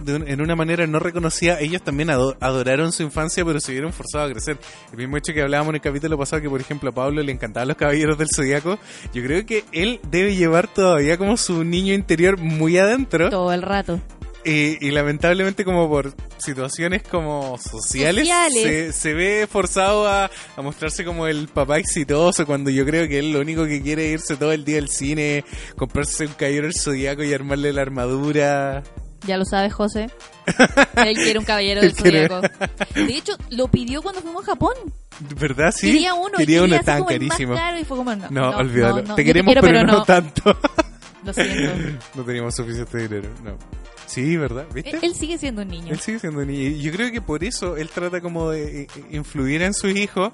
de 0.03 0.15
un- 0.15 0.27
en 0.27 0.41
una 0.41 0.55
manera 0.55 0.85
no 0.87 0.99
reconocida, 0.99 1.59
ellos 1.59 1.81
también 1.81 2.09
ado- 2.09 2.35
adoraron 2.39 2.91
su 2.91 3.03
infancia, 3.03 3.43
pero 3.45 3.59
se 3.59 3.71
vieron 3.71 3.93
forzados 3.93 4.29
a 4.29 4.33
crecer. 4.33 4.57
El 4.91 4.97
mismo 4.97 5.17
hecho 5.17 5.33
que 5.33 5.41
hablábamos 5.41 5.69
en 5.71 5.75
el 5.75 5.81
capítulo 5.81 6.17
pasado, 6.17 6.41
que 6.41 6.49
por 6.49 6.59
ejemplo 6.61 6.89
a 6.89 6.93
Pablo 6.93 7.21
le 7.21 7.31
encantaban 7.31 7.67
los 7.67 7.77
caballeros 7.77 8.17
del 8.17 8.27
zodiaco. 8.35 8.79
Yo 9.13 9.23
creo 9.23 9.45
que 9.45 9.63
él 9.71 9.99
debe 10.09 10.35
llevar 10.35 10.67
todavía 10.67 11.17
como 11.17 11.37
su 11.37 11.63
niño 11.63 11.93
interior 11.93 12.37
muy 12.37 12.77
adentro. 12.77 13.29
Todo 13.29 13.51
el 13.53 13.61
rato. 13.61 13.99
Y, 14.43 14.83
y 14.83 14.89
lamentablemente 14.89 15.63
como 15.63 15.87
por 15.87 16.15
situaciones 16.39 17.03
como 17.03 17.59
sociales, 17.59 18.23
Sociales. 18.27 18.63
Se, 18.63 18.91
se 18.91 19.13
ve 19.13 19.47
forzado 19.47 20.07
a, 20.07 20.31
a 20.55 20.61
mostrarse 20.63 21.05
como 21.05 21.27
el 21.27 21.47
papá 21.47 21.77
exitoso 21.77 22.47
cuando 22.47 22.71
yo 22.71 22.83
creo 22.83 23.07
que 23.07 23.19
él 23.19 23.33
lo 23.33 23.39
único 23.39 23.65
que 23.67 23.83
quiere 23.83 24.07
es 24.07 24.13
irse 24.21 24.37
todo 24.37 24.51
el 24.51 24.65
día 24.65 24.79
al 24.79 24.89
cine, 24.89 25.45
comprarse 25.77 26.25
un 26.25 26.33
caballero 26.33 26.63
del 26.63 26.73
zodiaco 26.73 27.23
y 27.23 27.31
armarle 27.35 27.71
la 27.71 27.83
armadura. 27.83 28.81
Ya 29.27 29.37
lo 29.37 29.45
sabes, 29.45 29.73
José. 29.73 30.09
Él 30.95 31.15
quiere 31.15 31.39
un 31.39 31.45
caballero 31.45 31.81
del 31.81 31.93
zodiaco. 31.95 32.41
De 32.41 33.15
hecho, 33.15 33.33
lo 33.49 33.67
pidió 33.67 34.01
cuando 34.01 34.21
fuimos 34.21 34.43
a 34.43 34.51
Japón. 34.51 34.73
¿Verdad? 35.39 35.71
Sí. 35.75 35.87
Quería 35.91 36.13
uno. 36.13 36.37
Quería 36.37 36.63
uno 36.63 36.79
tan 36.79 37.03
carísimo. 37.03 37.55
y 37.79 37.83
fue 37.85 37.97
como, 37.97 38.15
no, 38.15 38.29
No, 38.29 38.49
olvídalo. 38.57 39.01
no, 39.01 39.09
no, 39.09 39.15
te 39.15 39.23
queremos, 39.23 39.53
quiero, 39.53 39.67
pero, 39.67 39.83
no, 39.85 40.03
tanto. 40.03 40.57
Lo 41.23 41.33
siento. 41.33 41.99
no 42.15 42.23
teníamos 42.23 42.55
suficiente 42.55 42.97
dinero, 42.97 43.29
no. 43.43 43.57
Sí, 44.07 44.35
¿verdad? 44.35 44.65
¿Viste? 44.73 44.89
Él, 44.89 44.99
él 45.03 45.15
sigue 45.15 45.37
siendo 45.37 45.61
un 45.61 45.69
niño. 45.69 45.93
Él 45.93 45.99
sigue 45.99 46.19
siendo 46.19 46.39
un 46.41 46.47
niño. 46.47 46.77
Yo 46.77 46.91
creo 46.91 47.11
que 47.11 47.21
por 47.21 47.43
eso 47.43 47.77
él 47.77 47.89
trata 47.89 48.19
como 48.19 48.49
de 48.49 48.81
eh, 48.81 48.87
influir 49.11 49.61
en 49.61 49.73
sus 49.73 49.95
hijos 49.95 50.33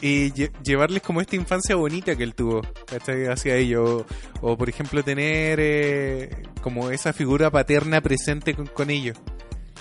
y 0.00 0.30
lle- 0.32 0.52
llevarles 0.62 1.02
como 1.02 1.20
esta 1.20 1.36
infancia 1.36 1.74
bonita 1.76 2.14
que 2.16 2.22
él 2.22 2.34
tuvo, 2.34 2.62
¿cachai? 2.86 3.26
Hacia 3.26 3.56
ellos. 3.56 4.04
O, 4.40 4.52
o, 4.52 4.56
por 4.56 4.68
ejemplo, 4.68 5.02
tener 5.02 5.58
eh, 5.60 6.42
como 6.62 6.90
esa 6.90 7.12
figura 7.12 7.50
paterna 7.50 8.00
presente 8.00 8.54
con, 8.54 8.66
con 8.66 8.90
ellos. 8.90 9.16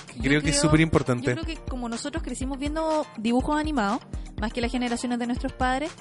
Que 0.08 0.17
Yo 0.17 0.23
creo, 0.23 0.41
que 0.41 0.49
es 0.49 0.60
súper 0.60 0.80
Yo 0.80 0.84
importante. 0.84 1.34
creo 1.34 1.45
que 1.45 1.56
como 1.69 1.88
nosotros 1.89 2.23
crecimos 2.23 2.58
viendo 2.58 3.06
dibujos 3.17 3.60
animados, 3.60 3.99
más 4.41 4.51
que 4.51 4.62
las 4.62 4.71
generaciones 4.71 5.19
de 5.19 5.27
nuestros 5.27 5.53
padres, 5.53 5.91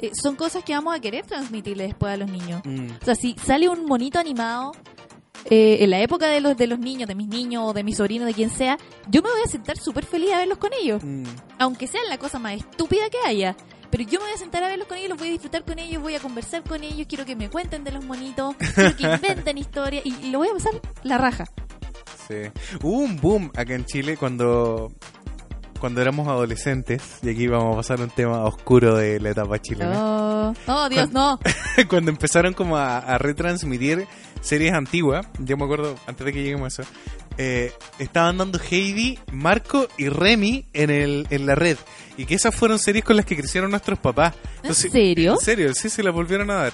eh, 0.00 0.10
son 0.14 0.36
cosas 0.36 0.64
que 0.64 0.72
vamos 0.74 0.94
a 0.94 1.00
querer 1.00 1.26
transmitirle 1.26 1.84
después 1.84 2.12
a 2.12 2.16
los 2.16 2.30
niños. 2.30 2.62
Mm. 2.64 2.88
O 3.00 3.04
sea, 3.04 3.14
si 3.14 3.34
sale 3.44 3.68
un 3.68 3.84
monito 3.86 4.18
animado 4.18 4.72
eh, 5.44 5.78
en 5.80 5.90
la 5.90 6.00
época 6.00 6.28
de 6.28 6.40
los 6.40 6.56
de 6.56 6.66
los 6.66 6.78
niños, 6.78 7.08
de 7.08 7.14
mis 7.14 7.28
niños 7.28 7.64
o 7.66 7.72
de 7.72 7.84
mis 7.84 7.96
sobrinos, 7.96 8.26
de 8.26 8.34
quien 8.34 8.50
sea, 8.50 8.78
yo 9.08 9.22
me 9.22 9.30
voy 9.30 9.40
a 9.44 9.48
sentar 9.48 9.76
súper 9.76 10.04
feliz 10.04 10.32
a 10.32 10.38
verlos 10.38 10.58
con 10.58 10.72
ellos. 10.72 11.02
Mm. 11.04 11.24
Aunque 11.58 11.86
sea 11.86 12.00
la 12.08 12.18
cosa 12.18 12.38
más 12.38 12.54
estúpida 12.54 13.08
que 13.10 13.18
haya. 13.26 13.56
Pero 13.90 14.02
yo 14.02 14.18
me 14.18 14.26
voy 14.26 14.34
a 14.34 14.38
sentar 14.38 14.64
a 14.64 14.68
verlos 14.68 14.88
con 14.88 14.98
ellos, 14.98 15.10
los 15.10 15.18
voy 15.18 15.28
a 15.28 15.32
disfrutar 15.32 15.64
con 15.64 15.78
ellos, 15.78 16.02
voy 16.02 16.16
a 16.16 16.20
conversar 16.20 16.62
con 16.64 16.82
ellos, 16.82 17.06
quiero 17.08 17.24
que 17.24 17.36
me 17.36 17.48
cuenten 17.48 17.84
de 17.84 17.92
los 17.92 18.04
monitos, 18.04 18.56
quiero 18.56 18.96
que 18.96 19.04
inventen 19.04 19.58
historias 19.58 20.04
y, 20.04 20.14
y 20.26 20.30
lo 20.30 20.38
voy 20.38 20.48
a 20.48 20.52
pasar 20.54 20.72
la 21.04 21.18
raja. 21.18 21.44
Sí. 22.26 22.50
Hubo 22.82 22.98
un 22.98 23.16
boom 23.20 23.52
acá 23.54 23.74
en 23.74 23.84
Chile 23.84 24.16
cuando 24.16 24.92
cuando 25.78 26.00
éramos 26.00 26.28
adolescentes, 26.28 27.02
y 27.22 27.30
aquí 27.30 27.46
vamos 27.46 27.74
a 27.74 27.76
pasar 27.76 28.00
un 28.00 28.10
tema 28.10 28.44
oscuro 28.44 28.96
de 28.96 29.20
la 29.20 29.30
etapa 29.30 29.60
chilena. 29.60 29.92
Oh, 29.96 30.54
oh, 30.66 30.88
Dios, 30.88 31.10
no. 31.12 31.38
cuando 31.88 32.10
empezaron 32.10 32.54
como 32.54 32.76
a, 32.76 32.98
a 32.98 33.18
retransmitir 33.18 34.06
series 34.40 34.72
antiguas, 34.72 35.26
yo 35.38 35.56
me 35.56 35.64
acuerdo, 35.64 35.94
antes 36.06 36.24
de 36.24 36.32
que 36.32 36.42
lleguemos 36.42 36.78
a 36.78 36.82
eso, 36.82 36.90
eh, 37.38 37.72
estaban 37.98 38.38
dando 38.38 38.58
Heidi, 38.58 39.18
Marco 39.32 39.88
y 39.98 40.08
Remy 40.08 40.66
en, 40.72 40.90
el, 40.90 41.26
en 41.30 41.46
la 41.46 41.54
red. 41.54 41.76
Y 42.16 42.24
que 42.24 42.34
esas 42.34 42.54
fueron 42.54 42.78
series 42.78 43.04
con 43.04 43.16
las 43.16 43.26
que 43.26 43.36
crecieron 43.36 43.70
nuestros 43.70 43.98
papás. 43.98 44.34
¿En 44.62 44.74
serio? 44.74 45.32
En 45.32 45.38
serio, 45.38 45.74
sí, 45.74 45.90
se 45.90 46.02
las 46.02 46.14
volvieron 46.14 46.50
a 46.50 46.54
dar. 46.54 46.72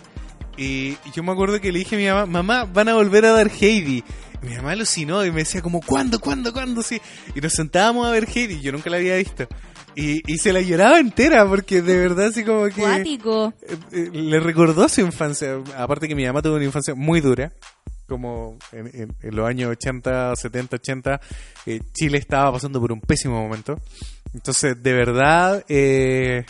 Y 0.56 0.96
yo 1.14 1.22
me 1.22 1.32
acuerdo 1.32 1.60
que 1.60 1.72
le 1.72 1.80
dije 1.80 1.96
a 1.96 1.98
mi 1.98 2.06
mamá, 2.06 2.26
mamá, 2.26 2.64
van 2.72 2.88
a 2.88 2.94
volver 2.94 3.24
a 3.24 3.32
dar 3.32 3.50
Heidi. 3.50 4.04
Mi 4.42 4.54
mamá 4.56 4.72
alucinó 4.72 5.24
y 5.24 5.30
me 5.30 5.38
decía 5.40 5.62
como, 5.62 5.80
¿cuándo, 5.80 6.18
cuándo, 6.20 6.52
cuándo? 6.52 6.82
Sí. 6.82 7.00
Y 7.34 7.40
nos 7.40 7.52
sentábamos 7.52 8.06
a 8.06 8.10
ver 8.10 8.26
Heidi, 8.28 8.60
yo 8.60 8.72
nunca 8.72 8.90
la 8.90 8.96
había 8.96 9.16
visto. 9.16 9.46
Y, 9.94 10.22
y 10.32 10.38
se 10.38 10.52
la 10.52 10.60
lloraba 10.60 10.98
entera 10.98 11.46
porque 11.46 11.82
de 11.82 11.96
verdad 11.98 12.26
así 12.26 12.44
como 12.44 12.64
que... 12.66 12.72
Cuático. 12.82 13.52
Eh, 13.62 13.76
eh, 13.92 14.10
le 14.12 14.40
recordó 14.40 14.88
su 14.88 15.00
infancia. 15.02 15.58
Aparte 15.76 16.08
que 16.08 16.14
mi 16.14 16.24
mamá 16.26 16.42
tuvo 16.42 16.56
una 16.56 16.64
infancia 16.64 16.94
muy 16.94 17.20
dura. 17.20 17.52
Como 18.08 18.58
en, 18.72 18.86
en- 18.88 19.16
en 19.22 19.36
los 19.36 19.46
años 19.48 19.70
80, 19.70 20.34
70, 20.34 20.76
80, 20.76 21.20
eh, 21.66 21.80
Chile 21.94 22.18
estaba 22.18 22.52
pasando 22.52 22.80
por 22.80 22.90
un 22.92 23.00
pésimo 23.00 23.40
momento. 23.40 23.78
Entonces, 24.34 24.82
de 24.82 24.92
verdad, 24.92 25.64
eh, 25.68 26.44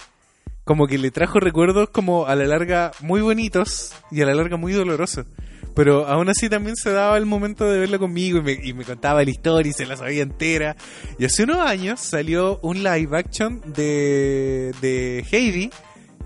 como 0.65 0.87
que 0.87 0.97
le 0.99 1.11
trajo 1.11 1.41
recuerdos 1.41 1.91
como 1.91 2.27
a 2.27 2.35
la 2.37 2.47
larga 2.47 2.93
muy 3.01 3.21
bonitos 3.21 3.93
y 4.11 4.23
a 4.23 4.27
la 4.27 4.35
larga 4.35 4.57
muy 4.57 4.73
dolorosos. 4.73 5.27
Pero 5.75 6.07
aún 6.07 6.29
así 6.29 6.49
también 6.49 6.77
se 6.77 6.91
daba 6.91 7.17
el 7.17 7.27
momento 7.27 7.65
de 7.65 7.79
verla 7.79 7.99
conmigo 7.99 8.39
y 8.39 8.43
me, 8.43 8.53
y 8.63 8.73
me 8.75 8.85
contaba 8.85 9.25
la 9.25 9.31
historia 9.31 9.71
y 9.71 9.73
se 9.73 9.87
la 9.87 9.97
sabía 9.97 10.23
entera. 10.23 10.77
Y 11.19 11.25
hace 11.25 11.45
unos 11.45 11.59
años 11.59 12.01
salió 12.01 12.59
un 12.63 12.83
live 12.83 13.17
action 13.17 13.61
de, 13.67 14.75
de 14.81 15.25
Heidi 15.31 15.71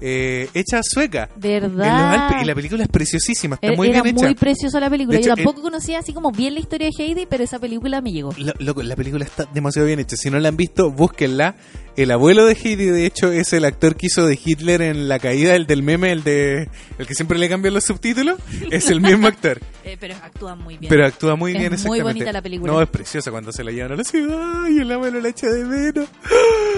eh, 0.01 0.49
hecha 0.55 0.81
sueca. 0.83 1.29
¿Verdad? 1.37 2.43
Y 2.43 2.45
la 2.45 2.55
película 2.55 2.83
es 2.85 2.89
preciosísima, 2.89 3.57
está 3.61 3.73
muy 3.77 3.89
Era 3.89 4.03
bien 4.03 4.17
hecha. 4.17 4.27
muy 4.27 4.35
preciosa 4.35 4.81
la 4.81 4.91
película. 4.91 5.15
De 5.17 5.21
hecho, 5.21 5.31
Yo 5.31 5.37
tampoco 5.37 5.63
conocía 5.63 5.99
así 5.99 6.13
como 6.13 6.31
bien 6.33 6.55
la 6.55 6.61
historia 6.61 6.89
de 6.89 7.03
Heidi, 7.05 7.27
pero 7.27 7.45
esa 7.45 7.59
película 7.59 8.01
me 8.01 8.13
llegó. 8.13 8.33
Lo- 8.39 8.53
loco, 8.59 8.83
la 8.83 8.97
película 8.97 9.25
está 9.25 9.47
demasiado 9.53 9.87
bien 9.87 9.99
hecha. 10.01 10.17
Si 10.17 10.31
no 10.31 10.39
la 10.39 10.49
han 10.49 10.57
visto, 10.57 10.91
búsquenla. 10.91 11.57
El 11.97 12.11
abuelo 12.11 12.45
de 12.45 12.53
Heidi, 12.53 12.85
de 12.87 13.07
hecho, 13.07 13.33
es 13.33 13.55
el 13.55 13.65
actor 13.65 13.97
que 13.97 14.07
hizo 14.09 14.27
de 14.27 14.39
Hitler 14.43 14.83
en 14.83 15.09
la 15.09 15.19
caída, 15.19 15.57
el 15.57 15.67
del 15.67 15.83
meme, 15.83 16.13
el 16.13 16.23
de 16.25 16.69
el 16.99 17.07
que 17.07 17.15
siempre 17.15 17.39
le 17.39 17.49
cambian 17.49 17.73
los 17.73 17.85
subtítulos. 17.85 18.39
Es 18.71 18.91
el 18.91 19.01
mismo 19.01 19.27
actor. 19.27 19.61
Eh, 19.87 19.97
pero 20.01 20.17
actúan 20.17 20.59
muy 20.59 20.77
bien. 20.79 20.89
Pero 20.91 21.07
actúa 21.07 21.37
muy 21.37 21.53
Es 21.53 21.59
bien 21.61 21.71
muy 21.71 21.75
exactamente. 21.77 22.03
bonita 22.03 22.33
la 22.33 22.43
película. 22.43 22.73
No, 22.73 22.83
es 22.83 22.89
preciosa 22.89 23.31
cuando 23.31 23.53
se 23.53 23.63
la 23.63 23.71
llevan 23.71 23.93
a 23.93 23.95
la 23.95 24.03
ciudad 24.03 24.67
y 24.69 24.81
el 24.81 24.91
abuelo 24.91 25.21
la 25.21 25.29
echa 25.29 25.47
de 25.47 25.65
menos. 25.65 26.09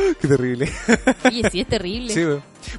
Qué 0.21 0.29
terrible. 0.29 0.68
Oye, 1.25 1.42
sí, 1.51 1.61
es 1.61 1.68
terrible. 1.68 2.12
Sí, 2.12 2.23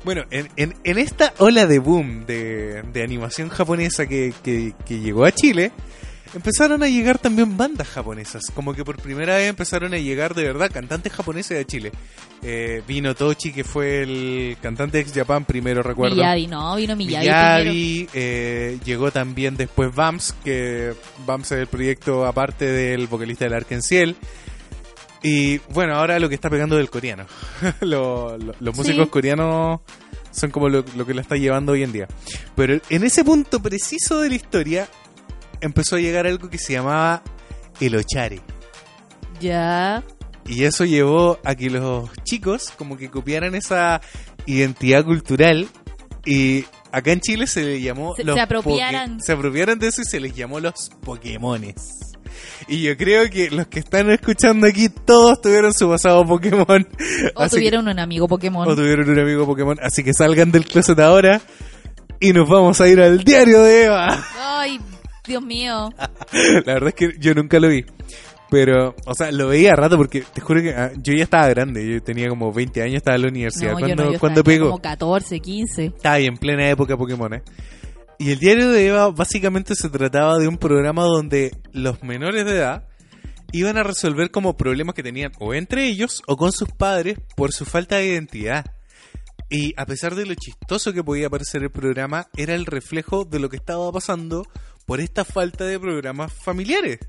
bueno, 0.03 0.23
en, 0.31 0.49
en, 0.55 0.75
en 0.83 0.97
esta 0.97 1.33
ola 1.39 1.65
de 1.65 1.79
boom 1.79 2.25
de, 2.25 2.83
de 2.93 3.03
animación 3.03 3.49
japonesa 3.49 4.07
que, 4.07 4.33
que, 4.43 4.73
que 4.85 4.99
llegó 4.99 5.25
a 5.25 5.31
Chile, 5.31 5.71
empezaron 6.33 6.83
a 6.83 6.87
llegar 6.87 7.17
también 7.17 7.57
bandas 7.57 7.87
japonesas. 7.87 8.43
Como 8.53 8.73
que 8.73 8.83
por 8.83 9.01
primera 9.01 9.35
vez 9.37 9.49
empezaron 9.49 9.93
a 9.93 9.97
llegar 9.97 10.35
de 10.35 10.43
verdad 10.43 10.69
cantantes 10.71 11.11
japoneses 11.11 11.59
a 11.59 11.65
Chile. 11.65 11.91
Eh, 12.41 12.81
vino 12.87 13.15
Tochi, 13.15 13.51
que 13.51 13.63
fue 13.63 14.03
el 14.03 14.57
cantante 14.61 14.99
ex 14.99 15.13
Japan 15.13 15.45
primero, 15.45 15.83
recuerdo. 15.83 16.15
Miyagi, 16.15 16.47
no, 16.47 16.75
vino 16.75 16.95
Miyagi, 16.95 17.27
primero. 17.27 17.63
Miyagi, 17.63 18.07
eh, 18.13 18.79
llegó 18.85 19.11
también 19.11 19.57
después 19.57 19.93
Bams, 19.93 20.33
que 20.43 20.93
Bams 21.25 21.51
es 21.51 21.59
el 21.59 21.67
proyecto 21.67 22.25
aparte 22.25 22.65
del 22.65 23.07
vocalista 23.07 23.45
del 23.45 23.55
Arkenciel. 23.55 24.15
Y 25.21 25.57
bueno, 25.73 25.95
ahora 25.95 26.17
lo 26.19 26.29
que 26.29 26.35
está 26.35 26.49
pegando 26.49 26.75
del 26.77 26.89
coreano. 26.89 27.25
Lo- 27.81 28.37
lo- 28.37 28.53
los 28.59 28.75
Sí. 28.75 28.81
músicos 28.81 29.09
coreanos 29.09 29.81
son 30.31 30.51
como 30.51 30.69
lo, 30.69 30.85
lo 30.95 31.05
que 31.05 31.13
la 31.13 31.21
está 31.21 31.35
llevando 31.35 31.73
hoy 31.73 31.83
en 31.83 31.91
día. 31.91 32.07
Pero 32.55 32.79
en 32.89 33.03
ese 33.03 33.23
punto 33.25 33.61
preciso 33.61 34.21
de 34.21 34.29
la 34.29 34.35
historia 34.35 34.87
empezó 35.61 35.97
a 35.97 35.99
llegar 35.99 36.25
algo 36.27 36.49
que 36.49 36.57
se 36.57 36.73
llamaba 36.73 37.21
el 37.81 37.95
ochare. 37.95 38.39
Ya. 39.39 40.03
Y 40.45 40.63
eso 40.63 40.85
llevó 40.85 41.39
a 41.43 41.55
que 41.55 41.69
los 41.69 42.09
chicos 42.23 42.71
como 42.77 42.97
que 42.97 43.09
copiaran 43.09 43.55
esa 43.55 44.01
identidad 44.45 45.03
cultural 45.05 45.67
y 46.25 46.65
acá 46.91 47.11
en 47.11 47.19
Chile 47.21 47.45
se 47.47 47.63
le 47.63 47.81
llamó 47.81 48.15
Se- 48.15 48.23
los 48.23 48.35
se 48.35 48.41
apropiaran. 48.41 49.19
se 49.21 49.33
apropiaran 49.33 49.79
de 49.79 49.87
eso 49.87 50.01
y 50.01 50.05
se 50.05 50.19
les 50.19 50.35
llamó 50.35 50.59
los 50.59 50.89
Pokémones. 51.03 51.75
Y 52.67 52.83
yo 52.83 52.95
creo 52.97 53.29
que 53.29 53.49
los 53.49 53.67
que 53.67 53.79
están 53.79 54.09
escuchando 54.11 54.67
aquí 54.67 54.89
todos 54.89 55.41
tuvieron 55.41 55.73
su 55.73 55.89
pasado 55.89 56.25
Pokémon. 56.25 56.87
O 57.35 57.41
Así 57.41 57.55
que- 57.55 57.57
tuvieron 57.57 57.87
un 57.87 57.99
amigo 57.99 58.27
Pokémon. 58.27 58.67
o 58.67 58.75
tuvieron 58.75 59.09
un 59.09 59.19
amigo 59.19 59.45
Pokémon. 59.45 59.77
Así 59.81 60.03
que 60.03 60.13
salgan 60.13 60.51
del 60.51 60.65
closet 60.65 60.99
ahora 60.99 61.41
y 62.19 62.33
nos 62.33 62.47
vamos 62.49 62.79
a 62.81 62.87
ir 62.87 62.99
al 62.99 63.23
diario 63.23 63.63
de 63.63 63.85
Eva. 63.85 64.23
Ay, 64.37 64.79
Dios 65.25 65.41
mío. 65.43 65.89
La 66.65 66.73
verdad 66.73 66.89
es 66.89 66.95
que 66.95 67.11
yo 67.19 67.33
nunca 67.33 67.59
lo 67.59 67.69
vi. 67.69 67.85
Pero, 68.51 68.95
o 69.05 69.13
sea, 69.13 69.31
lo 69.31 69.47
veía 69.49 69.73
a 69.73 69.75
rato 69.75 69.95
porque 69.95 70.23
te 70.33 70.41
juro 70.41 70.59
que 70.61 70.71
ah, 70.73 70.91
yo 70.97 71.13
ya 71.13 71.23
estaba 71.23 71.47
grande. 71.49 71.87
Yo 71.87 72.01
tenía 72.01 72.29
como 72.29 72.51
20 72.51 72.81
años, 72.81 72.95
estaba 72.95 73.15
en 73.15 73.21
la 73.21 73.27
universidad. 73.27 73.73
No, 73.73 73.79
cuando 73.79 74.11
no, 74.11 74.19
cuando 74.19 74.43
pegó? 74.43 74.65
como 74.69 74.81
14, 74.81 75.39
15. 75.39 75.85
Estaba 75.85 76.15
ahí 76.15 76.25
en 76.25 76.35
plena 76.35 76.67
época 76.67 76.97
Pokémon, 76.97 77.31
¿eh? 77.35 77.43
Y 78.21 78.31
el 78.31 78.39
diario 78.39 78.69
de 78.69 78.85
Eva 78.85 79.11
básicamente 79.11 79.75
se 79.75 79.89
trataba 79.89 80.37
de 80.37 80.49
un 80.49 80.57
programa 80.57 81.03
donde 81.03 81.55
los 81.71 82.03
menores 82.03 82.43
de 82.43 82.51
edad 82.51 82.85
iban 83.53 83.77
a 83.77 83.83
resolver 83.83 84.29
como 84.29 84.57
problemas 84.57 84.93
que 84.93 85.03
tenían 85.03 85.31
o 85.39 85.53
entre 85.53 85.87
ellos 85.87 86.21
o 86.27 86.35
con 86.35 86.51
sus 86.51 86.67
padres 86.67 87.17
por 87.37 87.53
su 87.53 87.63
falta 87.63 87.95
de 87.95 88.07
identidad. 88.07 88.65
Y 89.49 89.73
a 89.77 89.85
pesar 89.85 90.15
de 90.15 90.25
lo 90.25 90.35
chistoso 90.35 90.91
que 90.91 91.01
podía 91.01 91.29
parecer 91.29 91.63
el 91.63 91.71
programa, 91.71 92.27
era 92.35 92.55
el 92.55 92.65
reflejo 92.65 93.23
de 93.23 93.39
lo 93.39 93.47
que 93.47 93.55
estaba 93.55 93.89
pasando 93.89 94.45
por 94.85 94.99
esta 94.99 95.23
falta 95.23 95.63
de 95.63 95.79
programas 95.79 96.33
familiares. 96.33 96.99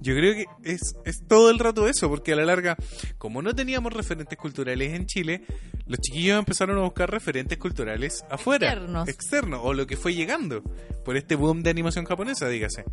Yo 0.00 0.14
creo 0.14 0.34
que 0.34 0.46
es, 0.64 0.94
es 1.04 1.26
todo 1.26 1.50
el 1.50 1.58
rato 1.58 1.86
eso, 1.86 2.08
porque 2.08 2.32
a 2.32 2.36
la 2.36 2.44
larga, 2.44 2.76
como 3.18 3.42
no 3.42 3.54
teníamos 3.54 3.92
referentes 3.92 4.38
culturales 4.38 4.94
en 4.94 5.06
Chile, 5.06 5.42
los 5.86 5.98
chiquillos 6.00 6.38
empezaron 6.38 6.78
a 6.78 6.82
buscar 6.82 7.10
referentes 7.10 7.58
culturales 7.58 8.24
afuera, 8.30 8.68
Externos. 8.68 9.08
externos, 9.08 9.60
o 9.62 9.74
lo 9.74 9.86
que 9.86 9.96
fue 9.96 10.14
llegando 10.14 10.62
por 11.04 11.16
este 11.16 11.34
boom 11.34 11.62
de 11.62 11.70
animación 11.70 12.04
japonesa, 12.04 12.48
dígase. 12.48 12.84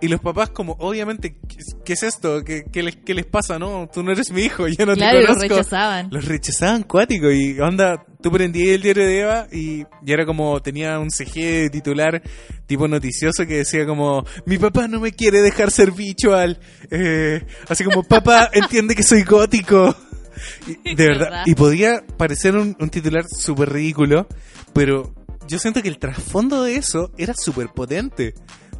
Y 0.00 0.08
los 0.08 0.20
papás 0.20 0.50
como, 0.50 0.76
obviamente, 0.78 1.36
¿qué, 1.48 1.56
qué 1.84 1.92
es 1.94 2.02
esto? 2.02 2.44
¿Qué, 2.44 2.64
qué 2.70 2.82
les, 2.82 2.96
qué 2.96 3.14
les 3.14 3.24
pasa? 3.24 3.58
No, 3.58 3.88
tú 3.90 4.02
no 4.02 4.12
eres 4.12 4.30
mi 4.30 4.42
hijo, 4.42 4.68
yo 4.68 4.84
no 4.84 4.94
claro, 4.94 5.20
te 5.20 5.26
conozco. 5.26 5.48
rechazaban. 5.48 6.08
Los 6.10 6.26
rechazaban 6.26 6.82
cuático 6.82 7.30
y 7.32 7.58
onda, 7.60 8.04
tú 8.20 8.30
prendías 8.30 8.74
el 8.74 8.82
diario 8.82 9.06
de 9.06 9.20
Eva 9.20 9.46
y, 9.50 9.84
y 10.04 10.12
era 10.12 10.26
como, 10.26 10.60
tenía 10.60 10.98
un 10.98 11.10
CG 11.10 11.70
titular 11.70 12.22
tipo 12.66 12.86
noticioso 12.86 13.46
que 13.46 13.58
decía 13.58 13.86
como, 13.86 14.24
mi 14.44 14.58
papá 14.58 14.86
no 14.86 15.00
me 15.00 15.12
quiere 15.12 15.40
dejar 15.40 15.70
ser 15.70 15.92
visual. 15.92 16.58
Eh, 16.90 17.42
así 17.68 17.82
como, 17.82 18.02
papá 18.02 18.50
entiende 18.52 18.94
que 18.94 19.02
soy 19.02 19.22
gótico. 19.22 19.96
Y, 20.66 20.94
de 20.94 21.06
verdad, 21.06 21.30
¿Verdad? 21.30 21.42
y 21.46 21.54
podía 21.54 22.02
parecer 22.18 22.54
un, 22.54 22.76
un 22.78 22.90
titular 22.90 23.24
súper 23.26 23.72
ridículo, 23.72 24.28
pero 24.74 25.14
yo 25.48 25.58
siento 25.58 25.80
que 25.82 25.88
el 25.88 25.98
trasfondo 25.98 26.62
de 26.64 26.76
eso 26.76 27.10
era 27.16 27.32
súper 27.32 27.68
potente. 27.68 28.34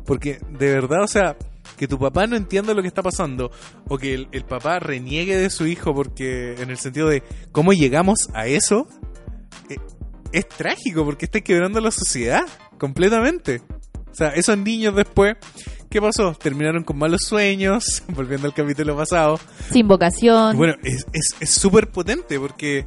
Porque 0.06 0.38
de 0.58 0.72
verdad, 0.72 1.02
o 1.02 1.08
sea, 1.08 1.36
que 1.76 1.86
tu 1.88 1.98
papá 1.98 2.26
no 2.26 2.36
entienda 2.36 2.72
lo 2.74 2.80
que 2.82 2.88
está 2.88 3.02
pasando 3.02 3.50
o 3.88 3.98
que 3.98 4.14
el, 4.14 4.28
el 4.32 4.44
papá 4.44 4.78
reniegue 4.78 5.36
de 5.36 5.50
su 5.50 5.66
hijo 5.66 5.94
porque 5.94 6.54
en 6.58 6.70
el 6.70 6.78
sentido 6.78 7.08
de 7.08 7.22
cómo 7.52 7.72
llegamos 7.72 8.28
a 8.32 8.46
eso 8.46 8.86
eh, 9.68 9.76
es 10.32 10.48
trágico 10.48 11.04
porque 11.04 11.26
está 11.26 11.40
quebrando 11.40 11.80
la 11.80 11.90
sociedad 11.90 12.42
completamente. 12.78 13.60
O 14.10 14.14
sea, 14.14 14.28
esos 14.30 14.56
niños 14.56 14.94
después, 14.96 15.36
¿qué 15.90 16.00
pasó? 16.00 16.32
Terminaron 16.34 16.84
con 16.84 16.96
malos 16.96 17.22
sueños, 17.26 18.02
volviendo 18.14 18.46
al 18.46 18.54
capítulo 18.54 18.96
pasado. 18.96 19.38
Sin 19.70 19.86
vocación. 19.88 20.56
Bueno, 20.56 20.74
es 20.82 21.04
es- 21.12 21.34
es 21.40 21.50
súper 21.50 21.90
potente 21.90 22.38
porque 22.40 22.86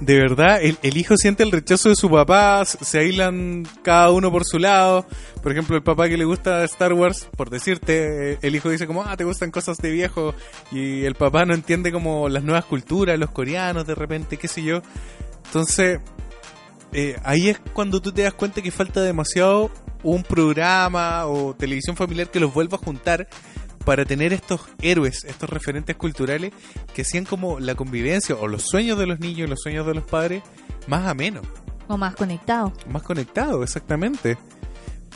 de 0.00 0.18
verdad 0.18 0.62
el, 0.62 0.78
el 0.82 0.96
hijo 0.96 1.16
siente 1.16 1.42
el 1.42 1.50
rechazo 1.50 1.88
de 1.88 1.96
su 1.96 2.10
papá, 2.10 2.64
se 2.64 2.98
aíslan 2.98 3.66
cada 3.82 4.10
uno 4.10 4.30
por 4.30 4.44
su 4.44 4.58
lado. 4.58 5.06
Por 5.42 5.52
ejemplo, 5.52 5.76
el 5.76 5.82
papá 5.82 6.08
que 6.08 6.16
le 6.16 6.24
gusta 6.24 6.64
Star 6.64 6.92
Wars, 6.92 7.28
por 7.36 7.50
decirte, 7.50 8.32
eh, 8.32 8.38
el 8.42 8.54
hijo 8.54 8.70
dice 8.70 8.86
como, 8.86 9.02
ah, 9.02 9.16
te 9.16 9.24
gustan 9.24 9.50
cosas 9.50 9.78
de 9.78 9.90
viejo. 9.90 10.34
Y 10.70 11.04
el 11.04 11.14
papá 11.14 11.44
no 11.44 11.54
entiende 11.54 11.92
como 11.92 12.28
las 12.28 12.44
nuevas 12.44 12.64
culturas, 12.64 13.18
los 13.18 13.30
coreanos 13.30 13.86
de 13.86 13.94
repente, 13.94 14.36
qué 14.36 14.48
sé 14.48 14.62
yo. 14.62 14.82
Entonces, 15.46 16.00
eh, 16.92 17.16
ahí 17.24 17.48
es 17.48 17.60
cuando 17.72 18.00
tú 18.00 18.12
te 18.12 18.22
das 18.22 18.34
cuenta 18.34 18.62
que 18.62 18.70
falta 18.70 19.00
demasiado 19.02 19.70
un 20.02 20.22
programa 20.22 21.26
o 21.26 21.54
televisión 21.54 21.96
familiar 21.96 22.30
que 22.30 22.40
los 22.40 22.54
vuelva 22.54 22.76
a 22.80 22.84
juntar 22.84 23.28
para 23.88 24.04
tener 24.04 24.34
estos 24.34 24.60
héroes, 24.82 25.24
estos 25.24 25.48
referentes 25.48 25.96
culturales 25.96 26.52
que 26.94 27.04
sean 27.04 27.24
como 27.24 27.58
la 27.58 27.74
convivencia 27.74 28.34
o 28.34 28.46
los 28.46 28.64
sueños 28.64 28.98
de 28.98 29.06
los 29.06 29.18
niños 29.18 29.46
y 29.46 29.50
los 29.50 29.60
sueños 29.62 29.86
de 29.86 29.94
los 29.94 30.04
padres 30.04 30.42
más 30.86 31.06
amenos, 31.06 31.46
O 31.86 31.96
más 31.96 32.14
conectado. 32.14 32.70
más 32.86 33.02
conectados, 33.02 33.62
exactamente. 33.62 34.36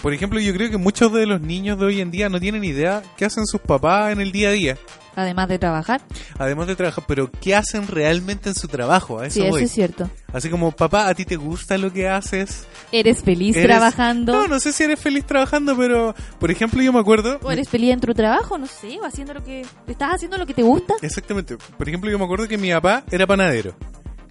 Por 0.00 0.14
ejemplo, 0.14 0.40
yo 0.40 0.54
creo 0.54 0.70
que 0.70 0.78
muchos 0.78 1.12
de 1.12 1.26
los 1.26 1.42
niños 1.42 1.78
de 1.78 1.84
hoy 1.84 2.00
en 2.00 2.10
día 2.10 2.30
no 2.30 2.40
tienen 2.40 2.64
idea 2.64 3.02
qué 3.18 3.26
hacen 3.26 3.44
sus 3.46 3.60
papás 3.60 4.10
en 4.10 4.22
el 4.22 4.32
día 4.32 4.48
a 4.48 4.52
día, 4.52 4.78
Además 5.14 5.48
de 5.48 5.58
trabajar. 5.58 6.00
además 6.38 6.66
de 6.68 6.76
trabajar, 6.76 7.04
pero 7.06 7.30
qué 7.30 7.54
hacen 7.54 7.86
realmente 7.86 8.48
en 8.48 8.54
su 8.54 8.66
trabajo, 8.68 9.18
a 9.20 9.26
eso 9.26 9.40
sí, 9.40 9.46
eso 9.46 9.58
es 9.58 9.70
cierto. 9.70 10.10
Así 10.32 10.48
como, 10.48 10.72
papá, 10.72 11.08
¿a 11.08 11.14
ti 11.14 11.24
te 11.26 11.36
gusta 11.36 11.76
lo 11.76 11.92
que 11.92 12.08
haces? 12.08 12.66
¿Eres 12.92 13.22
feliz 13.22 13.54
¿Eres- 13.56 13.68
trabajando? 13.68 14.32
No, 14.32 14.46
no 14.48 14.58
sé 14.58 14.72
si 14.72 14.84
eres 14.84 14.98
feliz 14.98 15.24
trabajando, 15.26 15.76
pero, 15.76 16.14
por 16.40 16.50
ejemplo, 16.50 16.82
yo 16.82 16.92
me 16.92 17.00
acuerdo... 17.00 17.38
¿O 17.42 17.50
eres 17.50 17.68
feliz 17.68 17.92
en 17.92 18.00
tu 18.00 18.14
trabajo? 18.14 18.56
No 18.56 18.66
sé, 18.66 18.98
o 19.00 19.04
haciendo 19.04 19.34
lo 19.34 19.44
que... 19.44 19.66
¿Estás 19.86 20.14
haciendo 20.14 20.38
lo 20.38 20.46
que 20.46 20.54
te 20.54 20.62
gusta? 20.62 20.94
Exactamente. 21.02 21.56
Por 21.58 21.86
ejemplo, 21.88 22.10
yo 22.10 22.18
me 22.18 22.24
acuerdo 22.24 22.48
que 22.48 22.56
mi 22.56 22.70
papá 22.72 23.04
era 23.10 23.26
panadero. 23.26 23.74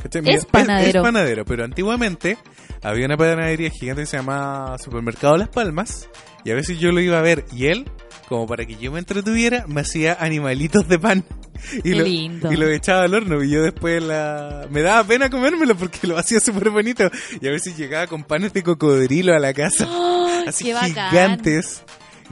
¿Cachai? 0.01 0.23
Mi- 0.23 0.34
Es 0.34 0.45
panadero. 0.45 1.01
Es, 1.01 1.05
panadero, 1.05 1.45
pero 1.45 1.63
antiguamente 1.63 2.39
había 2.82 3.05
una 3.05 3.17
panadería 3.17 3.69
gigante 3.69 4.01
que 4.01 4.05
se 4.07 4.17
llamaba 4.17 4.79
Supermercado 4.79 5.38
Las 5.38 5.49
Palmas. 5.49 6.09
Y 6.43 6.49
a 6.49 6.55
veces 6.55 6.79
yo 6.79 6.91
lo 6.91 6.99
iba 7.01 7.19
a 7.19 7.21
ver. 7.21 7.45
Y 7.53 7.67
él, 7.67 7.88
como 8.28 8.47
para 8.47 8.65
que 8.65 8.76
yo 8.78 8.91
me 8.91 8.99
entretuviera, 8.99 9.65
me 9.67 9.82
hacía 9.82 10.17
animalitos 10.19 10.88
de 10.88 10.99
pan. 10.99 11.26
Y 11.84 11.93
lo, 11.93 12.03
lindo. 12.03 12.51
Y 12.51 12.55
lo 12.55 12.67
echaba 12.69 13.03
al 13.03 13.13
horno. 13.13 13.43
Y 13.43 13.51
yo 13.51 13.61
después 13.61 14.01
la... 14.01 14.67
me 14.72 14.82
daba 14.82 15.03
pena 15.03 15.30
comérmelo 15.30 15.76
porque 15.76 16.07
lo 16.07 16.17
hacía 16.17 16.39
súper 16.39 16.72
bonito. 16.72 17.07
Y 17.39 17.47
a 17.47 17.51
veces 17.51 17.78
llegaba 17.78 18.07
con 18.07 18.24
panes 18.24 18.51
de 18.53 18.63
cocodrilo 18.63 19.32
a 19.36 19.38
la 19.39 19.53
casa. 19.53 19.86
¡Oh, 19.88 20.43
así 20.47 20.74
gigantes. 20.74 21.84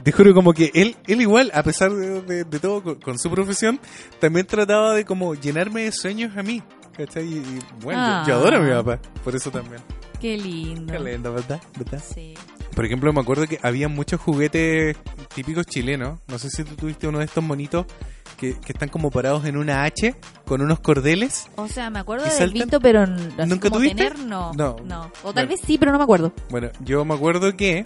Te 0.02 0.10
juro 0.10 0.34
como 0.34 0.52
que 0.52 0.72
él, 0.74 0.96
él 1.06 1.20
igual, 1.20 1.52
a 1.54 1.62
pesar 1.62 1.92
de, 1.92 2.22
de- 2.22 2.44
de 2.44 2.58
todo, 2.58 2.82
con, 2.82 2.94
con 2.96 3.18
su 3.20 3.30
profesión, 3.30 3.78
también 4.18 4.46
trataba 4.46 4.94
de 4.94 5.04
como 5.04 5.34
llenarme 5.36 5.84
de 5.84 5.92
sueños 5.92 6.36
a 6.36 6.42
mí. 6.42 6.60
¿Cachai? 6.96 7.24
Y, 7.26 7.36
y, 7.36 7.58
bueno, 7.84 8.22
yo, 8.22 8.28
yo 8.28 8.34
Ah. 8.34 8.38
adoro 8.40 8.56
a 8.56 8.60
mi 8.60 8.70
papá, 8.72 8.98
por 9.22 9.36
eso 9.36 9.50
también. 9.52 9.80
Qué 10.20 10.36
lindo. 10.36 10.92
Qué 10.92 10.98
lindo, 10.98 11.32
¿verdad? 11.32 11.60
¿verdad? 11.78 12.02
Sí. 12.14 12.34
Por 12.80 12.86
ejemplo, 12.86 13.12
me 13.12 13.20
acuerdo 13.20 13.46
que 13.46 13.58
había 13.62 13.88
muchos 13.90 14.18
juguetes 14.22 14.96
típicos 15.34 15.66
chilenos. 15.66 16.18
No 16.28 16.38
sé 16.38 16.48
si 16.48 16.64
tú 16.64 16.76
tuviste 16.76 17.06
uno 17.06 17.18
de 17.18 17.26
estos 17.26 17.44
monitos 17.44 17.84
que, 18.38 18.58
que 18.58 18.72
están 18.72 18.88
como 18.88 19.10
parados 19.10 19.44
en 19.44 19.58
una 19.58 19.84
H 19.84 20.14
con 20.46 20.62
unos 20.62 20.80
cordeles. 20.80 21.50
O 21.56 21.68
sea, 21.68 21.90
me 21.90 21.98
acuerdo 21.98 22.24
¿Y 22.24 22.30
de 22.30 22.34
saltan? 22.34 22.54
visto, 22.54 22.80
pero 22.80 23.02
así 23.02 23.12
¿Nunca 23.50 23.68
como 23.68 23.82
tuviste? 23.82 23.96
tener, 24.02 24.18
no. 24.20 24.54
No. 24.54 24.76
O 25.24 25.34
tal 25.34 25.44
Bueno. 25.44 25.48
vez 25.50 25.60
sí, 25.62 25.76
pero 25.76 25.92
no 25.92 25.98
me 25.98 26.04
acuerdo. 26.04 26.32
Bueno, 26.48 26.70
yo 26.82 27.04
me 27.04 27.12
acuerdo 27.12 27.54
que 27.54 27.84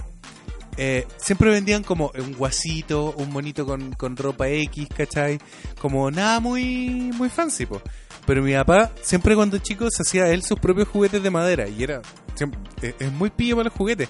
eh, 0.77 1.09
siempre 1.17 1.51
vendían 1.51 1.83
como 1.83 2.13
un 2.17 2.35
guasito, 2.35 3.15
un 3.19 3.33
monito 3.33 3.67
con, 3.67 3.95
con 3.95 4.17
ropa 4.17 4.47
X, 4.49 4.87
¿cachai? 4.97 5.41
Como 5.81 6.09
nada 6.13 6.39
muy, 6.39 7.11
muy 7.17 7.31
fancy, 7.31 7.67
po. 7.67 7.83
Pero 8.27 8.43
mi 8.43 8.55
papá, 8.55 8.93
siempre 9.03 9.35
cuando 9.35 9.59
chico, 9.59 9.89
se 9.91 10.03
hacía 10.03 10.29
él 10.29 10.45
sus 10.45 10.61
propios 10.61 10.87
juguetes 10.87 11.21
de 11.21 11.31
madera. 11.31 11.67
Y 11.67 11.83
era. 11.83 12.01
siempre- 12.37 12.61
es, 12.81 12.95
es 13.01 13.11
muy 13.13 13.31
pillo 13.31 13.57
para 13.57 13.71
los 13.71 13.77
juguetes. 13.77 14.09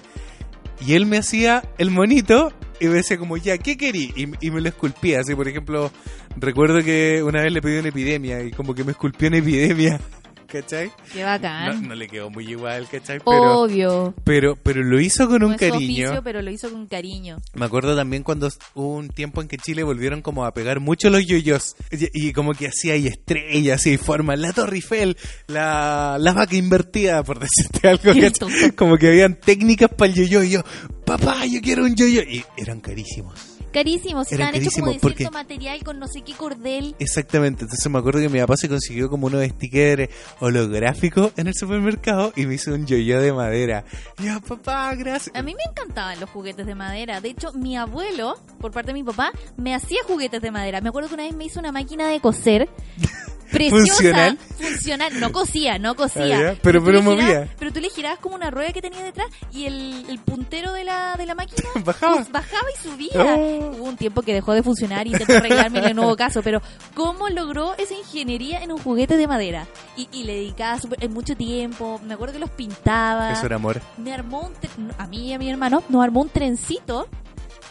Y 0.79 0.93
él 0.93 1.05
me 1.05 1.17
hacía 1.17 1.63
el 1.77 1.91
monito 1.91 2.51
y 2.79 2.87
me 2.87 2.95
decía 2.95 3.17
como, 3.17 3.37
ya, 3.37 3.57
¿qué 3.57 3.77
querí? 3.77 4.13
Y, 4.15 4.51
me 4.51 4.61
lo 4.61 4.69
esculpía. 4.69 5.21
Así, 5.21 5.33
por 5.35 5.47
ejemplo, 5.47 5.91
recuerdo 6.37 6.83
que 6.83 7.23
una 7.23 7.41
vez 7.41 7.51
le 7.51 7.61
pedí 7.61 7.77
una 7.79 7.89
epidemia 7.89 8.43
y 8.43 8.51
como 8.51 8.73
que 8.73 8.83
me 8.83 8.91
esculpió 8.91 9.27
una 9.27 9.37
epidemia. 9.37 9.99
¿Cachai? 10.47 10.91
Qué 11.11 11.19
No, 11.21 11.25
bacán. 11.25 11.87
no 11.87 11.95
le 11.95 12.07
quedó 12.07 12.29
muy 12.29 12.47
igual, 12.49 12.87
¿cachai? 12.89 13.19
Pero, 13.19 13.61
Obvio. 13.61 14.13
pero, 14.23 14.55
pero 14.55 14.83
lo 14.83 14.99
hizo 14.99 15.27
con 15.27 15.39
No 15.39 15.47
un 15.47 15.53
es 15.53 15.59
cariño. 15.59 16.05
oficio, 16.07 16.23
pero 16.23 16.41
lo 16.41 16.51
hizo 16.51 16.69
con 16.71 16.85
cariño. 16.87 17.37
Me 17.55 17.65
acuerdo 17.65 17.95
también 17.95 18.23
cuando 18.23 18.49
hubo 18.75 18.95
un 18.95 19.09
tiempo 19.09 19.41
en 19.41 19.47
que 19.47 19.57
Chile 19.57 19.83
volvieron 19.83 20.21
como 20.21 20.45
a 20.45 20.53
pegar 20.53 20.79
mucho 20.79 21.09
los 21.09 21.25
yoyos. 21.25 21.75
Y, 21.91 22.27
y 22.27 22.33
como 22.33 22.53
que 22.53 22.67
hacía 22.67 22.93
ahí 22.93 23.07
estrellas 23.07 23.85
y 23.87 23.97
formas. 23.97 24.39
La 24.39 24.53
Torre 24.53 24.75
Eiffel, 24.77 25.17
la, 25.47 26.17
la 26.19 26.33
vaca 26.33 26.55
invertida, 26.55 27.23
por 27.23 27.39
decirte 27.39 27.87
algo. 27.89 28.13
¿cachai? 28.19 28.71
Como 28.75 28.97
que 28.97 29.07
habían 29.07 29.35
técnicas 29.39 29.89
para 29.89 30.11
el 30.11 30.15
yoyo. 30.15 30.43
Y 30.43 30.49
yo, 30.51 30.63
papá, 31.05 31.45
yo 31.45 31.59
quiero 31.61 31.83
un 31.83 31.95
yoyo. 31.95 32.21
Y 32.21 32.43
eran 32.57 32.79
carísimos. 32.81 33.54
Carísimos, 33.75 34.31
Eran 34.31 34.47
estaban 34.47 34.61
hechos 34.61 34.73
como 34.79 34.91
de 34.93 34.99
porque- 34.99 35.17
cierto 35.17 35.33
material 35.33 35.83
con 35.83 35.99
no 35.99 36.07
sé 36.07 36.21
qué 36.21 36.33
cordel. 36.33 36.95
Exactamente, 36.97 37.63
entonces 37.65 37.91
me 37.91 37.99
acuerdo 37.99 38.21
que 38.21 38.29
mi 38.29 38.39
papá 38.39 38.55
se 38.55 38.69
consiguió 38.69 39.09
como 39.09 39.27
unos 39.27 39.43
stickers 39.45 40.09
holográficos 40.39 41.33
en 41.35 41.47
el 41.47 41.53
supermercado 41.53 42.31
y 42.37 42.45
me 42.45 42.55
hizo 42.55 42.73
un 42.73 42.85
yoyo 42.87 43.19
de 43.21 43.33
madera. 43.33 43.83
Y 44.19 44.27
yo, 44.27 44.39
papá, 44.41 44.95
gracias. 44.95 45.35
A 45.35 45.41
mí 45.41 45.53
me 45.53 45.63
encantaban 45.69 46.19
los 46.21 46.29
juguetes 46.29 46.65
de 46.65 46.73
madera. 46.73 47.19
De 47.19 47.29
hecho, 47.29 47.51
mi 47.53 47.75
abuelo, 47.75 48.39
por 48.61 48.71
parte 48.71 48.87
de 48.87 48.93
mi 48.93 49.03
papá, 49.03 49.31
me 49.57 49.75
hacía 49.75 49.99
juguetes 50.07 50.41
de 50.41 50.51
madera. 50.51 50.79
Me 50.81 50.89
acuerdo 50.89 51.09
que 51.09 51.15
una 51.15 51.23
vez 51.23 51.35
me 51.35 51.43
hizo 51.45 51.59
una 51.59 51.71
máquina 51.73 52.07
de 52.07 52.19
coser. 52.21 52.69
Preciosa, 53.55 53.85
¿Funcional? 53.93 54.37
funcional. 54.59 55.19
No 55.19 55.31
cosía, 55.31 55.79
no 55.79 55.95
cosía. 55.95 56.51
Ah. 56.51 56.55
Pero- 56.61 56.83
pero 56.83 56.99
girabas- 57.01 57.03
movía. 57.03 57.49
Pero 57.57 57.73
tú 57.73 57.79
le 57.79 57.89
girabas 57.89 58.19
como 58.19 58.35
una 58.35 58.51
rueda 58.51 58.71
que 58.73 58.81
tenía 58.81 59.03
detrás 59.03 59.27
y 59.51 59.65
el, 59.65 60.05
el 60.09 60.19
puntero 60.19 60.73
de 60.73 60.83
la, 60.83 61.15
de 61.17 61.25
la 61.25 61.35
máquina 61.35 61.67
Bajaba. 61.83 62.15
pues, 62.17 62.31
bajaba 62.31 62.67
y 62.77 62.87
subía. 62.87 63.11
Oh. 63.15 63.71
Hubo 63.77 63.83
un 63.85 63.97
tiempo 63.97 64.21
que 64.21 64.33
dejó 64.33 64.53
de 64.53 64.63
funcionar 64.63 65.07
y 65.07 65.11
intenté 65.11 65.37
arreglarme 65.37 65.79
en 65.79 65.85
el 65.85 65.95
nuevo 65.95 66.15
caso, 66.15 66.41
pero 66.43 66.61
¿cómo 66.93 67.29
logró 67.29 67.75
esa 67.77 67.93
ingeniería 67.93 68.61
en 68.61 68.71
un 68.71 68.77
juguete 68.79 69.17
de 69.17 69.27
madera? 69.27 69.65
Y, 69.97 70.07
y 70.11 70.23
le 70.23 70.33
dedicaba 70.35 70.77
eh, 70.99 71.07
mucho 71.07 71.35
tiempo, 71.35 71.99
me 72.05 72.13
acuerdo 72.13 72.33
que 72.33 72.39
los 72.39 72.49
pintaba. 72.51 73.31
Eso 73.31 73.45
era 73.45 73.55
amor. 73.55 73.81
Me 73.97 74.13
armó 74.13 74.41
un 74.41 74.53
a 74.97 75.07
mí 75.07 75.29
y 75.29 75.33
a 75.33 75.37
mi 75.39 75.49
hermano 75.49 75.83
nos 75.89 76.03
armó 76.03 76.21
un 76.21 76.29
trencito. 76.29 77.07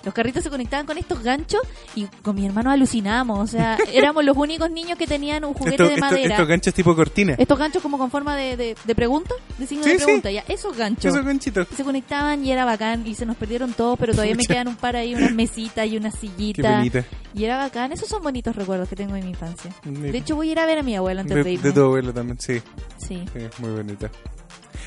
Los 0.04 0.12
carritos 0.14 0.42
se 0.44 0.50
conectaban 0.50 0.86
con 0.86 0.98
estos 0.98 1.22
ganchos 1.22 1.60
y 1.94 2.06
con 2.22 2.34
mi 2.36 2.44
hermano 2.46 2.70
alucinábamos. 2.70 3.38
O 3.40 3.46
sea, 3.46 3.76
éramos 3.92 4.24
los 4.24 4.36
únicos 4.36 4.70
niños 4.70 4.98
que 4.98 5.06
tenían 5.06 5.44
un 5.44 5.54
juguete 5.54 5.76
Esto- 5.82 5.84
de 5.88 5.94
esto- 5.94 6.06
madera. 6.06 6.34
estos 6.34 6.48
ganchos 6.48 6.74
tipo 6.74 6.94
cortina. 6.94 7.34
Estos 7.38 7.58
ganchos 7.58 7.82
como 7.82 7.98
con 7.98 8.10
forma 8.10 8.36
de, 8.36 8.56
de, 8.56 8.76
de 8.84 8.94
pregunta, 8.94 9.34
de 9.58 9.66
signo 9.66 9.84
Sí, 9.84 9.90
de 9.92 9.98
sí. 9.98 10.04
pregunta, 10.04 10.30
ya, 10.30 10.44
esos 10.48 10.76
ganchos. 10.76 11.06
Esos 11.06 11.24
ganchitos. 11.24 11.66
Se 11.76 11.84
conectaban 11.84 12.44
y 12.44 12.52
era 12.52 12.64
bacán 12.64 13.06
y 13.06 13.14
se 13.14 13.26
nos 13.26 13.36
perdieron 13.36 13.72
todos, 13.72 13.98
pero 13.98 14.12
todavía 14.12 14.34
me 14.34 14.44
quedan 14.44 14.68
un 14.68 14.76
par 14.76 14.96
ahí, 14.96 15.14
unas 15.14 15.32
mesitas 15.32 15.86
y 15.86 15.96
unas 15.96 16.14
Qué 16.14 16.20
sillitas. 16.28 16.76
bonita. 16.76 17.04
Y 17.34 17.44
era 17.44 17.56
bacán, 17.58 17.92
esos 17.92 18.08
son 18.08 18.22
bonitos 18.22 18.54
recuerdos 18.54 18.88
que 18.88 18.96
tengo 18.96 19.14
de 19.14 19.22
mi 19.22 19.30
infancia. 19.30 19.72
De- 19.84 20.16
hecho 20.18 20.36
voy 20.36 20.48
a 20.50 20.52
ir 20.52 20.58
a 20.60 20.66
ver 20.66 20.78
a 20.78 20.82
mi 20.82 20.94
abuela 20.94 21.22
antes 21.22 21.36
de, 21.36 21.42
de, 21.44 21.52
irme. 21.52 21.68
de 21.68 21.72
tu 21.72 21.80
abuelo 21.82 22.12
también, 22.12 22.38
sí. 22.40 22.60
Sí. 22.98 23.24
sí, 23.32 23.40
muy 23.58 23.70
bonita. 23.70 24.10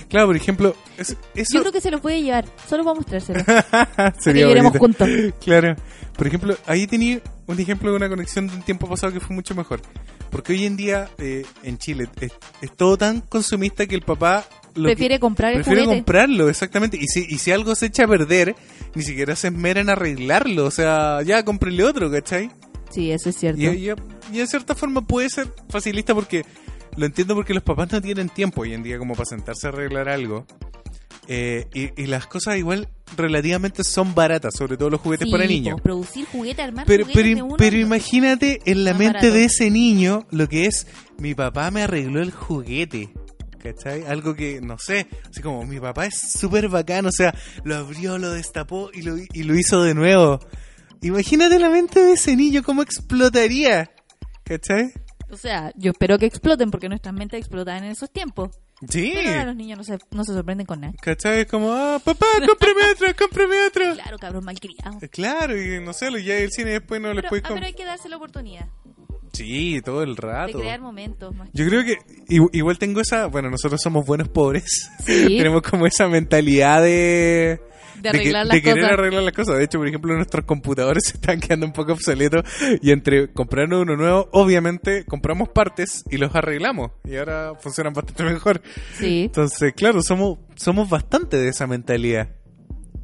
Claro, 0.09 0.27
por 0.27 0.35
ejemplo, 0.35 0.75
es- 0.97 1.15
eso 1.35 1.53
Yo 1.53 1.61
creo 1.61 1.71
que 1.71 1.81
se 1.81 1.91
los 1.91 2.01
voy 2.01 2.13
a 2.13 2.19
llevar, 2.19 2.45
solo 2.67 2.83
para 2.83 2.95
mostrárselo. 2.95 3.43
sería 4.19 4.47
bonito. 4.47 4.79
juntos. 4.79 5.07
Claro. 5.43 5.75
Por 6.17 6.25
ejemplo, 6.27 6.57
ahí 6.65 6.87
tenía 6.87 7.21
un 7.45 7.59
ejemplo 7.59 7.91
de 7.91 7.97
una 7.97 8.09
conexión 8.09 8.47
de 8.47 8.55
un 8.55 8.61
tiempo 8.63 8.89
pasado 8.89 9.13
que 9.13 9.19
fue 9.19 9.35
mucho 9.35 9.53
mejor. 9.55 9.81
Porque 10.31 10.53
hoy 10.53 10.65
en 10.65 10.75
día 10.75 11.09
eh, 11.19 11.45
en 11.63 11.77
Chile 11.77 12.07
es, 12.19 12.31
es 12.61 12.71
todo 12.75 12.97
tan 12.97 13.21
consumista 13.21 13.85
que 13.85 13.95
el 13.95 14.01
papá 14.01 14.45
Prefiere 14.73 15.19
comprar 15.19 15.51
el 15.53 15.57
prefiere 15.59 15.81
juguete. 15.85 15.97
comprarlo, 16.01 16.49
exactamente. 16.49 16.97
Y 16.97 17.07
si, 17.07 17.25
y 17.29 17.37
si 17.39 17.51
algo 17.51 17.73
se 17.75 17.87
echa 17.87 18.03
a 18.03 18.07
perder, 18.07 18.55
ni 18.93 19.01
siquiera 19.03 19.35
se 19.35 19.47
esmera 19.47 19.79
en 19.81 19.89
arreglarlo. 19.89 20.65
O 20.65 20.71
sea, 20.71 21.21
ya 21.23 21.43
cómprenle 21.43 21.83
otro, 21.83 22.11
¿cachai? 22.11 22.51
Sí, 22.91 23.11
eso 23.11 23.29
es 23.29 23.37
cierto. 23.37 23.59
Y, 23.61 23.65
y- 23.89 23.93
y 24.33 24.39
en 24.39 24.47
cierta 24.47 24.75
forma 24.75 25.01
puede 25.05 25.29
ser 25.29 25.51
facilista 25.69 26.13
porque 26.13 26.45
lo 26.97 27.05
entiendo 27.05 27.35
porque 27.35 27.53
los 27.53 27.63
papás 27.63 27.91
no 27.91 28.01
tienen 28.01 28.27
tiempo 28.29 28.61
hoy 28.61 28.73
en 28.73 28.83
día 28.83 28.97
como 28.97 29.13
para 29.13 29.25
sentarse 29.25 29.67
a 29.67 29.69
arreglar 29.69 30.09
algo. 30.09 30.45
Eh, 31.29 31.67
y, 31.73 32.01
y 32.01 32.05
las 32.07 32.25
cosas 32.25 32.55
igual 32.57 32.87
relativamente 33.17 33.83
son 33.83 34.15
baratas, 34.15 34.53
sobre 34.55 34.77
todo 34.77 34.89
los 34.89 35.01
juguetes 35.01 35.25
Sí, 35.25 35.31
para 35.31 35.45
niños. 35.45 35.81
producir 35.81 36.25
juguete, 36.25 36.61
armar 36.61 36.85
Pero, 36.85 37.03
juguetes 37.03 37.23
pero, 37.23 37.35
de 37.35 37.41
uno, 37.43 37.55
pero 37.57 37.77
imagínate 37.77 38.61
en 38.65 38.83
la 38.85 38.93
mente 38.93 39.17
barato. 39.17 39.33
de 39.33 39.43
ese 39.45 39.69
niño 39.69 40.25
lo 40.31 40.47
que 40.47 40.65
es 40.67 40.87
mi 41.17 41.35
papá 41.35 41.69
me 41.71 41.83
arregló 41.83 42.21
el 42.21 42.31
juguete. 42.31 43.09
¿Cachai? 43.61 44.05
Algo 44.05 44.35
que, 44.35 44.61
no 44.61 44.77
sé, 44.79 45.07
así 45.29 45.41
como 45.41 45.65
mi 45.65 45.79
papá 45.81 46.05
es 46.05 46.17
súper 46.17 46.69
bacán, 46.69 47.05
o 47.07 47.11
sea, 47.11 47.35
lo 47.65 47.75
abrió, 47.75 48.17
lo 48.17 48.31
destapó 48.31 48.89
y 48.93 49.01
lo, 49.01 49.17
y 49.17 49.43
lo 49.43 49.55
hizo 49.55 49.83
de 49.83 49.93
nuevo. 49.95 50.39
Imagínate 51.01 51.59
la 51.59 51.69
mente 51.69 52.01
de 52.01 52.13
ese 52.13 52.35
niño, 52.37 52.63
cómo 52.63 52.81
explotaría. 52.83 53.91
¿Cachai? 54.45 54.93
O 55.29 55.37
sea, 55.37 55.71
yo 55.75 55.91
espero 55.91 56.17
que 56.17 56.25
exploten 56.25 56.71
porque 56.71 56.87
nuestras 56.89 57.13
mentes 57.13 57.39
explotan 57.39 57.83
en 57.83 57.91
esos 57.91 58.09
tiempos. 58.11 58.51
Sí. 58.87 59.11
Pero 59.13 59.29
ahora 59.31 59.45
los 59.45 59.55
niños 59.55 59.77
no 59.79 59.83
se, 59.83 59.97
no 60.11 60.23
se 60.23 60.33
sorprenden 60.33 60.65
con 60.65 60.79
nada. 60.81 60.93
¿Cachai? 61.01 61.41
Es 61.41 61.47
como, 61.47 61.71
ah, 61.73 61.99
papá, 62.03 62.25
cómprame 62.47 62.81
otro, 62.93 63.07
cómprame 63.17 63.65
otro. 63.67 63.93
Claro, 63.95 64.17
cabrón, 64.19 64.45
malcriado. 64.45 64.99
Eh, 65.01 65.09
Claro, 65.09 65.61
y 65.61 65.79
no 65.83 65.93
sé, 65.93 66.09
ya 66.23 66.37
el 66.37 66.51
cine 66.51 66.71
después 66.71 67.01
no 67.01 67.13
les 67.13 67.25
puede 67.27 67.41
ah, 67.45 67.49
pero 67.53 67.65
hay 67.65 67.73
que 67.73 67.85
darse 67.85 68.07
la 68.09 68.17
oportunidad 68.17 68.67
Sí, 69.33 69.81
todo 69.83 70.01
el 70.03 70.15
de 70.15 70.21
rato. 70.21 70.57
crear 70.59 70.79
momentos 70.79 71.35
más. 71.35 71.49
Yo 71.53 71.67
creo 71.67 71.83
que 71.83 71.97
i- 72.29 72.57
igual 72.57 72.79
tengo 72.79 73.01
esa, 73.01 73.27
bueno, 73.27 73.49
nosotros 73.51 73.79
somos 73.83 74.05
buenos 74.05 74.29
pobres. 74.29 74.63
Sí. 75.05 75.25
Tenemos 75.37 75.61
como 75.61 75.85
esa 75.85 76.07
mentalidad 76.07 76.81
de 76.81 77.59
De 78.01 78.09
arreglar 78.09 78.45
las 78.45 78.55
de 78.55 78.61
querer 78.61 78.83
cosas. 78.83 78.93
arreglar 78.93 79.23
las 79.23 79.33
cosas. 79.33 79.57
De 79.57 79.63
hecho, 79.63 79.77
por 79.77 79.87
ejemplo, 79.87 80.15
nuestros 80.15 80.45
computadores 80.45 81.03
se 81.07 81.13
están 81.13 81.39
quedando 81.39 81.65
un 81.65 81.73
poco 81.73 81.93
obsoletos 81.93 82.43
y 82.81 82.91
entre 82.91 83.31
comprarnos 83.31 83.81
uno 83.81 83.95
nuevo, 83.95 84.29
obviamente 84.31 85.05
compramos 85.05 85.49
partes 85.49 86.03
y 86.09 86.17
los 86.17 86.33
arreglamos 86.35 86.91
y 87.03 87.15
ahora 87.15 87.53
funcionan 87.59 87.93
bastante 87.93 88.23
mejor. 88.33 88.61
Sí. 88.93 89.23
Entonces, 89.25 89.73
claro, 89.75 90.01
somos 90.01 90.39
somos 90.55 90.89
bastante 90.89 91.37
de 91.37 91.49
esa 91.49 91.67
mentalidad. 91.67 92.29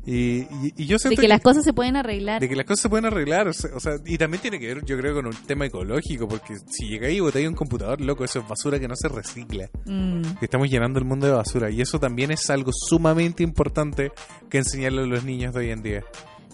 Y, 0.06 0.42
y, 0.42 0.74
y 0.76 0.86
yo 0.86 0.96
De 0.96 1.00
siento 1.00 1.22
que 1.22 1.28
las 1.30 1.40
cosas 1.42 1.64
se 1.64 1.72
pueden 1.72 1.96
arreglar. 1.96 2.42
de 2.42 2.50
que 2.50 2.56
las 2.56 2.66
cosas 2.66 2.82
se 2.82 2.90
pueden 2.90 3.06
arreglar, 3.06 3.48
o 3.48 3.54
sea, 3.54 3.94
y 4.06 4.18
también 4.18 4.42
tiene 4.42 4.60
que 4.60 4.68
ver, 4.68 4.84
yo 4.84 4.98
creo, 4.98 5.14
con 5.16 5.28
un 5.28 5.34
tema 5.48 5.66
ecológico, 5.66 6.28
porque 6.28 6.58
si 6.70 6.90
llegáis 6.90 7.18
y 7.18 7.20
botáis 7.22 7.48
un 7.48 7.56
computador, 7.56 8.02
loco, 8.02 8.26
eso 8.26 8.40
es 8.40 8.48
basura 8.48 8.80
que 8.80 8.88
no 8.90 8.96
se 8.98 9.08
recicla. 9.08 9.70
Mm. 9.86 10.22
Estamos 10.42 10.70
llenando 10.70 11.00
el 11.00 11.06
mundo 11.06 11.28
de 11.28 11.34
basura, 11.34 11.72
y 11.72 11.80
eso 11.80 12.00
también 12.00 12.32
es 12.32 12.50
algo 12.50 12.72
sumamente 12.74 13.44
importante 13.44 14.12
que 14.50 14.58
enseñarle 14.58 15.04
a 15.04 15.06
los 15.06 15.24
niños 15.24 15.54
de 15.54 15.60
hoy 15.62 15.70
en 15.72 15.82
día. 15.82 16.04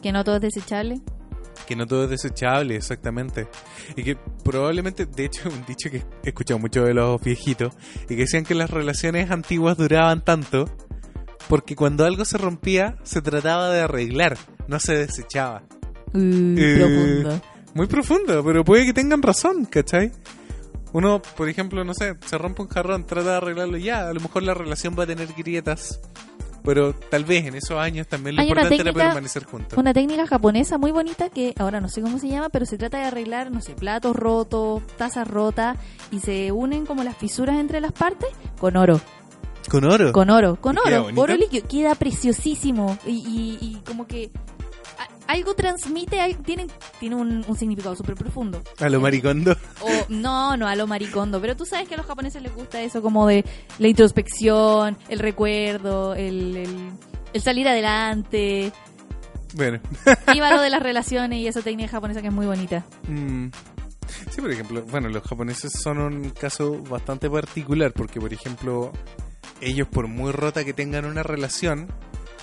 Que 0.02 0.12
no 0.12 0.24
todo 0.24 0.36
es 0.36 0.41
desechable. 0.41 1.02
Que 1.68 1.76
no 1.76 1.86
todo 1.88 2.04
es 2.04 2.10
desechable, 2.12 2.76
exactamente. 2.76 3.47
Y 3.95 4.04
que 4.04 4.16
probablemente, 4.43 5.06
de 5.08 5.26
hecho, 5.26 5.50
un 5.50 5.66
dicho 5.66 5.89
que 5.89 6.04
he 6.24 6.30
escuchado 6.30 6.60
mucho 6.60 6.84
de 6.84 6.93
los 6.93 7.20
viejitos, 7.22 7.74
y 8.06 8.10
que 8.10 8.22
decían 8.22 8.43
que 8.43 8.54
las 8.54 8.70
relaciones 8.70 9.32
antiguas 9.32 9.76
duraban 9.76 10.24
tanto 10.24 10.66
porque 11.48 11.76
cuando 11.76 12.06
algo 12.06 12.26
se 12.26 12.38
rompía, 12.38 12.98
se 13.04 13.22
trataba 13.22 13.70
de 13.70 13.82
arreglar, 13.82 14.38
no 14.68 14.80
se 14.80 14.96
desechaba. 14.96 15.64
Uh, 16.14 16.56
Eh, 16.58 16.76
Profundo. 16.80 17.42
Muy 17.76 17.86
profundo, 17.88 18.44
pero 18.44 18.64
puede 18.66 18.86
que 18.86 18.94
tengan 18.94 19.22
razón, 19.22 19.66
¿cachai? 19.66 20.12
Uno, 20.92 21.22
por 21.38 21.48
ejemplo, 21.50 21.84
no 21.84 21.94
sé, 21.94 22.16
se 22.26 22.38
rompe 22.40 22.64
un 22.64 22.68
jarrón, 22.68 23.06
trata 23.06 23.30
de 23.32 23.36
arreglarlo 23.38 23.78
ya, 23.78 24.10
a 24.10 24.14
lo 24.14 24.20
mejor 24.20 24.42
la 24.42 24.56
relación 24.56 24.96
va 24.98 25.04
a 25.04 25.08
tener 25.08 25.28
grietas, 25.38 26.00
pero 26.64 26.94
tal 26.94 27.26
vez 27.26 27.46
en 27.46 27.54
esos 27.54 27.78
años 27.78 28.08
también 28.08 28.36
lo 28.36 28.42
Hay 28.42 28.48
importante 28.48 28.74
era 28.82 28.84
técnica- 28.86 29.06
permanecer 29.10 29.44
juntos. 29.46 29.78
Una 29.78 29.94
técnica 29.94 30.26
japonesa 30.26 30.80
muy 30.80 30.92
bonita 30.92 31.30
que 31.30 31.54
ahora 31.60 31.80
no 31.80 31.90
sé 31.90 32.02
cómo 32.02 32.18
se 32.18 32.28
llama, 32.28 32.50
pero 32.50 32.66
se 32.66 32.80
trata 32.80 32.98
de 32.98 33.06
arreglar, 33.06 33.52
no 33.52 33.62
sé, 33.62 33.74
platos 33.76 34.16
rotos, 34.16 34.82
tazas 34.98 35.28
rotas 35.28 35.78
y 36.10 36.20
se 36.22 36.52
unen 36.52 36.88
como 36.88 37.04
las 37.04 37.16
fisuras 37.18 37.60
entre 37.60 37.82
las 37.82 37.92
partes 37.92 38.30
con 38.60 38.76
oro. 38.78 39.00
Con 39.70 39.84
oro. 39.86 40.12
Con 40.12 40.30
oro, 40.30 40.56
con 40.58 40.76
¿Y 40.78 40.80
queda 40.90 41.02
oro, 41.04 41.22
oro 41.22 41.36
líquido. 41.36 41.68
Queda 41.68 41.96
preciosísimo 41.96 42.98
y, 43.06 43.12
y- 43.12 43.58
y 43.62 43.76
como 43.86 44.08
que 44.08 44.32
a- 44.98 45.32
algo 45.34 45.54
transmite, 45.56 46.18
tiene, 46.46 46.68
tiene 47.00 47.16
un, 47.16 47.46
un 47.48 47.56
significado 47.58 47.96
súper 47.96 48.16
profundo. 48.16 48.62
A 48.80 48.90
lo 48.90 49.00
maricondo. 49.00 49.56
O, 49.82 49.88
no, 50.10 50.58
no 50.58 50.68
a 50.68 50.76
lo 50.76 50.88
maricondo, 50.88 51.40
pero 51.40 51.56
tú 51.56 51.66
sabes 51.66 51.88
que 51.88 51.94
a 51.94 51.98
los 51.98 52.06
japoneses 52.06 52.42
les 52.42 52.54
gusta 52.54 52.82
eso 52.82 53.02
como 53.02 53.28
de 53.28 53.46
la 53.78 53.88
introspección, 53.88 54.98
el 55.08 55.20
recuerdo, 55.20 56.16
el, 56.16 56.56
el- 56.58 56.90
el 57.32 57.42
salir 57.42 57.68
adelante, 57.68 58.72
Bueno. 59.56 59.80
iba 60.36 60.52
lo 60.52 60.62
de 60.62 60.70
las 60.72 60.82
relaciones 60.84 61.40
y 61.40 61.48
esa 61.48 61.62
técnica 61.62 61.90
japonesa 61.92 62.22
que 62.22 62.28
es 62.30 62.34
muy 62.34 62.48
bonita. 62.48 62.84
Mm. 63.08 63.48
Sí, 64.32 64.42
por 64.42 64.50
ejemplo, 64.52 64.84
bueno, 64.90 65.08
los 65.10 65.22
japoneses 65.24 65.72
son 65.72 66.00
un 66.00 66.30
caso 66.32 66.82
bastante 66.90 67.30
particular 67.30 67.94
porque, 67.94 68.20
por 68.20 68.34
ejemplo, 68.34 68.92
ellos 69.62 69.88
por 69.88 70.07
muy 70.07 70.32
rota 70.32 70.64
que 70.64 70.74
tengan 70.74 71.05
una 71.05 71.24
relación, 71.24 71.88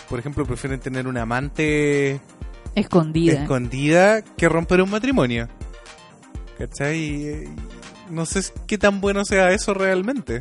por 0.09 0.19
ejemplo, 0.19 0.45
prefieren 0.45 0.81
tener 0.81 1.07
un 1.07 1.17
amante 1.19 2.21
Escondida. 2.75 3.43
escondida 3.43 4.23
que 4.23 4.49
romper 4.49 4.83
un 4.83 4.91
matrimonio. 4.91 5.49
¿Cachai? 6.59 6.99
Y, 6.99 7.27
eh, 7.29 7.49
no 8.11 8.25
sé 8.27 8.41
qué 8.67 8.79
tan 8.79 9.01
bueno 9.01 9.25
sea 9.25 9.51
eso 9.53 9.75
realmente. 9.75 10.41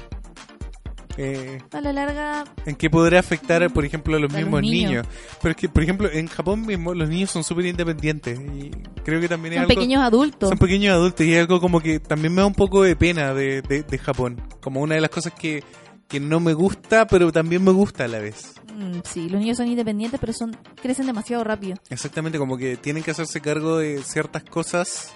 Eh, 1.18 1.62
a 1.72 1.80
la 1.80 1.94
larga, 1.94 2.44
¿En 2.66 2.76
qué 2.76 2.90
podrá 2.90 3.20
afectar, 3.22 3.72
por 3.72 3.86
ejemplo, 3.86 4.18
a 4.18 4.20
los 4.20 4.30
A 4.30 4.34
los 4.34 4.42
mismos 4.44 4.62
niños. 4.62 4.92
niños? 4.92 5.08
Pero 5.42 5.52
es 5.52 5.56
que, 5.56 5.70
por 5.70 5.82
ejemplo, 5.82 6.12
en 6.12 6.28
Japón 6.28 6.66
mismo 6.66 6.94
los 6.94 7.08
niños 7.08 7.32
son 7.32 7.46
súper 7.46 7.68
independientes 7.68 8.38
y 8.38 8.70
creo 9.06 9.22
que 9.22 9.30
también 9.30 9.54
es 9.54 9.58
son 9.60 9.64
algo... 9.64 9.76
pequeños 9.76 10.04
adultos. 10.04 10.50
Son 10.50 10.58
pequeños 10.58 10.94
adultos 10.94 11.26
y 11.26 11.34
es 11.34 11.40
algo 11.40 11.62
como 11.62 11.80
que 11.80 12.00
también 12.02 12.34
me 12.36 12.42
da 12.42 12.48
un 12.48 12.54
poco 12.54 12.84
de 12.84 12.98
pena 12.98 13.34
de, 13.34 13.62
de, 13.62 13.84
de 13.84 13.98
Japón. 13.98 14.42
Como 14.60 14.82
una 14.82 14.96
de 14.96 15.02
las 15.02 15.10
cosas 15.10 15.32
que, 15.34 15.64
que 16.08 16.20
no 16.20 16.40
me 16.40 16.54
gusta, 16.54 17.08
pero 17.08 17.32
también 17.32 17.64
me 17.64 17.72
gusta 17.72 18.06
a 18.06 18.08
la 18.08 18.20
vez. 18.20 18.54
Mm, 18.76 19.00
sí, 19.04 19.30
los 19.30 19.40
niños 19.42 19.58
son 19.58 19.68
independientes, 19.68 20.20
pero 20.20 20.34
son 20.34 20.56
crecen 20.82 21.06
demasiado 21.08 21.44
rápido. 21.44 21.78
Exactamente, 21.90 22.38
como 22.38 22.58
que 22.58 22.78
tienen 22.78 23.04
que 23.04 23.12
hacerse 23.12 23.42
cargo 23.42 23.78
de 23.78 24.04
ciertas 24.04 24.44
cosas 24.44 25.14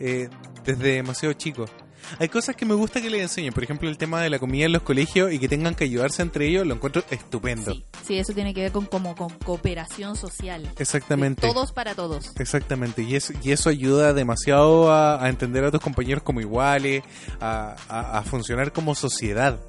eh, 0.00 0.28
desde 0.64 0.92
demasiado 0.94 1.32
chicos. 1.34 1.70
Hay 2.18 2.28
cosas 2.30 2.56
que 2.56 2.64
me 2.64 2.72
gusta 2.74 3.02
que 3.02 3.10
les 3.10 3.20
enseñen, 3.20 3.52
por 3.52 3.62
ejemplo 3.62 3.86
el 3.86 3.98
tema 3.98 4.22
de 4.22 4.30
la 4.30 4.38
comida 4.38 4.64
en 4.64 4.72
los 4.72 4.80
colegios 4.82 5.30
y 5.30 5.38
que 5.38 5.46
tengan 5.46 5.74
que 5.74 5.84
ayudarse 5.84 6.22
entre 6.22 6.46
ellos, 6.48 6.66
lo 6.66 6.74
encuentro 6.74 7.04
estupendo. 7.10 7.74
Sí, 7.74 7.84
sí, 8.06 8.18
eso 8.18 8.32
tiene 8.32 8.54
que 8.54 8.62
ver 8.62 8.72
con 8.72 8.86
como 8.86 9.14
con 9.14 9.28
cooperación 9.44 10.16
social. 10.16 10.70
Exactamente. 10.78 11.46
De 11.46 11.52
todos 11.52 11.72
para 11.72 11.94
todos. 11.94 12.32
Exactamente, 12.38 13.02
y 13.02 13.14
eso, 13.14 13.34
y 13.42 13.52
eso 13.52 13.68
ayuda 13.68 14.14
demasiado 14.14 14.90
a, 14.90 15.22
a 15.22 15.28
entender 15.28 15.64
a 15.64 15.70
tus 15.70 15.82
compañeros 15.82 16.22
como 16.22 16.40
iguales, 16.40 17.02
a, 17.40 17.76
a- 17.90 18.18
a 18.18 18.22
funcionar 18.22 18.72
como 18.72 18.94
sociedad. 18.94 19.60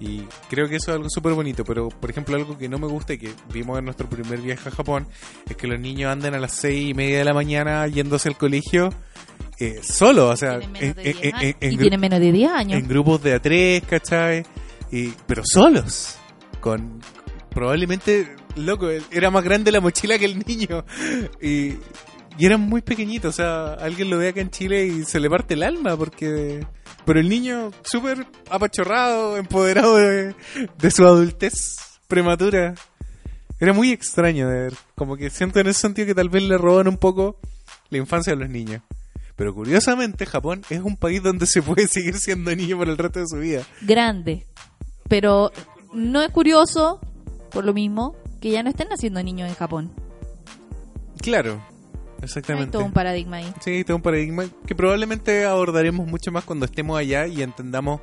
Y 0.00 0.22
creo 0.50 0.68
que 0.68 0.76
eso 0.76 0.90
es 0.90 0.96
algo 0.96 1.08
súper 1.08 1.32
bonito, 1.32 1.64
pero 1.64 1.88
por 1.88 2.10
ejemplo 2.10 2.36
algo 2.36 2.58
que 2.58 2.68
no 2.68 2.78
me 2.78 2.86
gusta 2.86 3.14
y 3.14 3.18
que 3.18 3.30
vimos 3.52 3.78
en 3.78 3.84
nuestro 3.86 4.08
primer 4.08 4.40
viaje 4.40 4.68
a 4.68 4.72
Japón 4.72 5.06
es 5.48 5.56
que 5.56 5.66
los 5.66 5.80
niños 5.80 6.12
anden 6.12 6.34
a 6.34 6.38
las 6.38 6.52
seis 6.52 6.90
y 6.90 6.94
media 6.94 7.18
de 7.18 7.24
la 7.24 7.32
mañana 7.32 7.86
yéndose 7.86 8.28
al 8.28 8.36
colegio 8.36 8.90
eh, 9.58 9.80
solo, 9.82 10.28
o 10.28 10.36
sea, 10.36 10.58
Tienen 10.58 10.76
en, 10.76 10.82
menos 10.82 10.96
de 10.96 11.02
10 11.02 11.16
en- 11.22 11.34
años. 11.34 11.42
en- 11.42 11.56
en 11.60 11.72
y 11.72 11.76
gru- 11.76 11.80
tienen 11.80 12.00
menos 12.00 12.20
de 12.20 12.32
10 12.32 12.50
años. 12.50 12.78
en 12.78 12.88
grupos 12.88 13.22
de 13.22 13.32
a 13.34 13.40
tres, 13.40 13.82
¿cachai? 13.88 14.42
Y, 14.92 15.08
pero 15.26 15.42
solos, 15.46 16.16
con 16.60 17.00
probablemente, 17.50 18.36
loco, 18.56 18.88
era 19.10 19.30
más 19.30 19.42
grande 19.44 19.72
la 19.72 19.80
mochila 19.80 20.18
que 20.18 20.26
el 20.26 20.38
niño. 20.46 20.84
Y, 21.40 21.74
y 22.38 22.44
eran 22.44 22.60
muy 22.60 22.82
pequeñitos, 22.82 23.34
o 23.34 23.36
sea, 23.36 23.72
alguien 23.82 24.10
lo 24.10 24.18
ve 24.18 24.28
acá 24.28 24.42
en 24.42 24.50
Chile 24.50 24.86
y 24.86 25.04
se 25.04 25.20
le 25.20 25.30
parte 25.30 25.54
el 25.54 25.62
alma 25.62 25.96
porque... 25.96 26.66
Pero 27.06 27.20
el 27.20 27.28
niño 27.28 27.70
súper 27.82 28.26
apachorrado, 28.50 29.36
empoderado 29.36 29.96
de, 29.96 30.34
de 30.78 30.90
su 30.90 31.06
adultez 31.06 31.76
prematura. 32.08 32.74
Era 33.58 33.72
muy 33.72 33.90
extraño 33.90 34.48
de 34.48 34.60
ver. 34.62 34.74
Como 34.96 35.16
que 35.16 35.30
siento 35.30 35.60
en 35.60 35.68
ese 35.68 35.80
sentido 35.80 36.06
que 36.06 36.14
tal 36.14 36.28
vez 36.28 36.42
le 36.42 36.58
roban 36.58 36.88
un 36.88 36.98
poco 36.98 37.38
la 37.90 37.98
infancia 37.98 38.32
a 38.32 38.36
los 38.36 38.50
niños. 38.50 38.82
Pero 39.36 39.54
curiosamente, 39.54 40.26
Japón 40.26 40.62
es 40.70 40.80
un 40.80 40.96
país 40.96 41.22
donde 41.22 41.46
se 41.46 41.62
puede 41.62 41.86
seguir 41.88 42.18
siendo 42.18 42.54
niño 42.54 42.76
por 42.76 42.88
el 42.88 42.98
resto 42.98 43.20
de 43.20 43.26
su 43.28 43.36
vida. 43.36 43.62
Grande. 43.82 44.46
Pero 45.08 45.52
no 45.92 46.22
es 46.22 46.30
curioso, 46.30 47.00
por 47.50 47.64
lo 47.64 47.72
mismo, 47.72 48.16
que 48.40 48.50
ya 48.50 48.62
no 48.62 48.70
estén 48.70 48.88
naciendo 48.88 49.22
niños 49.22 49.48
en 49.48 49.54
Japón. 49.54 49.92
Claro, 51.20 51.62
Hay 52.26 52.40
exactamente. 52.40 52.72
todo 52.72 52.84
un 52.84 52.92
paradigma 52.92 53.36
ahí. 53.38 53.52
Sí, 53.60 53.84
todo 53.84 53.96
un 53.96 54.02
paradigma 54.02 54.44
que 54.66 54.74
probablemente 54.74 55.44
abordaremos 55.44 56.06
mucho 56.06 56.32
más 56.32 56.44
cuando 56.44 56.66
estemos 56.66 56.98
allá 56.98 57.26
y 57.26 57.42
entendamos 57.42 58.00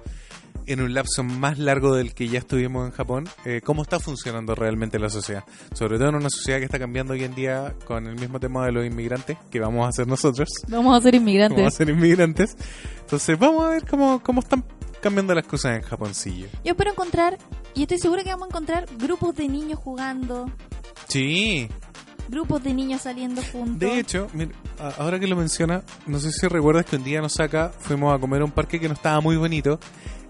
en 0.65 0.82
un 0.82 0.93
lapso 0.93 1.24
más 1.24 1.59
largo 1.59 1.93
del 1.95 2.13
que 2.13 2.28
ya 2.30 2.39
estuvimos 2.39 2.86
en 2.88 2.93
Japón 2.93 3.28
eh, 3.43 3.59
cómo 3.63 3.82
está 3.82 3.99
funcionando 3.99 4.55
realmente 4.55 4.97
la 4.97 5.09
sociedad. 5.09 5.43
Sobre 5.74 5.97
todo 5.97 6.09
en 6.09 6.15
una 6.15 6.30
sociedad 6.30 6.59
que 6.59 6.65
está 6.65 6.80
cambiando 6.80 7.13
hoy 7.13 7.24
en 7.24 7.36
día 7.36 7.76
con 7.86 8.07
el 8.07 8.15
mismo 8.15 8.39
tema 8.39 8.65
de 8.65 8.71
los 8.71 8.86
inmigrantes 8.86 9.38
que 9.51 9.59
vamos 9.59 9.86
a 9.86 9.89
hacer 9.89 10.07
nosotros. 10.07 10.47
Vamos 10.69 10.97
a 10.97 11.01
ser 11.01 11.13
Vamos 11.13 11.28
a 11.28 11.30
inmigrantes. 11.30 11.74
ser 11.74 11.89
inmigrantes. 11.89 12.57
Entonces 13.01 13.38
vamos 13.38 13.63
a 13.65 13.69
ver 13.69 13.86
cómo, 13.86 14.21
cómo 14.24 14.39
están 14.39 14.63
cambiando 15.01 15.36
las 15.36 15.45
cosas 15.45 15.76
en 15.76 15.82
Japoncillo. 15.82 16.47
Yo 16.63 16.71
espero 16.71 16.91
encontrar, 16.91 17.38
y 17.74 17.82
estoy 17.82 17.97
segura 17.99 18.24
que 18.24 18.30
vamos 18.30 18.45
a 18.45 18.49
encontrar 18.49 18.86
grupos 18.97 19.36
de 19.36 19.49
niños 19.49 19.80
jugando, 19.80 20.49
Sí, 21.09 21.67
grupos 22.34 22.63
de 22.63 22.73
niños 22.73 23.01
saliendo 23.01 23.41
juntos. 23.51 23.79
De 23.79 23.99
hecho, 23.99 24.27
mira, 24.34 24.51
ahora 24.97 25.19
que 25.19 25.27
lo 25.27 25.36
menciona, 25.36 25.84
no 26.07 26.19
sé 26.19 26.31
si 26.31 26.47
recuerdas 26.47 26.86
que 26.86 26.95
un 26.97 27.03
día 27.03 27.21
nos 27.21 27.34
saca, 27.34 27.71
fuimos 27.79 28.13
a 28.13 28.19
comer 28.19 28.41
a 28.41 28.45
un 28.45 28.51
parque 28.51 28.79
que 28.79 28.88
no 28.88 28.93
estaba 28.95 29.21
muy 29.21 29.38
bonito 29.38 29.79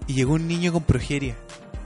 y 0.06 0.14
llegó 0.14 0.34
un 0.34 0.46
niño 0.46 0.72
con 0.72 0.82
progeria. 0.82 1.34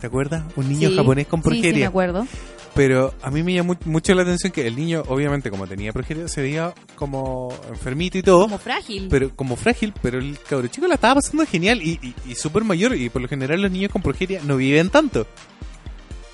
¿Te 0.00 0.06
acuerdas? 0.06 0.44
Un 0.56 0.68
niño 0.68 0.90
Sí, 0.90 0.96
japonés 0.96 1.26
con 1.26 1.40
Sí, 1.42 1.48
sí, 1.48 1.50
me 1.54 1.60
progeria. 1.60 1.88
acuerdo. 1.88 2.26
Pero 2.74 3.12
a 3.22 3.30
mí 3.32 3.42
me 3.42 3.52
llamó 3.54 3.76
mucho 3.86 4.14
la 4.14 4.22
atención 4.22 4.52
que 4.52 4.64
el 4.66 4.76
niño, 4.76 5.02
obviamente, 5.08 5.50
como 5.50 5.66
tenía 5.66 5.92
progeria, 5.92 6.28
se 6.28 6.40
veía 6.42 6.72
como 6.94 7.52
enfermito 7.68 8.18
y 8.18 8.22
todo. 8.22 8.42
Como 8.42 8.58
frágil. 8.58 9.08
pero 9.10 9.34
como 9.34 9.56
frágil, 9.56 9.92
pero 10.00 10.18
el 10.18 10.38
cabro 10.48 10.68
chico 10.68 10.86
la 10.86 10.94
estaba 10.94 11.16
pasando 11.16 11.44
genial 11.46 11.82
y, 11.82 11.98
y, 12.00 12.14
y 12.30 12.34
súper 12.36 12.62
mayor. 12.62 12.94
Y 12.94 13.08
por 13.08 13.20
lo 13.22 13.26
general 13.28 13.60
los 13.62 13.72
niños 13.72 13.90
con 13.90 14.02
progeria 14.02 14.40
no 14.44 14.56
viven 14.56 14.90
tanto. 14.90 15.26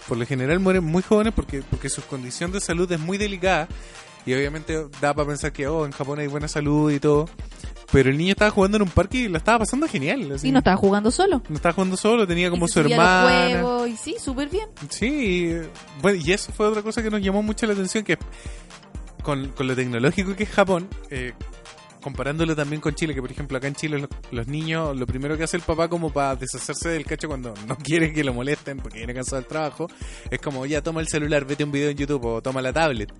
Por 0.09 0.19
lo 0.19 0.27
general 0.27 0.61
mueren 0.61 0.85
muy 0.85 1.03
jóvenes 1.03 1.33
porque, 1.35 1.63
porque 1.69 1.89
su 1.89 2.03
condición 2.03 2.53
de 2.53 2.61
salud 2.61 2.91
es 2.93 3.01
muy 3.01 3.19
delicada. 3.19 3.69
Y 4.27 4.33
obviamente 4.35 4.87
da 5.01 5.13
para 5.15 5.29
pensar 5.29 5.53
que 5.53 5.67
oh, 5.67 5.85
en 5.85 5.93
Japón 5.93 6.19
hay 6.19 6.27
buena 6.27 6.49
salud 6.49 6.91
y 6.91 6.99
todo. 7.01 7.29
Pero 7.93 8.11
el 8.11 8.17
niño 8.19 8.33
estaba 8.33 8.51
jugando 8.51 8.77
en 8.79 8.83
un 8.83 8.89
parque 8.89 9.19
y 9.19 9.29
la 9.29 9.39
estaba 9.39 9.61
pasando 9.61 9.87
genial. 9.87 10.33
así. 10.33 10.49
Y 10.49 10.53
no 10.53 10.59
estaba 10.59 10.77
jugando 10.77 11.11
solo. 11.11 11.43
No 11.49 11.55
estaba 11.57 11.75
jugando 11.75 11.97
solo, 11.97 12.27
tenía 12.27 12.51
como 12.51 12.65
Y 12.67 12.69
su 12.69 12.83
subía 12.83 12.97
a 12.97 13.23
los 13.23 13.31
hermana. 13.33 13.63
juegos, 13.63 13.89
y 13.91 13.97
sí, 13.97 14.17
súper 14.19 14.49
bien. 14.49 14.69
Sí, 14.89 15.07
y, 15.07 15.63
bueno, 16.03 16.21
y 16.25 16.33
eso 16.33 16.53
fue 16.53 16.67
otra 16.67 16.83
cosa 16.83 17.03
que 17.03 17.11
nos 17.11 17.21
llamó 17.23 17.43
mucho 17.43 17.67
la 17.67 17.75
atención, 17.75 18.03
que 18.03 18.19
con, 19.23 19.49
con 19.49 19.67
lo 19.67 19.77
tecnológico 19.77 20.35
que 20.35 20.43
es 20.45 20.51
Japón, 20.51 20.89
eh, 21.11 21.35
comparándolo 22.05 22.55
también 22.55 22.83
con 22.83 22.95
Chile, 22.95 23.15
que 23.15 23.23
por 23.23 23.33
ejemplo 23.33 23.57
acá 23.57 23.67
en 23.67 23.75
Chile 23.75 24.07
los, 24.31 24.47
niños, 24.47 24.95
lo 24.95 25.07
primero 25.07 25.39
que 25.39 25.45
hace 25.45 25.57
el 25.57 25.63
papá 25.63 25.89
como 25.89 26.13
para 26.13 26.37
deshacerse 26.37 26.91
del 26.91 27.07
cacho 27.07 27.29
cuando 27.29 27.55
no 27.67 27.79
quiere 27.79 28.13
que 28.13 28.23
lo 28.23 28.35
molesten 28.35 28.77
porque 28.77 28.99
viene 28.99 29.15
cansado 29.15 29.41
del 29.41 29.49
trabajo, 29.49 29.89
es 30.31 30.39
como 30.39 30.67
ya 30.67 30.83
toma 30.83 31.01
el 31.01 31.09
celular, 31.09 31.47
vete 31.47 31.65
un 31.65 31.73
video 31.73 31.89
en 31.89 31.97
YouTube 31.97 32.23
o 32.27 32.43
toma 32.43 32.61
la 32.61 32.75
tablet. 32.75 33.11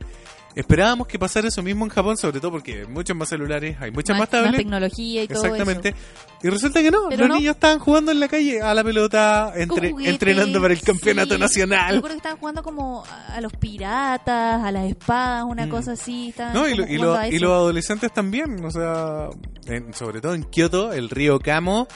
Esperábamos 0.57 1.09
que 1.09 1.19
pasara 1.19 1.49
eso 1.49 1.63
mismo 1.63 1.85
en 1.85 1.91
Japón, 1.91 2.17
sobre 2.17 2.39
todo 2.41 2.53
porque 2.53 2.83
hay 2.83 2.87
muchos 2.87 3.17
más 3.17 3.29
celulares, 3.29 3.77
hay 3.81 3.91
muchas 3.91 4.17
más, 4.17 4.29
tablets. 4.31 4.57
tecnología 4.57 5.25
y 5.25 5.29
todo 5.29 5.43
Exactamente. 5.45 5.89
eso. 5.89 5.99
Y 6.45 6.49
resulta 6.49 6.81
que 6.83 6.91
no, 6.93 7.09
Pero 7.09 7.23
los 7.23 7.29
no. 7.31 7.37
niños 7.39 7.55
estaban 7.57 7.79
jugando 7.81 8.13
en 8.13 8.21
la 8.21 8.29
calle 8.29 8.61
a 8.63 8.73
la 8.75 8.85
pelota, 8.85 9.53
entre- 9.57 9.89
Con 9.89 9.91
juguetes, 9.93 10.13
entrenando 10.13 10.61
para 10.61 10.75
el 10.75 10.81
campeonato 10.81 11.35
sí. 11.35 11.41
nacional. 11.41 11.95
Recuerdo 11.97 12.15
que 12.15 12.19
estaban 12.19 12.39
jugando 12.39 12.63
como 12.63 13.05
a 13.29 13.41
los 13.41 13.53
piratas, 13.55 14.63
a 14.63 14.71
las 14.71 14.85
espadas, 14.89 15.45
una 15.45 15.67
Mm. 15.67 15.71
cosa 15.71 15.93
así. 15.93 16.33
No, 16.53 16.69
y, 16.69 16.75
lo- 16.77 16.87
y, 16.87 16.99
lo- 16.99 17.27
y 17.27 17.39
los 17.39 17.51
adolescentes 17.51 18.13
también, 18.13 18.65
o 18.65 18.71
sea, 18.71 19.29
en- 19.67 19.93
sobre 19.95 20.21
todo 20.21 20.35
en 20.35 20.45
Kioto, 20.45 20.93
el 20.93 21.11
río 21.11 21.41
Kamo 21.41 21.89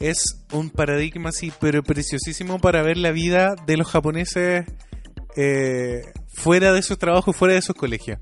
es 0.00 0.18
un 0.52 0.70
paradigma 0.70 1.30
así, 1.30 1.52
pero 1.60 1.82
preciosísimo 1.82 2.58
para 2.60 2.80
ver 2.82 2.96
la 2.96 3.10
vida 3.10 3.56
de 3.66 3.76
los 3.76 3.88
japoneses 3.88 4.64
eh, 5.36 6.00
fuera 6.36 6.72
de 6.72 6.82
sus 6.82 6.98
trabajos, 6.98 7.34
fuera 7.34 7.54
de 7.54 7.62
sus 7.62 7.74
colegios. 7.74 8.18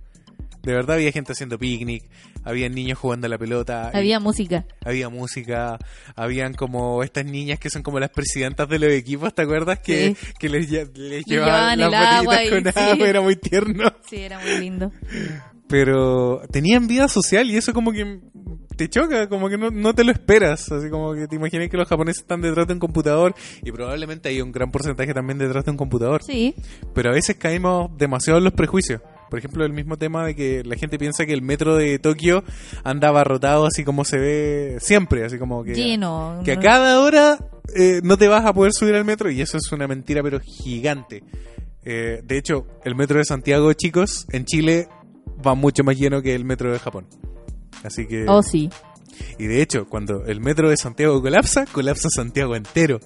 De 0.63 0.73
verdad 0.73 0.97
había 0.97 1.13
gente 1.13 1.33
haciendo 1.33 1.59
picnic, 1.59 2.05
había 2.43 2.71
niños 2.71 2.99
jugando 2.99 3.27
a 3.27 3.29
la 3.29 3.37
pelota, 3.37 3.91
y- 3.93 3.97
Había 3.99 4.19
música. 4.19 4.65
había 4.83 5.11
música, 5.11 5.77
habían 6.17 6.55
como 6.55 7.03
estas 7.03 7.27
niñas 7.27 7.59
que 7.59 7.69
son 7.69 7.83
como 7.83 8.01
las 8.01 8.09
presidentas 8.09 8.67
de 8.71 8.79
los 8.79 8.91
equipos, 8.91 9.35
¿te 9.35 9.43
acuerdas? 9.43 9.81
Que, 9.81 10.17
que 10.39 10.49
les, 10.49 10.71
lle- 10.71 10.91
les 10.97 11.25
llevaban 11.27 11.79
llevaban 11.79 11.79
las 11.81 11.89
el 11.89 11.95
agua 11.95 12.37
bolitas 12.37 12.47
y- 12.47 12.49
con 12.51 12.73
sí. 12.73 12.91
agua, 12.91 13.09
era 13.09 13.21
muy 13.21 13.37
tierno 13.37 13.93
Sí, 14.09 14.17
era 14.17 14.39
muy 14.41 14.59
lindo. 14.59 14.91
pero 15.69 16.43
tenían 16.51 16.87
vida 16.87 17.09
social 17.09 17.51
y 17.51 17.57
eso 17.57 17.73
como 17.75 17.93
que 17.93 18.21
te 18.77 18.89
choca, 18.89 19.29
como 19.29 19.49
que 19.49 19.57
no, 19.59 19.71
no 19.71 19.95
te 19.95 20.05
lo 20.05 20.13
esperas, 20.13 20.71
así 20.73 20.89
como 20.91 21.15
que 21.15 21.27
te 21.29 21.37
imaginas 21.37 21.69
que 21.69 21.77
los 21.77 21.89
japoneses 21.89 22.23
están 22.23 22.41
detrás 22.41 22.67
de 22.67 22.75
un 22.75 22.79
computador 22.81 23.35
y 23.63 23.71
probablemente 23.73 24.29
hay 24.29 24.41
un 24.41 24.53
gran 24.53 24.71
porcentaje 24.71 25.13
también 25.15 25.39
detrás 25.39 25.65
de 25.65 25.71
un 25.71 25.77
computador, 25.77 26.23
Sí. 26.25 26.55
pero 26.95 27.11
a 27.11 27.13
veces 27.13 27.37
caímos 27.37 27.91
demasiado 27.97 28.39
en 28.39 28.45
los 28.45 28.53
prejuicios. 28.53 29.01
Por 29.31 29.39
ejemplo, 29.39 29.65
el 29.65 29.73
mismo 29.73 29.97
tema 29.97 30.25
de 30.27 30.37
que 30.37 30.63
la 30.65 30.77
gente 30.77 30.97
piensa 30.99 31.27
que 31.27 31.33
el 31.33 31.43
metro 31.43 31.75
de 31.77 31.99
Tokio 31.99 32.45
anda 32.85 33.09
abarrotado 33.09 33.67
así 33.67 33.83
como 33.83 34.05
se 34.05 34.19
ve 34.19 34.77
siempre, 34.81 35.25
así 35.25 35.39
como 35.39 35.65
que... 35.65 35.75
Lleno. 35.75 36.41
Que 36.45 36.53
a 36.53 36.61
cada 36.61 37.01
hora 37.01 37.39
eh, 37.75 38.01
no 38.05 38.17
te 38.17 38.29
vas 38.29 38.45
a 38.45 38.53
poder 38.53 38.73
subir 38.73 38.95
al 38.95 39.05
metro 39.05 39.31
y 39.31 39.41
eso 39.41 39.57
es 39.57 39.73
una 39.73 39.89
mentira 39.89 40.23
pero 40.23 40.39
gigante. 40.41 41.25
Eh, 41.85 42.23
de 42.25 42.39
hecho, 42.39 42.67
el 42.85 42.95
metro 42.95 43.19
de 43.19 43.25
Santiago, 43.25 43.73
chicos, 43.73 44.25
en 44.31 44.45
Chile 44.45 44.89
va 45.45 45.55
mucho 45.55 45.83
más 45.83 45.97
lleno 45.99 46.23
que 46.23 46.35
el 46.35 46.45
metro 46.45 46.73
de 46.73 46.79
Japón. 46.79 47.07
Así 47.83 48.07
que... 48.07 48.27
Oh, 48.29 48.43
sí. 48.43 48.71
Y 49.39 49.47
de 49.47 49.63
hecho, 49.63 49.87
cuando 49.89 50.25
el 50.27 50.41
metro 50.41 50.69
de 50.69 50.77
Santiago 50.77 51.21
colapsa, 51.21 51.67
colapsa 51.67 52.09
Santiago 52.15 52.57
entero. 52.57 53.01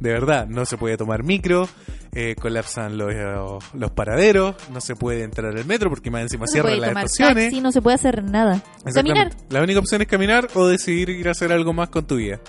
De 0.00 0.10
verdad, 0.12 0.46
no 0.46 0.64
se 0.64 0.76
puede 0.76 0.96
tomar 0.96 1.24
micro, 1.24 1.68
eh, 2.14 2.36
colapsan 2.40 2.96
los, 2.96 3.12
eh, 3.12 3.34
los 3.74 3.90
paraderos, 3.90 4.54
no 4.72 4.80
se 4.80 4.94
puede 4.94 5.24
entrar 5.24 5.56
al 5.56 5.64
metro 5.64 5.90
porque 5.90 6.08
más 6.10 6.22
encima 6.22 6.44
No 6.46 6.52
cierran 6.52 6.80
las 6.80 6.90
estaciones. 6.90 7.44
taxi, 7.46 7.60
no 7.60 7.72
se 7.72 7.82
puede 7.82 7.96
hacer 7.96 8.22
nada. 8.22 8.62
Caminar. 8.94 9.32
La 9.50 9.60
única 9.60 9.80
opción 9.80 10.00
es 10.02 10.06
caminar 10.06 10.46
o 10.54 10.68
decidir 10.68 11.10
ir 11.10 11.26
a 11.26 11.32
hacer 11.32 11.50
algo 11.52 11.72
más 11.72 11.88
con 11.88 12.06
tu 12.06 12.16
vida. 12.16 12.40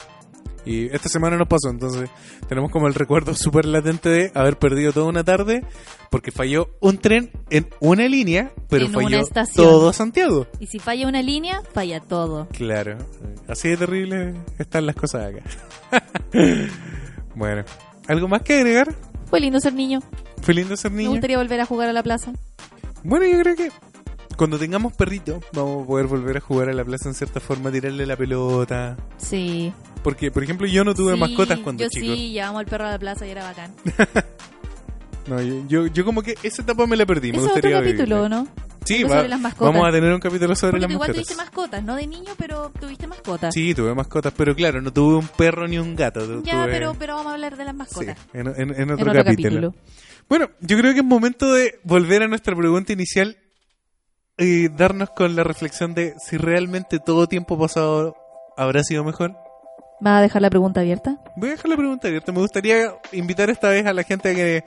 Y 0.65 0.87
esta 0.93 1.09
semana 1.09 1.37
nos 1.37 1.47
pasó, 1.47 1.69
entonces 1.69 2.09
tenemos 2.47 2.71
como 2.71 2.87
el 2.87 2.93
recuerdo 2.93 3.33
súper 3.35 3.65
latente 3.65 4.09
de 4.09 4.31
haber 4.35 4.57
perdido 4.57 4.91
toda 4.91 5.07
una 5.07 5.23
tarde 5.23 5.63
porque 6.09 6.31
falló 6.31 6.69
un 6.79 6.97
tren 6.97 7.31
en 7.49 7.67
una 7.79 8.07
línea, 8.07 8.51
pero 8.67 8.85
En 8.85 8.91
falló 8.93 9.21
todo 9.55 9.93
Santiago. 9.93 10.47
Y 10.59 10.67
si 10.67 10.79
falla 10.79 11.07
una 11.07 11.21
línea, 11.21 11.61
falla 11.73 11.99
todo. 11.99 12.47
Claro, 12.49 12.97
así 13.47 13.69
de 13.69 13.77
terrible 13.77 14.33
están 14.57 14.85
las 14.85 14.95
cosas 14.95 15.33
acá. 15.33 15.43
bueno, 17.35 17.63
¿algo 18.07 18.27
más 18.27 18.41
que 18.41 18.55
agregar? 18.55 18.93
Fue 19.29 19.39
lindo 19.39 19.59
ser 19.59 19.73
niño. 19.73 19.99
Fue 20.41 20.53
lindo 20.53 20.75
ser 20.75 20.91
Me 20.91 20.97
niño. 20.99 21.11
gustaría 21.11 21.37
volver 21.37 21.61
a 21.61 21.65
jugar 21.65 21.89
a 21.89 21.93
la 21.93 22.03
plaza. 22.03 22.33
Bueno, 23.03 23.25
yo 23.25 23.39
creo 23.39 23.55
que 23.55 23.69
cuando 24.39 24.57
tengamos 24.57 24.93
perrito 24.93 25.39
vamos 25.53 25.83
a 25.83 25.87
poder 25.87 26.07
volver 26.07 26.37
a 26.37 26.39
jugar 26.39 26.69
a 26.69 26.73
la 26.73 26.83
plaza 26.83 27.09
en 27.09 27.13
cierta 27.13 27.39
forma, 27.39 27.71
tirarle 27.71 28.05
la 28.07 28.15
pelota. 28.17 28.97
Sí. 29.17 29.71
Porque, 30.01 30.31
por 30.31 30.43
ejemplo, 30.43 30.65
yo 30.65 30.83
no 30.83 30.95
tuve 30.95 31.13
Sí, 31.13 31.19
mascotas 31.19 31.59
cuando 31.59 31.83
yo 31.83 31.89
chico. 31.89 32.05
sí, 32.15 32.31
llevamos 32.31 32.61
al 32.61 32.65
perro 32.65 32.85
a 32.87 32.91
la 32.91 32.99
plaza 32.99 33.27
y 33.27 33.29
era 33.31 33.43
bacán. 33.43 33.71
No, 35.27 35.39
yo, 35.41 35.63
yo, 35.67 35.85
yo 35.87 36.05
como 36.05 36.23
que 36.23 36.35
esa 36.41 36.63
etapa 36.63 36.87
me 36.87 36.95
la 36.97 37.05
perdí. 37.05 37.31
Me 37.31 37.37
es 37.37 37.43
otro 37.43 37.53
gustaría 37.53 37.77
capítulo, 37.79 38.15
vivirla. 38.15 38.29
¿no? 38.29 38.47
Sí, 38.83 39.03
va- 39.03 39.17
sobre 39.17 39.27
las 39.29 39.39
mascotas. 39.39 39.73
vamos 39.73 39.87
a 39.87 39.91
tener 39.91 40.11
un 40.11 40.19
capítulo 40.19 40.55
sobre 40.55 40.71
Porque 40.71 40.81
las 40.81 40.91
igual 40.91 41.09
mascotas. 41.09 41.27
tuviste 41.27 41.43
mascotas, 41.43 41.83
no 41.83 41.95
de 41.97 42.07
niño, 42.07 42.31
pero 42.35 42.71
tuviste 42.79 43.05
mascotas. 43.05 43.53
Sí, 43.53 43.75
tuve 43.75 43.93
mascotas, 43.93 44.33
pero 44.35 44.55
claro, 44.55 44.81
no 44.81 44.91
tuve 44.91 45.17
un 45.17 45.27
perro 45.27 45.67
ni 45.67 45.77
un 45.77 45.95
gato. 45.95 46.21
tu- 46.25 46.41
ya, 46.43 46.63
tuve- 46.63 46.71
pero, 46.71 46.95
pero 46.97 47.15
vamos 47.15 47.29
a 47.29 47.33
hablar 47.35 47.57
de 47.57 47.63
las 47.65 47.73
Sí, 47.73 47.77
mascotas. 47.77 48.17
en, 48.33 48.47
en- 48.47 48.57
en 48.57 48.71
En 48.81 48.91
otro, 48.91 49.11
otro 49.11 49.23
capítulo. 49.23 49.71
capítulo. 49.71 49.75
Bueno, 50.27 50.49
yo 50.61 50.77
creo 50.79 50.93
que 50.93 50.99
es 51.01 51.05
momento 51.05 51.53
de 51.53 51.79
volver 51.83 52.23
a 52.23 52.27
nuestra 52.27 52.55
pregunta 52.55 52.91
inicial 52.93 53.37
y 54.39 54.69
darnos 54.69 55.09
con 55.09 55.35
la 55.35 55.43
reflexión 55.43 55.93
de 55.93 56.15
si 56.17 56.37
realmente 56.37 56.99
todo 56.99 57.27
tiempo 57.27 57.59
pasado 57.59 58.15
habrá 58.55 58.83
sido 58.83 59.03
mejor. 59.03 59.35
¿Vas 59.99 60.19
a 60.19 60.21
dejar 60.21 60.41
la 60.41 60.49
pregunta 60.49 60.79
abierta? 60.79 61.17
Voy 61.35 61.49
a 61.49 61.51
dejar 61.51 61.69
la 61.69 61.75
pregunta 61.75 62.07
abierta. 62.07 62.31
Me 62.31 62.39
gustaría 62.39 62.93
invitar 63.11 63.49
esta 63.49 63.69
vez 63.69 63.85
a 63.85 63.93
la 63.93 64.03
gente 64.03 64.29
a 64.29 64.35
que 64.35 64.63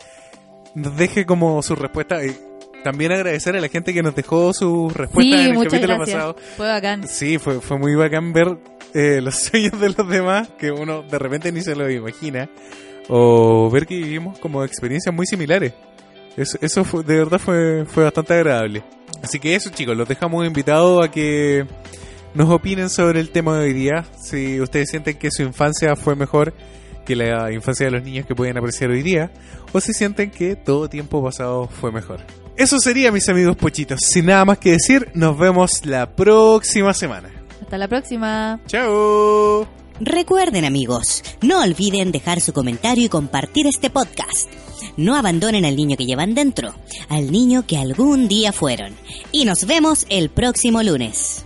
nos 0.75 0.95
deje 0.97 1.25
como 1.25 1.63
su 1.63 1.75
respuesta 1.75 2.23
y 2.25 2.37
también 2.85 3.13
agradecer 3.13 3.57
a 3.57 3.61
la 3.61 3.69
gente 3.69 3.95
que 3.95 4.03
nos 4.03 4.15
dejó 4.15 4.53
su 4.53 4.91
respuesta 4.91 5.37
en 5.37 5.43
sí, 5.43 5.49
el 5.49 5.55
muchas 5.55 5.73
capítulo 5.73 5.97
gracias. 5.97 6.17
pasado. 6.17 6.37
Fue 6.57 6.67
bacán. 6.67 7.09
Sí, 7.09 7.39
fue, 7.39 7.61
fue 7.61 7.79
muy 7.79 7.95
bacán 7.95 8.33
ver 8.35 8.59
eh, 8.93 9.21
los 9.23 9.35
sueños 9.43 9.81
de 9.81 9.89
los 9.89 10.07
demás 10.07 10.49
que 10.59 10.71
uno 10.71 11.03
de 11.03 11.19
repente 11.19 11.51
ni 11.51 11.63
se 11.63 11.75
lo 11.75 11.91
imagina. 11.91 12.51
O 13.09 13.71
ver 13.71 13.87
que 13.87 13.97
vivimos 13.97 14.39
como 14.39 14.65
experiencias 14.65 15.15
muy 15.15 15.27
similares. 15.27 15.73
Eso, 16.37 16.59
eso 16.61 16.85
fue, 16.85 17.03
de 17.03 17.17
verdad 17.17 17.39
fue, 17.39 17.85
fue 17.87 18.05
bastante 18.05 18.35
agradable. 18.35 18.83
Así 19.23 19.39
que 19.39 19.55
eso 19.55 19.71
chicos, 19.71 19.97
los 19.97 20.09
dejamos 20.09 20.47
invitados 20.47 21.05
a 21.05 21.11
que 21.11 21.67
nos 22.35 22.51
opinen 22.51 22.91
sobre 22.91 23.21
el 23.21 23.31
tema 23.31 23.59
de 23.59 23.67
hoy 23.67 23.73
día. 23.73 24.05
Si 24.21 24.61
ustedes 24.61 24.91
sienten 24.91 25.17
que 25.17 25.31
su 25.31 25.43
infancia 25.43 25.95
fue 25.97 26.17
mejor 26.17 26.55
que 27.05 27.17
la 27.17 27.53
infancia 27.53 27.87
de 27.87 27.93
los 27.93 28.03
niños 28.03 28.27
que 28.27 28.35
pueden 28.35 28.57
apreciar 28.57 28.91
hoy 28.91 29.03
día. 29.03 29.31
O 29.73 29.81
si 29.81 29.93
sienten 29.93 30.31
que 30.31 30.57
todo 30.57 30.89
tiempo 30.89 31.23
pasado 31.23 31.69
fue 31.69 31.93
mejor. 31.93 32.21
Eso 32.57 32.79
sería 32.79 33.11
mis 33.11 33.29
amigos 33.29 33.57
pochitos. 33.57 34.01
Sin 34.03 34.27
nada 34.27 34.45
más 34.45 34.59
que 34.59 34.73
decir, 34.73 35.11
nos 35.15 35.39
vemos 35.39 35.85
la 35.85 36.15
próxima 36.15 36.93
semana. 36.93 37.31
Hasta 37.61 37.79
la 37.79 37.89
próxima. 37.89 38.61
¡Chao! 38.67 39.67
Recuerden 40.01 40.65
amigos, 40.65 41.23
no 41.43 41.63
olviden 41.63 42.13
dejar 42.13 42.41
su 42.41 42.53
comentario 42.53 43.05
y 43.05 43.09
compartir 43.09 43.67
este 43.67 43.89
podcast. 43.89 44.49
No 44.97 45.17
abandonen 45.17 45.65
al 45.65 45.77
niño 45.77 45.97
que 45.97 46.07
llevan 46.07 46.35
dentro, 46.35 46.75
al 47.09 47.33
niño 47.33 47.65
que 47.67 47.79
algún 47.79 48.29
día 48.29 48.53
fueron. 48.53 48.95
Y 49.31 49.45
nos 49.45 49.67
vemos 49.67 50.07
el 50.09 50.29
próximo 50.29 50.83
lunes. 50.83 51.45